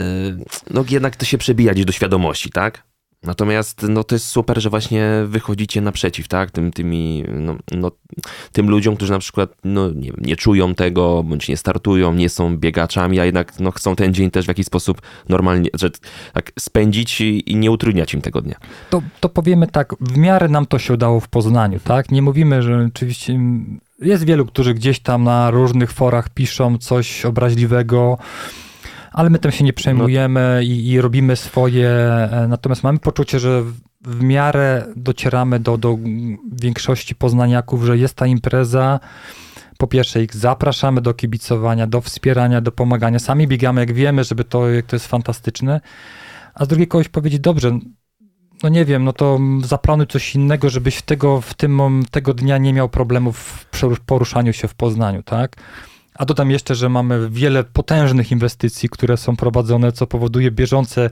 no 0.71 0.85
jednak 0.91 1.17
to 1.17 1.25
się 1.25 1.39
przebija 1.39 1.73
gdzieś 1.73 1.85
do 1.85 1.93
świadomości, 1.93 2.51
tak? 2.51 2.90
Natomiast 3.23 3.87
no, 3.89 4.05
to 4.05 4.15
jest 4.15 4.27
super, 4.27 4.61
że 4.61 4.71
właśnie 4.71 5.11
wychodzicie 5.27 5.81
naprzeciw, 5.81 6.29
tak? 6.29 6.51
Tym, 6.51 6.73
tymi, 6.73 7.25
no, 7.29 7.57
no, 7.73 7.91
tym 8.53 8.71
ludziom, 8.71 8.97
którzy 8.97 9.13
na 9.13 9.19
przykład 9.19 9.51
no, 9.65 9.91
nie, 9.91 10.13
nie 10.19 10.37
czują 10.37 10.75
tego, 10.75 11.23
bądź 11.23 11.49
nie 11.49 11.57
startują, 11.57 12.15
nie 12.15 12.29
są 12.29 12.57
biegaczami, 12.57 13.21
a 13.21 13.25
jednak 13.25 13.61
no, 13.61 13.71
chcą 13.71 13.97
ten 13.97 14.15
dzień 14.15 14.31
też 14.31 14.45
w 14.45 14.49
jakiś 14.49 14.67
sposób 14.67 15.03
normalnie, 15.29 15.71
że 15.75 15.91
tak 16.33 16.53
spędzić 16.59 17.21
i, 17.21 17.57
nie 17.57 17.71
utrudniać 17.71 18.15
im 18.15 18.21
tego 18.21 18.43
dnia. 18.43 18.57
To, 18.91 19.03
to 19.21 19.29
powiemy 19.29 19.67
tak, 19.67 19.95
w 20.01 20.17
miarę 20.17 20.49
nam 20.49 20.67
to 20.67 20.79
się 20.79 20.95
udało 20.95 21.21
w 21.21 21.29
Poznaniu, 21.29 21.81
tak? 21.85 22.11
Nie 22.11 22.23
mówimy, 22.23 22.63
że 22.63 22.87
oczywiście 22.95 23.41
jest 24.03 24.25
wielu, 24.25 24.47
którzy 24.47 24.75
gdzieś 24.75 25.01
tam 25.01 25.25
na 25.25 25.51
różnych 25.51 25.93
forach 25.93 26.29
piszą 26.29 26.79
coś 26.79 27.25
obraźliwego, 27.25 28.19
ale 29.13 29.31
my 29.31 29.39
tym 29.39 29.51
się 29.51 29.65
nie 29.65 29.73
przejmujemy 29.73 30.53
no. 30.55 30.61
i, 30.61 30.89
i, 30.89 31.01
robimy 31.01 31.37
swoje. 31.37 31.89
E, 31.89 32.47
natomiast 32.49 32.83
mamy 32.83 32.99
poczucie, 32.99 33.39
że 33.39 33.63
w 34.05 34.23
miarę 34.23 34.87
docieramy 34.97 35.61
do, 35.61 35.79
do 35.79 35.99
większości 36.53 37.15
poznaniaków, 37.15 37.85
że 37.85 37.99
jest 37.99 38.15
ta 38.15 38.27
impreza. 38.27 39.01
Po 39.79 39.87
pierwsze, 39.87 40.23
ich 40.23 40.35
zapraszamy 40.35 41.01
do 41.01 41.15
kibicowania, 41.15 41.87
do 41.87 42.01
wspierania, 42.01 42.61
do 42.61 42.73
pomagania. 42.73 43.19
Sami 43.19 43.49
biegamy, 43.49 43.81
jak 43.81 43.93
wiemy, 43.93 44.25
żeby 44.25 44.45
to, 44.45 44.69
jak 44.69 44.87
to 44.87 44.97
jest 44.97 45.07
fantastyczne. 45.07 45.81
A 46.55 46.65
z 46.65 46.69
drugiej 46.69 46.89
kogoś 46.89 47.09
powiedzieć, 47.09 47.41
dobrze, 47.41 47.79
no 48.63 48.69
nie 48.69 48.85
wiem, 48.85 49.05
no 49.05 49.13
to 49.13 49.39
zaplanuj 49.65 50.07
coś 50.07 50.35
innego, 50.35 50.71
żebyś 50.71 50.97
w 50.97 51.03
tego, 51.03 51.41
w 51.41 51.55
tym, 51.55 52.03
tego 52.11 52.35
dnia 52.35 52.59
nie 52.59 52.73
miał 52.73 52.89
problemów 52.89 53.37
w 53.73 54.01
poruszaniu 54.07 54.53
się 54.53 54.69
w 54.69 54.75
Poznaniu, 54.75 55.23
tak? 55.23 55.57
A 56.21 56.25
dodam 56.25 56.51
jeszcze, 56.51 56.75
że 56.75 56.89
mamy 56.89 57.31
wiele 57.31 57.65
potężnych 57.65 58.33
inwestycji, 58.33 58.89
które 58.89 59.17
są 59.17 59.37
prowadzone, 59.37 59.93
co 59.93 60.07
powoduje 60.07 60.51
bieżące 60.51 61.11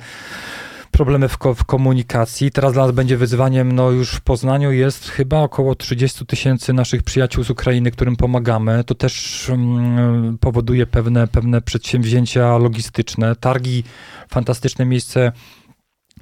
problemy 0.91 1.29
w, 1.29 1.39
ko 1.39 1.55
w, 1.55 1.65
komunikacji. 1.65 2.51
Teraz 2.51 2.73
dla 2.73 2.87
nas 2.87 2.95
będzie 2.95 3.17
wyzwaniem, 3.17 3.73
no 3.73 3.91
już 3.91 4.11
w 4.11 4.21
Poznaniu 4.21 4.73
jest 4.73 5.09
chyba 5.09 5.41
około 5.41 5.75
30 5.75 6.27
tysięcy 6.27 6.73
naszych 6.73 7.03
przyjaciół 7.03 7.45
z 7.45 7.51
Ukrainy, 7.51 7.91
którym 7.91 8.17
pomagamy. 8.17 8.85
To 8.85 8.95
też 8.95 9.47
um, 9.49 10.39
powoduje 10.41 10.87
pewne, 10.87 11.29
pewne 11.29 11.63
przedsięwzięcia 11.63 12.59
logistyczne. 12.59 13.37
Targi, 13.37 13.85
fantastyczne 14.31 14.85
miejsce, 14.85 15.33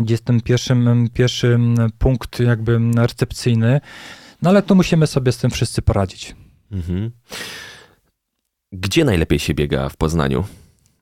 gdzie 0.03 0.15
jest 0.15 0.25
ten 0.25 0.41
pierwszy, 0.41 0.77
pierwszy 1.15 1.59
punkt 1.99 2.41
jakby 2.41 2.81
recepcyjny. 2.97 3.81
No 4.43 4.51
ale 4.51 4.63
to 4.63 4.75
musimy 4.75 5.07
sobie 5.07 5.33
z 5.33 5.39
tym 5.39 5.51
wszyscy 5.51 5.83
poradzić. 5.83 6.37
Mhm. 6.73 7.11
Gdzie 8.73 9.05
najlepiej 9.05 9.39
się 9.39 9.55
biega 9.55 9.89
w 9.89 9.97
Poznaniu? 9.97 10.45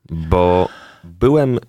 Bo 0.09 0.69
byłem 1.03 1.59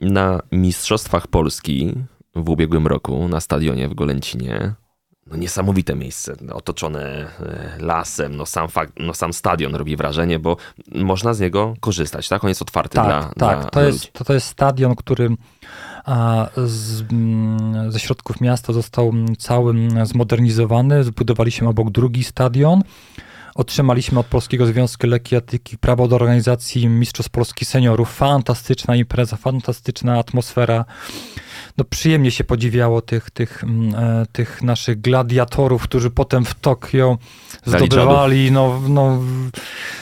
na 0.00 0.40
Mistrzostwach 0.52 1.26
Polski 1.26 1.94
w 2.34 2.48
ubiegłym 2.48 2.86
roku 2.86 3.28
na 3.28 3.40
stadionie 3.40 3.88
w 3.88 3.94
Golęcinie. 3.94 4.74
No 5.26 5.36
niesamowite 5.36 5.94
miejsce, 5.94 6.34
otoczone 6.52 7.00
e, 7.00 7.76
lasem, 7.78 8.36
no 8.36 8.46
sam, 8.46 8.68
fakt, 8.68 8.92
no 8.98 9.14
sam 9.14 9.32
stadion 9.32 9.74
robi 9.74 9.96
wrażenie, 9.96 10.38
bo 10.38 10.56
można 10.94 11.34
z 11.34 11.40
niego 11.40 11.74
korzystać, 11.80 12.28
tak? 12.28 12.44
On 12.44 12.48
jest 12.48 12.62
otwarty 12.62 12.96
tak, 12.96 13.06
dla, 13.06 13.22
tak. 13.22 13.60
dla 13.60 13.70
to 13.70 13.80
ludzi. 13.80 13.92
jest, 13.92 14.12
to, 14.12 14.24
to 14.24 14.34
jest 14.34 14.46
stadion, 14.46 14.94
który 14.94 15.30
z, 16.56 17.04
ze 17.88 18.00
środków 18.00 18.40
miasta 18.40 18.72
został 18.72 19.12
całym 19.38 20.06
zmodernizowany. 20.06 21.04
Zbudowaliśmy 21.04 21.68
obok 21.68 21.90
drugi 21.90 22.24
stadion. 22.24 22.82
Otrzymaliśmy 23.54 24.18
od 24.18 24.26
Polskiego 24.26 24.66
Związku 24.66 25.06
Lekkiej 25.06 25.38
Atletyki 25.38 25.78
prawo 25.78 26.08
do 26.08 26.16
organizacji 26.16 26.88
Mistrzostw 26.88 27.32
Polski 27.32 27.64
Seniorów. 27.64 28.14
Fantastyczna 28.14 28.96
impreza, 28.96 29.36
fantastyczna 29.36 30.18
atmosfera. 30.18 30.84
No 31.78 31.84
przyjemnie 31.84 32.30
się 32.30 32.44
podziwiało 32.44 33.02
tych, 33.02 33.30
tych, 33.30 33.64
mm, 33.64 33.94
e, 33.94 34.26
tych 34.32 34.62
naszych 34.62 35.00
gladiatorów, 35.00 35.82
którzy 35.82 36.10
potem 36.10 36.44
w 36.44 36.54
Tokio 36.54 37.18
zdobywali, 37.64 38.52
no, 38.52 38.80
no, 38.88 39.18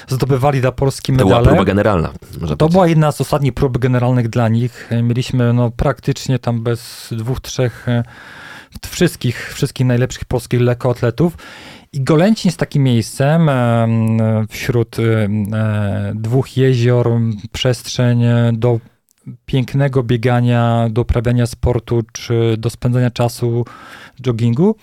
zdobywali 0.09 0.61
dla 0.61 0.72
Polski 0.72 1.12
medale. 1.12 1.30
To 1.30 1.36
była 1.36 1.49
próba 1.49 1.64
generalna. 1.64 2.12
To 2.59 2.68
była 2.68 2.86
jedna 2.88 3.12
z 3.12 3.20
ostatnich 3.20 3.55
prób 3.55 3.78
generalnych 3.78 4.28
dla 4.28 4.49
nich. 4.49 4.90
Mieliśmy 5.03 5.53
no, 5.53 5.70
praktycznie 5.70 6.38
tam 6.38 6.62
bez 6.62 7.09
dwóch, 7.11 7.40
trzech 7.40 7.88
e, 7.88 8.03
wszystkich, 8.86 9.53
wszystkich 9.55 9.86
najlepszych 9.86 10.24
polskich 10.24 10.61
lekkoatletów. 10.61 11.36
I 11.93 12.01
Golęcin 12.01 12.49
jest 12.49 12.59
takim 12.59 12.82
miejscem 12.82 13.51
wśród 14.49 14.97
e, 14.99 15.28
dwóch 16.14 16.57
jezior, 16.57 17.11
przestrzeń 17.53 18.22
do 18.53 18.80
pięknego 19.47 20.03
biegania, 20.03 20.89
do 20.91 21.03
uprawiania 21.03 21.47
sportu 21.47 22.03
czy 22.12 22.55
do 22.59 22.70
spędzania 22.70 23.11
czasu 23.11 23.64
joggingu. 24.26 24.76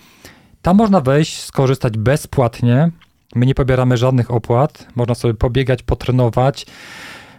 Tam 0.62 0.76
można 0.76 1.00
wejść, 1.00 1.42
skorzystać 1.42 1.98
bezpłatnie. 1.98 2.90
My 3.34 3.46
nie 3.46 3.54
pobieramy 3.54 3.96
żadnych 3.96 4.30
opłat. 4.30 4.86
Można 4.94 5.14
sobie 5.14 5.34
pobiegać, 5.34 5.82
potrenować. 5.82 6.66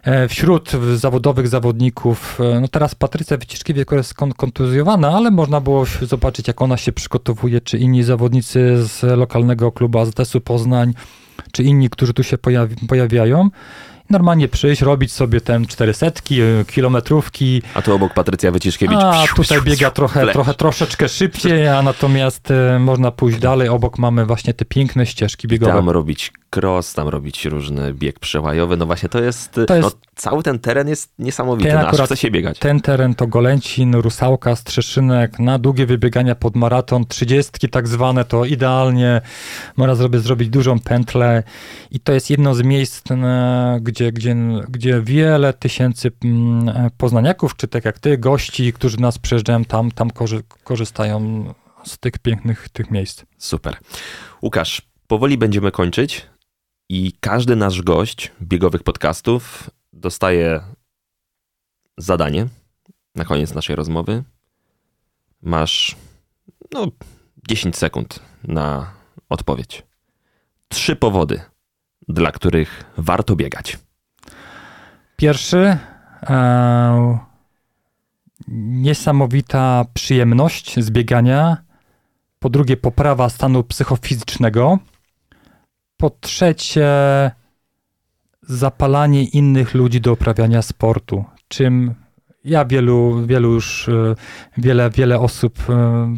E, 0.03 0.27
wśród 0.27 0.71
zawodowych 0.95 1.47
zawodników, 1.47 2.39
e, 2.41 2.59
no 2.59 2.67
teraz 2.67 2.95
Patrycja 2.95 3.37
Wyciszkiewicz 3.37 3.91
jest 3.91 4.13
kontuzjowana, 4.13 5.09
ale 5.09 5.31
można 5.31 5.61
było 5.61 5.85
zobaczyć, 6.01 6.47
jak 6.47 6.61
ona 6.61 6.77
się 6.77 6.91
przygotowuje, 6.91 7.61
czy 7.61 7.77
inni 7.77 8.03
zawodnicy 8.03 8.83
z 8.87 9.03
lokalnego 9.17 9.71
klubu 9.71 9.99
AZS-u 9.99 10.41
Poznań, 10.41 10.93
czy 11.51 11.63
inni, 11.63 11.89
którzy 11.89 12.13
tu 12.13 12.23
się 12.23 12.37
pojawi 12.37 12.87
pojawiają 12.87 13.49
normalnie 14.09 14.47
przyjść, 14.47 14.81
robić 14.81 15.13
sobie 15.13 15.41
ten 15.41 15.65
400, 15.65 16.07
e, 16.07 16.11
kilometrówki. 16.65 17.61
A 17.73 17.81
tu 17.81 17.93
obok 17.93 18.13
Patrycja 18.13 18.51
Wyciszkiewicz. 18.51 18.99
A 19.01 19.23
tutaj 19.35 19.61
biega 19.61 19.91
trochę, 19.91 20.27
trochę 20.27 20.53
troszeczkę 20.53 21.09
szybciej, 21.09 21.67
a 21.67 21.81
natomiast 21.81 22.49
można 22.79 23.11
pójść 23.11 23.39
dalej. 23.39 23.69
Obok 23.69 23.97
mamy 23.97 24.25
właśnie 24.25 24.53
te 24.53 24.65
piękne 24.65 25.05
ścieżki 25.05 25.47
biegowe. 25.47 25.73
Tam 25.73 25.89
robić 25.89 26.31
cross, 26.55 26.93
tam 26.93 27.07
robić 27.07 27.45
różny 27.45 27.93
bieg 27.93 28.19
przełajowy. 28.19 28.77
No 28.77 28.85
właśnie 28.85 29.09
to 29.09 29.21
jest, 29.21 29.51
to 29.67 29.75
jest 29.75 29.95
no, 29.95 30.01
cały 30.15 30.43
ten 30.43 30.59
teren 30.59 30.87
jest 30.87 31.13
niesamowity, 31.19 31.69
ten 31.69 31.77
akurat, 31.77 32.05
chce 32.05 32.17
się 32.17 32.31
biegać. 32.31 32.59
Ten 32.59 32.81
teren 32.81 33.15
to 33.15 33.27
Golęcin, 33.27 33.95
Rusałka, 33.95 34.55
Strzeszynek, 34.55 35.39
na 35.39 35.59
długie 35.59 35.85
wybiegania 35.85 36.35
pod 36.35 36.55
maraton, 36.55 37.05
trzydziestki 37.05 37.69
tak 37.69 37.87
zwane, 37.87 38.25
to 38.25 38.45
idealnie 38.45 39.21
można 39.77 39.95
sobie 39.95 40.19
zrobić 40.19 40.49
dużą 40.49 40.79
pętlę 40.79 41.43
i 41.91 41.99
to 41.99 42.13
jest 42.13 42.29
jedno 42.29 42.55
z 42.55 42.61
miejsc, 42.63 43.03
gdzie, 43.81 44.11
gdzie, 44.11 44.35
gdzie 44.69 45.01
wiele 45.01 45.53
tysięcy 45.53 46.11
mm, 46.23 46.89
poznaniaków, 46.97 47.55
czy 47.55 47.67
tak 47.67 47.85
jak 47.85 47.99
ty, 47.99 48.17
gości, 48.17 48.73
którzy 48.73 48.99
nas 48.99 49.17
przyjeżdżają 49.17 49.65
tam, 49.65 49.91
tam 49.91 50.09
korzystają 50.63 51.45
z 51.83 51.97
tych 51.97 52.19
pięknych 52.19 52.69
tych 52.69 52.91
miejsc. 52.91 53.23
Super. 53.37 53.77
Łukasz, 54.41 54.81
powoli 55.07 55.37
będziemy 55.37 55.71
kończyć. 55.71 56.25
I 56.89 57.13
każdy 57.19 57.55
nasz 57.55 57.81
gość 57.81 58.31
biegowych 58.41 58.83
podcastów 58.83 59.69
dostaje 59.93 60.61
zadanie 61.97 62.47
na 63.15 63.25
koniec 63.25 63.53
naszej 63.53 63.75
rozmowy. 63.75 64.23
Masz 65.41 65.95
no 66.73 66.87
10 67.49 67.77
sekund 67.77 68.19
na 68.43 68.91
odpowiedź. 69.29 69.83
Trzy 70.67 70.95
powody, 70.95 71.41
dla 72.07 72.31
których 72.31 72.83
warto 72.97 73.35
biegać. 73.35 73.77
Pierwszy 75.15 75.77
e, 76.23 77.19
niesamowita 78.47 79.85
przyjemność 79.93 80.79
z 80.79 80.91
biegania. 80.91 81.57
Po 82.39 82.49
drugie, 82.49 82.77
poprawa 82.77 83.29
stanu 83.29 83.63
psychofizycznego. 83.63 84.79
Po 85.97 86.09
trzecie, 86.09 86.91
zapalanie 88.41 89.23
innych 89.23 89.73
ludzi 89.73 90.01
do 90.01 90.13
uprawiania 90.13 90.61
sportu, 90.61 91.25
czym 91.47 91.95
ja 92.45 92.65
wielu, 92.65 93.25
wielu 93.25 93.53
już, 93.53 93.89
e, 93.89 94.15
wiele, 94.57 94.89
wiele 94.89 95.19
osób 95.19 95.59
e, 95.69 96.15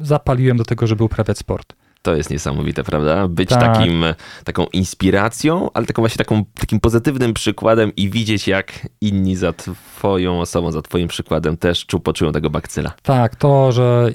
zapaliłem 0.00 0.56
do 0.56 0.64
tego, 0.64 0.86
żeby 0.86 1.04
uprawiać 1.04 1.38
sport. 1.38 1.72
To 2.02 2.14
jest 2.14 2.30
niesamowite, 2.30 2.84
prawda? 2.84 3.28
Być 3.28 3.48
Tak. 3.48 3.60
takim, 3.60 4.04
taką 4.44 4.66
inspiracją, 4.72 5.70
ale 5.74 5.86
taką 5.86 6.02
właśnie 6.02 6.18
taką, 6.18 6.44
takim 6.44 6.80
pozytywnym 6.80 7.34
przykładem 7.34 7.94
i 7.96 8.10
widzieć, 8.10 8.48
jak 8.48 8.88
inni 9.00 9.36
za 9.36 9.52
twoją 9.52 10.40
osobą, 10.40 10.72
za 10.72 10.82
twoim 10.82 11.08
przykładem 11.08 11.56
też 11.56 11.86
czu, 11.86 12.00
poczują 12.00 12.32
tego 12.32 12.50
bakcyla. 12.50 12.92
Tak, 13.02 13.36
to, 13.36 13.72
że 13.72 14.10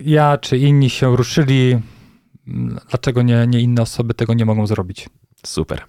ja 0.00 0.38
czy 0.38 0.58
inni 0.58 0.90
się 0.90 1.16
ruszyli, 1.16 1.78
dlaczego 2.90 3.22
nie, 3.22 3.46
nie 3.46 3.60
inne 3.60 3.82
osoby 3.82 4.14
tego 4.14 4.34
nie 4.34 4.44
mogą 4.44 4.66
zrobić? 4.66 5.08
Super. 5.46 5.82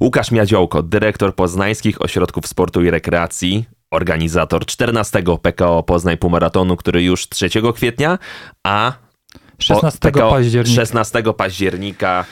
Łukasz 0.00 0.30
Miadziołko, 0.30 0.82
dyrektor 0.82 1.34
Poznańskich 1.34 2.02
Ośrodków 2.02 2.46
Sportu 2.46 2.84
i 2.84 2.90
Rekreacji, 2.90 3.64
organizator 3.90 4.66
14 4.66 5.22
PKO 5.42 5.82
Poznań 5.82 6.16
Półmaratonu, 6.16 6.76
który 6.76 7.02
już 7.02 7.28
3 7.28 7.48
kwietnia, 7.74 8.18
a 8.62 8.92
po- 9.58 9.62
16 9.62 9.98
PKO 10.00 10.30
października 10.30 10.74
16 10.80 11.22
października 11.36 12.24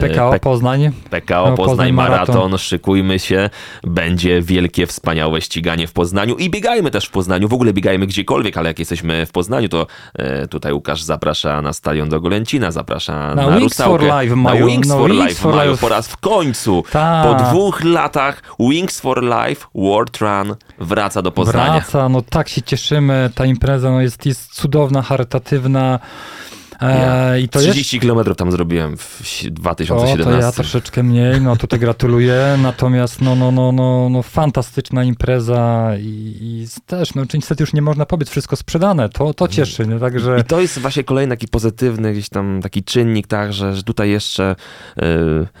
PKO 0.00 0.30
P- 0.30 0.40
Poznań. 0.40 0.90
PKO 1.10 1.44
Poznań 1.44 1.56
Poznań 1.66 1.92
Maraton. 1.92 2.34
Maraton. 2.36 2.58
Szykujmy 2.58 3.18
się. 3.18 3.50
Będzie 3.82 4.42
wielkie, 4.42 4.86
wspaniałe 4.86 5.40
ściganie 5.40 5.86
w 5.86 5.92
Poznaniu 5.92 6.34
i 6.36 6.50
biegajmy 6.50 6.90
też 6.90 7.04
w 7.06 7.10
Poznaniu. 7.10 7.48
W 7.48 7.52
ogóle 7.52 7.72
biegajmy 7.72 8.06
gdziekolwiek, 8.06 8.56
ale 8.56 8.68
jak 8.70 8.78
jesteśmy 8.78 9.26
w 9.26 9.32
Poznaniu, 9.32 9.68
to 9.68 9.86
e, 10.14 10.48
tutaj 10.48 10.72
Łukasz 10.72 11.02
zaprasza 11.02 11.62
na 11.62 11.72
stadion 11.72 12.08
do 12.08 12.20
Golęcina, 12.20 12.70
zaprasza 12.70 13.34
na, 13.34 13.34
Na 13.34 13.58
Wings 13.58 13.76
for 13.76 14.00
Rusałkę. 14.00 14.22
Life 14.22 14.36
na 14.36 14.42
mają- 14.42 14.66
Wings 14.66 14.88
no, 14.88 14.98
for 14.98 15.10
Wings 15.10 15.28
Life 15.28 15.40
for 15.40 15.54
Life. 15.66 15.80
po 15.80 15.88
raz 15.88 16.08
w 16.08 16.16
końcu. 16.16 16.84
Tak. 16.92 17.26
Po 17.26 17.34
dwóch 17.44 17.84
latach 17.84 18.42
Wings 18.60 19.00
for 19.00 19.22
Life 19.22 19.66
World 19.74 20.16
Run 20.20 20.56
wraca 20.78 21.22
do 21.22 21.30
Poznania. 21.32 21.72
Wraca, 21.72 22.08
no 22.08 22.22
tak 22.22 22.48
się 22.48 22.62
cieszymy, 22.62 23.30
ta 23.34 23.44
impreza 23.46 23.90
no 23.90 24.00
jest, 24.00 24.26
jest 24.26 24.54
cudowna, 24.54 25.02
charytatywna. 25.02 25.98
Ja 26.82 27.22
E, 27.32 27.40
I 27.40 27.48
to 27.48 27.60
jest 27.60 27.72
30 27.72 28.00
km 28.00 28.34
tam 28.34 28.52
zrobiłem 28.52 28.96
w 28.96 29.20
si- 29.24 29.48
O, 29.48 29.50
2017. 29.50 30.24
to 30.24 30.46
ja 30.46 30.52
troszeczkę 30.52 31.02
mniej, 31.02 31.40
no 31.40 31.56
tutaj 31.56 31.78
gratuluję. 31.78 32.36
Natomiast 32.62 33.20
no, 33.20 33.34
no, 33.36 33.50
no, 33.50 33.72
no, 33.72 34.08
no 34.10 34.22
fantastyczna 34.22 35.04
impreza 35.04 35.92
i, 36.00 36.36
i 36.40 36.66
też, 36.86 37.14
no 37.14 37.22
niestety 37.34 37.62
już 37.62 37.72
nie 37.72 37.82
można 37.82 38.06
powiedzieć, 38.06 38.30
wszystko 38.30 38.56
sprzedane. 38.56 39.08
To, 39.08 39.34
to 39.34 39.48
cieszy, 39.48 39.86
nie? 39.86 39.98
Także 39.98 40.40
I 40.40 40.44
to 40.44 40.60
jest 40.60 40.78
właśnie 40.78 41.04
kolejny 41.04 41.36
taki 41.36 41.48
pozytywny 41.48 42.12
gdzieś 42.12 42.28
tam 42.28 42.60
taki 42.62 42.84
czynnik, 42.84 43.26
tak, 43.26 43.52
że, 43.52 43.76
że 43.76 43.82
tutaj 43.82 44.10
jeszcze 44.10 44.56
y, 44.98 45.02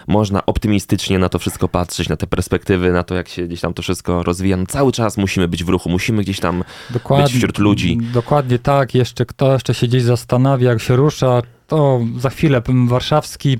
można 0.06 0.46
optymistycznie 0.46 1.18
na 1.18 1.28
to 1.28 1.38
wszystko 1.38 1.68
patrzeć, 1.68 2.08
na 2.08 2.16
te 2.16 2.26
perspektywy, 2.26 2.92
na 2.92 3.02
to, 3.02 3.14
jak 3.14 3.28
się 3.28 3.46
gdzieś 3.46 3.60
tam 3.60 3.74
to 3.74 3.82
wszystko 3.82 4.22
rozwija. 4.22 4.56
No, 4.56 4.66
cały 4.66 4.92
czas 4.92 5.16
musimy 5.16 5.48
być 5.48 5.64
w 5.64 5.68
ruchu, 5.68 5.88
musimy 5.88 6.22
gdzieś 6.22 6.40
tam 6.40 6.64
dokładnie, 6.90 7.24
być 7.24 7.34
wśród 7.36 7.58
ludzi. 7.58 7.98
Dokładnie 8.12 8.58
tak. 8.58 8.94
Jeszcze 8.94 9.26
kto 9.26 9.52
jeszcze 9.52 9.74
się 9.74 9.86
gdzieś 9.86 10.02
zastanawia, 10.02 10.70
jak 10.70 10.80
się 10.80 10.96
rusza, 11.12 11.42
to 11.66 12.00
za 12.18 12.30
chwilę 12.30 12.62
warszawski 12.86 13.58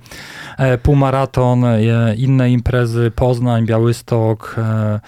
e, 0.58 0.78
półmaraton, 0.78 1.64
e, 1.64 2.14
inne 2.16 2.50
imprezy, 2.50 3.10
Poznań, 3.16 3.66
Białystok. 3.66 4.56
E, 4.58 5.00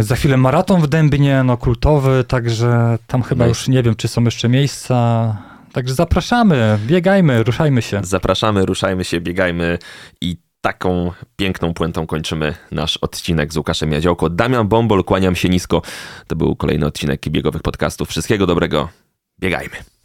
za 0.00 0.16
chwilę 0.16 0.36
maraton 0.36 0.80
w 0.80 0.86
Dębnie, 0.86 1.42
no 1.44 1.56
kultowy, 1.56 2.24
także 2.24 2.98
tam 3.06 3.22
chyba 3.22 3.44
No 3.44 3.48
już 3.48 3.68
nie 3.68 3.82
wiem, 3.82 3.94
czy 3.94 4.08
są 4.08 4.24
jeszcze 4.24 4.48
miejsca. 4.48 5.36
Także 5.72 5.94
zapraszamy, 5.94 6.78
biegajmy, 6.86 7.42
ruszajmy 7.42 7.82
się. 7.82 8.00
Zapraszamy, 8.04 8.66
ruszajmy 8.66 9.04
się, 9.04 9.20
biegajmy 9.20 9.78
i 10.20 10.36
taką 10.60 11.12
piękną 11.36 11.74
puentą 11.74 12.06
kończymy 12.06 12.54
nasz 12.72 12.96
odcinek 12.96 13.52
z 13.52 13.56
Łukaszem 13.56 13.92
Jadziołko. 13.92 14.30
Damian 14.30 14.68
Bombol, 14.68 15.04
kłaniam 15.04 15.36
się 15.36 15.48
nisko. 15.48 15.82
To 16.26 16.36
był 16.36 16.56
kolejny 16.56 16.86
odcinek 16.86 17.28
biegowych 17.28 17.62
podcastów. 17.62 18.08
Wszystkiego 18.08 18.46
dobrego, 18.46 18.88
biegajmy. 19.40 19.95